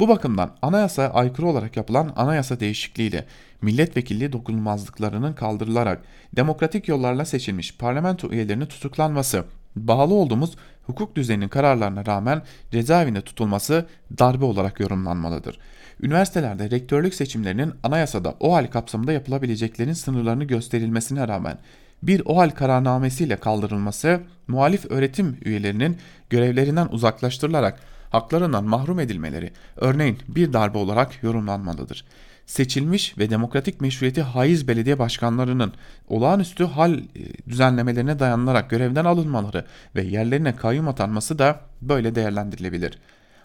Bu 0.00 0.08
bakımdan 0.08 0.56
anayasaya 0.62 1.10
aykırı 1.10 1.46
olarak 1.46 1.76
yapılan 1.76 2.12
anayasa 2.16 2.60
değişikliğiyle 2.60 3.26
milletvekilliği 3.62 4.32
dokunulmazlıklarının 4.32 5.32
kaldırılarak 5.32 6.02
demokratik 6.36 6.88
yollarla 6.88 7.24
seçilmiş 7.24 7.76
parlamento 7.76 8.30
üyelerinin 8.30 8.66
tutuklanması, 8.66 9.44
bağlı 9.76 10.14
olduğumuz 10.14 10.56
hukuk 10.86 11.16
düzeninin 11.16 11.48
kararlarına 11.48 12.06
rağmen 12.06 12.42
cezaevinde 12.70 13.20
tutulması 13.20 13.86
darbe 14.18 14.44
olarak 14.44 14.80
yorumlanmalıdır. 14.80 15.58
Üniversitelerde 16.02 16.70
rektörlük 16.70 17.14
seçimlerinin 17.14 17.72
anayasada 17.82 18.34
o 18.40 18.54
hal 18.54 18.66
kapsamında 18.66 19.12
yapılabileceklerin 19.12 19.92
sınırlarını 19.92 20.44
gösterilmesine 20.44 21.28
rağmen 21.28 21.58
bir 22.02 22.22
OHAL 22.24 22.50
kararnamesiyle 22.50 23.36
kaldırılması 23.36 24.20
muhalif 24.48 24.90
öğretim 24.90 25.38
üyelerinin 25.44 25.98
görevlerinden 26.30 26.88
uzaklaştırılarak 26.90 27.80
haklarından 28.12 28.64
mahrum 28.64 29.00
edilmeleri 29.00 29.52
örneğin 29.76 30.18
bir 30.28 30.52
darbe 30.52 30.78
olarak 30.78 31.22
yorumlanmalıdır. 31.22 32.04
Seçilmiş 32.46 33.18
ve 33.18 33.30
demokratik 33.30 33.80
meşruiyeti 33.80 34.22
haiz 34.22 34.68
belediye 34.68 34.98
başkanlarının 34.98 35.72
olağanüstü 36.08 36.64
hal 36.64 36.98
e, 36.98 37.02
düzenlemelerine 37.48 38.18
dayanılarak 38.18 38.70
görevden 38.70 39.04
alınmaları 39.04 39.66
ve 39.96 40.02
yerlerine 40.02 40.56
kayyum 40.56 40.88
atanması 40.88 41.38
da 41.38 41.60
böyle 41.82 42.14
değerlendirilebilir. 42.14 42.98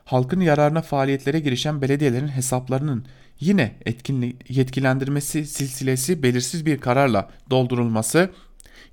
Halkın 0.05 0.41
yararına 0.41 0.81
faaliyetlere 0.81 1.39
girişen 1.39 1.81
belediyelerin 1.81 2.27
hesaplarının 2.27 3.05
yine 3.39 3.75
yetkilendirmesi 4.49 5.45
silsilesi 5.45 6.23
belirsiz 6.23 6.65
bir 6.65 6.77
kararla 6.77 7.29
doldurulması 7.49 8.29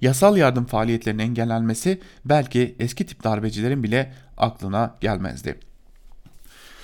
yasal 0.04 0.36
yardım 0.36 0.64
faaliyetlerinin 0.64 1.22
engellenmesi 1.22 2.00
belki 2.24 2.74
eski 2.78 3.06
tip 3.06 3.24
darbecilerin 3.24 3.82
bile 3.82 4.12
aklına 4.36 4.94
gelmezdi. 5.00 5.58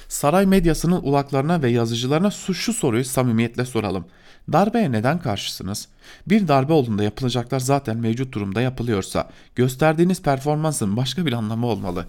Saray 0.09 0.47
medyasının 0.47 1.03
ulaklarına 1.03 1.63
ve 1.63 1.71
yazıcılarına 1.71 2.31
şu 2.31 2.73
soruyu 2.73 3.05
samimiyetle 3.05 3.65
soralım. 3.65 4.05
Darbeye 4.53 4.93
neden 4.93 5.19
karşısınız? 5.19 5.89
Bir 6.27 6.49
darbe 6.49 6.73
olduğunda 6.73 7.03
yapılacaklar 7.03 7.61
zaten 7.61 7.97
mevcut 7.97 8.35
durumda 8.35 8.61
yapılıyorsa 8.61 9.29
gösterdiğiniz 9.55 10.23
performansın 10.23 10.97
başka 10.97 11.27
bir 11.27 11.33
anlamı 11.33 11.67
olmalı. 11.67 12.07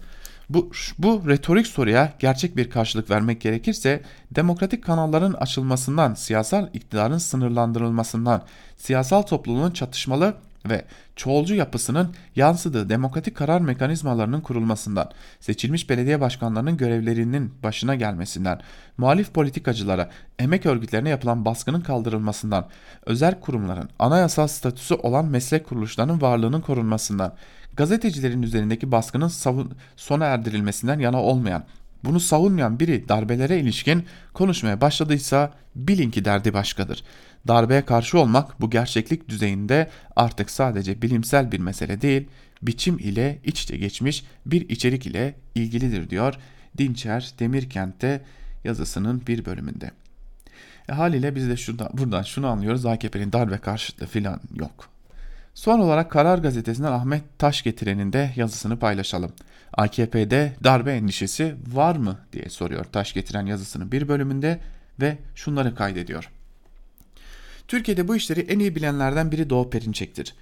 Bu, 0.50 0.72
bu 0.98 1.24
retorik 1.28 1.68
soruya 1.68 2.14
gerçek 2.20 2.58
bir 2.58 2.70
karşılık 2.70 3.10
vermek 3.10 3.42
gerekirse 3.42 4.02
demokratik 4.32 4.84
kanalların 4.84 5.34
açılmasından, 5.34 6.14
siyasal 6.14 6.68
iktidarın 6.74 7.18
sınırlandırılmasından, 7.18 8.44
siyasal 8.78 9.22
topluluğun 9.22 9.72
çatışmalı 9.72 10.36
ve 10.70 10.86
çoğulcu 11.16 11.56
yapısının 11.56 12.16
yansıdığı 12.36 12.90
demokratik 12.90 13.38
karar 13.38 13.62
mekanizmalarının 13.62 14.42
kurulmasından, 14.42 15.12
seçilmiş 15.40 15.90
belediye 15.90 16.22
başkanlarının 16.22 16.78
görevlerinin 16.78 17.54
başına 17.64 17.96
gelmesinden, 17.96 18.62
muhalif 18.98 19.34
politikacılara, 19.34 20.10
emek 20.40 20.66
örgütlerine 20.66 21.10
yapılan 21.10 21.46
baskının 21.46 21.82
kaldırılmasından, 21.82 22.68
özel 23.06 23.40
kurumların 23.40 23.90
anayasal 24.00 24.48
statüsü 24.48 24.96
olan 24.96 25.26
meslek 25.26 25.68
kuruluşlarının 25.68 26.22
varlığının 26.22 26.62
korunmasından, 26.62 27.34
gazetecilerin 27.78 28.42
üzerindeki 28.42 28.92
baskının 28.92 29.32
sona 29.96 30.26
erdirilmesinden 30.26 31.00
yana 31.00 31.22
olmayan, 31.22 31.64
bunu 32.04 32.20
savunmayan 32.20 32.80
biri 32.80 33.10
darbelere 33.10 33.60
ilişkin 33.60 34.06
konuşmaya 34.34 34.82
başladıysa 34.82 35.52
bilin 35.76 36.12
ki 36.12 36.26
derdi 36.26 36.54
başkadır. 36.54 37.04
Darbeye 37.48 37.86
karşı 37.86 38.20
olmak 38.20 38.62
bu 38.62 38.70
gerçeklik 38.70 39.30
düzeyinde 39.30 39.90
artık 40.16 40.50
sadece 40.50 41.02
bilimsel 41.02 41.52
bir 41.52 41.60
mesele 41.60 42.02
değil, 42.02 42.28
biçim 42.62 43.00
ile 43.00 43.40
iç 43.44 43.64
içe 43.64 43.78
geçmiş 43.78 44.24
bir 44.46 44.70
içerik 44.70 45.06
ile 45.06 45.36
ilgilidir 45.56 46.10
diyor 46.10 46.36
Dinçer 46.78 47.32
Demirkent'te 47.40 48.22
yazısının 48.64 49.28
bir 49.28 49.46
bölümünde. 49.46 49.92
E, 50.90 50.94
haliyle 50.94 51.36
biz 51.36 51.50
de 51.50 51.58
şurada, 51.58 51.90
buradan 51.94 52.24
şunu 52.24 52.48
anlıyoruz 52.48 52.86
AKP'nin 52.86 53.34
darbe 53.34 53.58
karşıtlığı 53.58 54.08
falan 54.08 54.42
yok. 54.56 54.90
Son 55.54 55.80
olarak 55.80 56.12
Karar 56.12 56.38
Gazetesi'nden 56.38 56.92
Ahmet 56.92 57.40
Taş 57.40 57.62
getirenin 57.62 58.14
de 58.14 58.34
yazısını 58.36 58.80
paylaşalım. 58.80 59.32
AKP'de 59.74 60.54
darbe 60.64 60.94
endişesi 60.94 61.56
var 61.68 61.96
mı 61.96 62.18
diye 62.34 62.50
soruyor 62.50 62.84
Taş 62.84 63.14
getiren 63.14 63.46
yazısının 63.46 63.92
bir 63.92 64.08
bölümünde 64.08 64.60
ve 65.00 65.18
şunları 65.36 65.76
kaydediyor. 65.76 66.30
Türkiye'de 67.72 68.08
bu 68.08 68.16
işleri 68.16 68.40
en 68.40 68.60
iyi 68.60 68.76
bilenlerden 68.76 69.32
biri 69.32 69.50
Doğu 69.50 69.70
Perinçek'tir. 69.70 70.36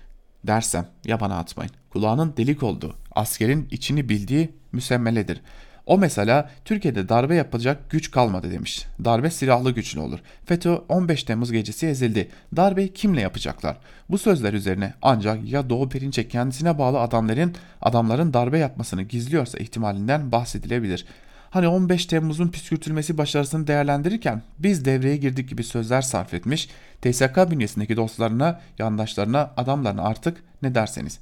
Dersem 0.48 0.88
ya 1.06 1.20
bana 1.20 1.38
atmayın. 1.38 1.72
Kulağının 1.90 2.34
delik 2.38 2.64
olduğu, 2.64 2.96
askerin 3.12 3.68
içini 3.72 4.10
bildiği 4.10 4.50
müsemmeledir. 4.72 5.42
O 5.86 5.98
mesela 5.98 6.50
Türkiye'de 6.66 7.10
darbe 7.10 7.36
yapacak 7.36 7.90
güç 7.90 8.12
kalmadı 8.12 8.52
demiş. 8.52 8.86
Darbe 9.06 9.30
silahlı 9.32 9.72
güçlü 9.72 10.00
olur. 10.00 10.20
FETÖ 10.46 10.74
15 10.90 11.24
Temmuz 11.24 11.52
gecesi 11.52 11.88
ezildi. 11.88 12.30
Darbeyi 12.56 12.94
kimle 12.94 13.22
yapacaklar? 13.22 13.78
Bu 14.10 14.18
sözler 14.18 14.54
üzerine 14.54 14.94
ancak 15.02 15.50
ya 15.50 15.70
Doğu 15.70 15.90
Perinçek 15.90 16.32
kendisine 16.32 16.78
bağlı 16.78 17.00
adamların 17.00 17.56
adamların 17.82 18.34
darbe 18.34 18.60
yapmasını 18.60 19.04
gizliyorsa 19.04 19.58
ihtimalinden 19.58 20.32
bahsedilebilir. 20.32 21.06
Hani 21.50 21.68
15 21.68 22.06
Temmuz'un 22.06 22.48
püskürtülmesi 22.48 23.18
başarısını 23.18 23.68
değerlendirirken 23.68 24.42
biz 24.60 24.86
devreye 24.86 25.18
girdik 25.18 25.50
gibi 25.50 25.64
sözler 25.64 26.02
sarf 26.02 26.34
etmiş, 26.34 26.70
TSK 27.02 27.52
bünyesindeki 27.52 27.98
dostlarına, 27.98 28.62
yandaşlarına, 28.80 29.52
adamlarına 29.58 30.02
artık 30.02 30.44
ne 30.62 30.76
derseniz. 30.76 31.20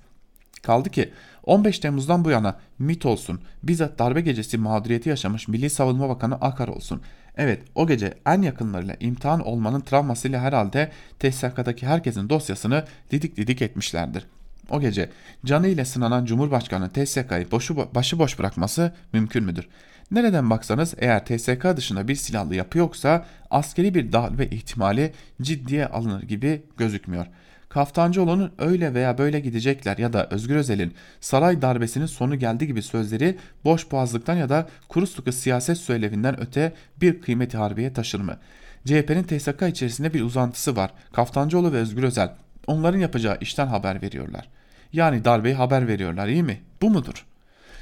Kaldı 0.64 0.90
ki 0.90 1.14
15 1.44 1.80
Temmuz'dan 1.80 2.26
bu 2.26 2.30
yana 2.30 2.56
MIT 2.80 3.06
olsun, 3.06 3.42
bizzat 3.64 4.00
darbe 4.00 4.22
gecesi 4.22 4.58
mağduriyeti 4.58 5.10
yaşamış 5.10 5.48
Milli 5.48 5.70
Savunma 5.70 6.10
Bakanı 6.10 6.36
Akar 6.36 6.68
olsun. 6.68 7.02
Evet 7.38 7.62
o 7.76 7.88
gece 7.88 8.14
en 8.26 8.42
yakınlarıyla 8.42 8.96
imtihan 9.00 9.48
olmanın 9.48 9.82
travmasıyla 9.82 10.42
herhalde 10.42 10.92
TSK'daki 11.20 11.88
herkesin 11.88 12.30
dosyasını 12.30 12.86
didik 13.12 13.38
didik 13.38 13.62
etmişlerdir. 13.62 14.28
O 14.70 14.80
gece 14.80 15.10
canı 15.46 15.68
ile 15.68 15.86
sınanan 15.86 16.26
Cumhurbaşkanı 16.26 16.90
TSK'yı 16.90 17.52
başıboş 17.96 18.40
bırakması 18.40 18.94
mümkün 19.14 19.44
müdür? 19.44 19.68
Nereden 20.12 20.50
baksanız 20.50 20.94
eğer 20.98 21.26
TSK 21.26 21.76
dışında 21.76 22.08
bir 22.08 22.16
silahlı 22.16 22.56
yapı 22.56 22.78
yoksa 22.78 23.26
askeri 23.50 23.94
bir 23.94 24.12
darbe 24.12 24.46
ihtimali 24.46 25.14
ciddiye 25.42 25.88
alınır 25.88 26.24
gibi 26.24 26.62
gözükmüyor. 26.78 27.26
Kaftancıoğlu'nun 27.70 28.52
öyle 28.58 28.94
veya 28.94 29.18
böyle 29.18 29.40
gidecekler 29.40 29.98
ya 29.98 30.14
da 30.14 30.28
Özgür 30.30 30.56
Özel'in 30.56 30.94
saray 31.22 31.62
darbesinin 31.62 32.06
sonu 32.06 32.36
geldi 32.36 32.68
gibi 32.68 32.82
sözleri 32.82 33.38
boş 33.66 33.92
boğazlıktan 33.92 34.36
ya 34.36 34.50
da 34.50 34.68
kuru 34.90 35.08
sıkı 35.08 35.34
siyaset 35.34 35.78
söylevinden 35.78 36.40
öte 36.40 36.74
bir 37.02 37.22
kıymeti 37.22 37.58
harbiye 37.58 37.94
taşır 37.94 38.20
mı? 38.20 38.38
CHP'nin 38.86 39.24
TSK 39.24 39.62
içerisinde 39.70 40.14
bir 40.14 40.22
uzantısı 40.22 40.76
var. 40.76 40.92
Kaftancıoğlu 41.14 41.74
ve 41.74 41.78
Özgür 41.78 42.04
Özel 42.04 42.34
onların 42.68 43.00
yapacağı 43.00 43.38
işten 43.42 43.68
haber 43.68 44.02
veriyorlar. 44.02 44.50
Yani 44.94 45.26
darbeyi 45.26 45.56
haber 45.56 45.88
veriyorlar 45.88 46.28
iyi 46.28 46.44
mi? 46.44 46.62
Bu 46.82 46.90
mudur? 46.90 47.26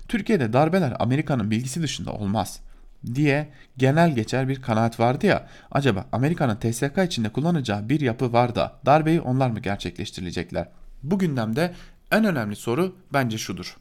Türkiye'de 0.08 0.54
darbeler 0.54 0.94
Amerika'nın 1.00 1.52
bilgisi 1.52 1.82
dışında 1.82 2.12
olmaz 2.14 2.60
diye 3.16 3.50
genel 3.78 4.16
geçer 4.16 4.48
bir 4.48 4.62
kanaat 4.62 5.00
vardı 5.00 5.26
ya 5.26 5.48
acaba 5.72 6.06
Amerika'nın 6.12 6.56
TSK 6.56 6.98
içinde 7.06 7.30
kullanacağı 7.30 7.90
bir 7.90 8.02
yapı 8.02 8.34
var 8.34 8.56
da 8.56 8.80
darbeyi 8.86 9.22
onlar 9.22 9.50
mı 9.50 9.60
gerçekleştirilecekler? 9.60 10.68
Bu 11.04 11.20
gündemde 11.20 11.74
en 12.12 12.26
önemli 12.26 12.56
soru 12.56 12.96
bence 13.14 13.38
şudur. 13.38 13.78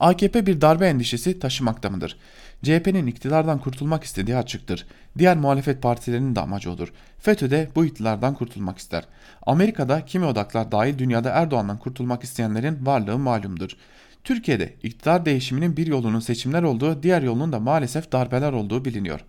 AKP 0.00 0.46
bir 0.46 0.60
darbe 0.60 0.86
endişesi 0.86 1.38
taşımakta 1.38 1.90
mıdır? 1.90 2.16
CHP'nin 2.62 3.06
iktidardan 3.06 3.58
kurtulmak 3.58 4.04
istediği 4.04 4.36
açıktır. 4.36 4.86
Diğer 5.18 5.36
muhalefet 5.36 5.82
partilerinin 5.82 6.36
de 6.36 6.40
amacı 6.40 6.70
odur. 6.70 6.92
FETÖ 7.18 7.50
de 7.50 7.68
bu 7.74 7.84
iktidardan 7.84 8.34
kurtulmak 8.34 8.78
ister. 8.78 9.04
Amerika'da 9.46 10.04
kimi 10.04 10.24
odaklar 10.24 10.72
dahil 10.72 10.98
dünyada 10.98 11.30
Erdoğan'dan 11.30 11.78
kurtulmak 11.78 12.24
isteyenlerin 12.24 12.86
varlığı 12.86 13.18
malumdur. 13.18 13.76
Türkiye'de 14.24 14.74
iktidar 14.82 15.24
değişiminin 15.24 15.76
bir 15.76 15.86
yolunun 15.86 16.20
seçimler 16.20 16.62
olduğu, 16.62 17.02
diğer 17.02 17.22
yolunun 17.22 17.52
da 17.52 17.60
maalesef 17.60 18.12
darbeler 18.12 18.52
olduğu 18.52 18.84
biliniyor. 18.84 19.20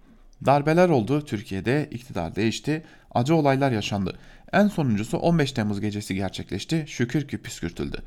Darbeler 0.46 0.90
oldu, 0.90 1.26
Türkiye'de 1.26 1.90
iktidar 1.92 2.36
değişti, 2.36 2.84
acı 3.12 3.36
olaylar 3.36 3.72
yaşandı. 3.72 4.18
En 4.52 4.68
sonuncusu 4.68 5.18
15 5.18 5.52
Temmuz 5.52 5.82
gecesi 5.82 6.16
gerçekleşti, 6.16 6.86
şükür 6.88 7.28
ki 7.28 7.38
püskürtüldü. 7.38 8.02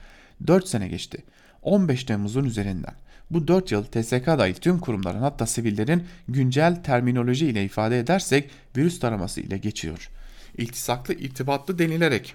4 0.47 0.69
sene 0.69 0.89
geçti. 0.89 1.25
15 1.63 2.05
Temmuz'un 2.05 2.45
üzerinden. 2.45 2.95
Bu 3.31 3.49
4 3.49 3.73
yıl 3.73 3.85
TSK 3.85 4.27
dahil 4.27 4.55
tüm 4.55 4.79
kurumların 4.79 5.21
hatta 5.21 5.47
sivillerin 5.47 6.05
güncel 6.29 6.83
terminoloji 6.83 7.47
ile 7.47 7.65
ifade 7.65 7.99
edersek 7.99 8.51
virüs 8.77 9.01
taraması 9.01 9.41
ile 9.41 9.59
geçiyor. 9.59 10.11
İltisaklı 10.59 11.15
irtibatlı 11.15 11.79
denilerek 11.79 12.35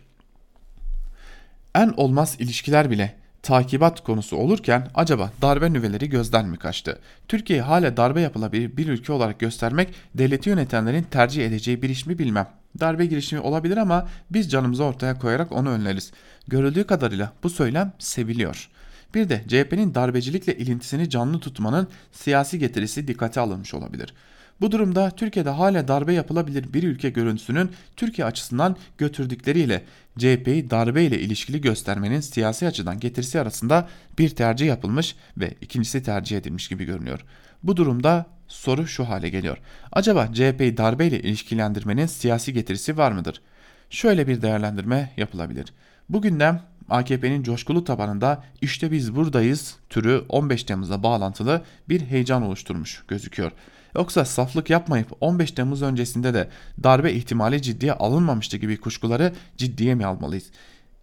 en 1.76 1.90
olmaz 1.90 2.36
ilişkiler 2.40 2.92
bile 2.92 3.16
takibat 3.44 4.04
konusu 4.04 4.38
olurken 4.38 4.88
acaba 4.96 5.32
darbe 5.42 5.74
nüveleri 5.74 6.10
gözden 6.10 6.46
mi 6.46 6.58
kaçtı? 6.58 7.00
Türkiye'yi 7.28 7.64
hala 7.64 7.98
darbe 7.98 8.22
yapılabilir 8.22 8.78
bir 8.78 8.88
ülke 8.88 9.14
olarak 9.14 9.40
göstermek 9.40 9.94
devleti 10.16 10.50
yönetenlerin 10.50 11.04
tercih 11.04 11.46
edeceği 11.46 11.82
bir 11.82 11.90
iş 11.90 12.06
mi 12.06 12.20
bilmem. 12.20 12.48
Darbe 12.80 13.06
girişimi 13.06 13.42
olabilir 13.42 13.78
ama 13.78 14.08
biz 14.30 14.52
canımızı 14.52 14.84
ortaya 14.84 15.20
koyarak 15.20 15.52
onu 15.52 15.70
önleriz. 15.70 16.12
Görüldüğü 16.48 16.84
kadarıyla 16.84 17.34
bu 17.44 17.50
söylem 17.50 17.94
seviliyor. 18.00 18.70
Bir 19.14 19.30
de 19.30 19.44
CHP'nin 19.48 19.96
darbecilikle 19.96 20.58
ilintisini 20.58 21.10
canlı 21.10 21.40
tutmanın 21.40 21.88
siyasi 22.12 22.60
getirisi 22.60 23.08
dikkate 23.08 23.40
alınmış 23.40 23.74
olabilir. 23.74 24.14
Bu 24.62 24.72
durumda 24.72 25.12
Türkiye'de 25.12 25.50
hala 25.50 25.88
darbe 25.88 26.14
yapılabilir 26.14 26.74
bir 26.74 26.84
ülke 26.84 27.10
görüntüsünün 27.10 27.72
Türkiye 27.96 28.26
açısından 28.26 28.76
götürdükleriyle 28.98 29.84
CHP'yi 30.18 30.70
darbe 30.70 31.04
ile 31.04 31.20
ilişkili 31.20 31.62
göstermenin 31.62 32.20
siyasi 32.20 32.68
açıdan 32.68 33.00
getirisi 33.00 33.40
arasında 33.40 33.88
bir 34.18 34.30
tercih 34.30 34.68
yapılmış 34.68 35.16
ve 35.38 35.54
ikincisi 35.62 36.04
tercih 36.04 36.38
edilmiş 36.38 36.68
gibi 36.68 36.86
görünüyor. 36.86 37.26
Bu 37.64 37.78
durumda 37.78 38.26
soru 38.48 38.88
şu 38.88 39.10
hale 39.10 39.30
geliyor. 39.30 39.58
Acaba 39.92 40.34
CHP'yi 40.34 40.78
darbe 40.78 41.08
ile 41.08 41.20
ilişkilendirmenin 41.20 42.06
siyasi 42.06 42.54
getirisi 42.54 42.98
var 42.98 43.12
mıdır? 43.12 43.42
Şöyle 43.90 44.28
bir 44.28 44.42
değerlendirme 44.42 45.12
yapılabilir. 45.18 45.74
Bugünden 46.10 46.62
AKP'nin 46.90 47.44
coşkulu 47.44 47.84
tabanında 47.84 48.44
işte 48.62 48.92
biz 48.92 49.16
buradayız 49.16 49.76
türü 49.90 50.24
15 50.30 50.64
Temmuz'a 50.64 51.04
bağlantılı 51.04 51.62
bir 51.90 52.02
heyecan 52.02 52.42
oluşturmuş 52.42 53.04
gözüküyor. 53.08 53.52
Yoksa 53.96 54.26
saflık 54.26 54.70
yapmayıp 54.70 55.08
15 55.22 55.52
Temmuz 55.52 55.82
öncesinde 55.82 56.34
de 56.34 56.50
darbe 56.84 57.14
ihtimali 57.14 57.62
ciddiye 57.62 57.94
alınmamıştı 57.94 58.58
gibi 58.58 58.78
kuşkuları 58.78 59.34
ciddiye 59.58 59.96
mi 59.96 60.06
almalıyız? 60.06 60.52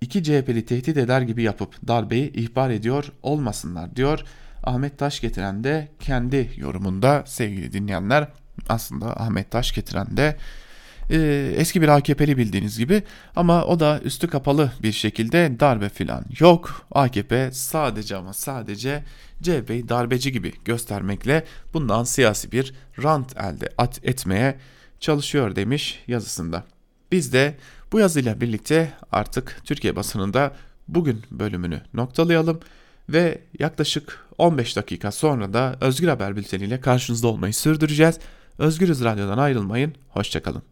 İki 0.00 0.22
CHP'li 0.24 0.66
tehdit 0.66 0.96
eder 0.96 1.20
gibi 1.20 1.42
yapıp 1.42 1.88
darbeyi 1.88 2.32
ihbar 2.32 2.70
ediyor 2.70 3.12
olmasınlar 3.22 3.96
diyor. 3.96 4.24
Ahmet 4.64 4.98
Taş 4.98 5.20
getiren 5.20 5.64
de 5.64 5.88
kendi 6.00 6.50
yorumunda 6.56 7.22
sevgili 7.26 7.72
dinleyenler 7.72 8.28
aslında 8.68 9.20
Ahmet 9.20 9.50
Taş 9.50 9.72
getiren 9.72 10.16
de 10.16 10.36
e, 11.10 11.52
eski 11.56 11.82
bir 11.82 11.88
AKP'li 11.88 12.36
bildiğiniz 12.36 12.78
gibi 12.78 13.02
ama 13.36 13.64
o 13.64 13.80
da 13.80 14.00
üstü 14.04 14.28
kapalı 14.28 14.72
bir 14.82 14.92
şekilde 14.92 15.60
darbe 15.60 15.88
filan 15.88 16.24
yok. 16.40 16.86
AKP 16.92 17.50
sadece 17.52 18.16
ama 18.16 18.32
sadece 18.32 19.04
CHP'yi 19.42 19.88
darbeci 19.88 20.32
gibi 20.32 20.52
göstermekle 20.64 21.44
bundan 21.74 22.04
siyasi 22.04 22.52
bir 22.52 22.74
rant 23.02 23.36
elde 23.36 23.68
etmeye 24.02 24.58
çalışıyor 25.00 25.56
demiş 25.56 26.02
yazısında. 26.06 26.64
Biz 27.12 27.32
de 27.32 27.54
bu 27.92 27.98
yazıyla 27.98 28.40
birlikte 28.40 28.92
artık 29.12 29.60
Türkiye 29.64 29.96
basınında 29.96 30.52
bugün 30.88 31.22
bölümünü 31.30 31.80
noktalayalım 31.94 32.60
ve 33.08 33.38
yaklaşık 33.58 34.26
15 34.38 34.76
dakika 34.76 35.12
sonra 35.12 35.52
da 35.52 35.76
Özgür 35.80 36.08
Haber 36.08 36.36
Bülteni 36.36 36.64
ile 36.64 36.80
karşınızda 36.80 37.28
olmayı 37.28 37.54
sürdüreceğiz. 37.54 38.18
Özgürüz 38.58 39.04
Radyo'dan 39.04 39.38
ayrılmayın, 39.38 39.94
hoşçakalın. 40.08 40.62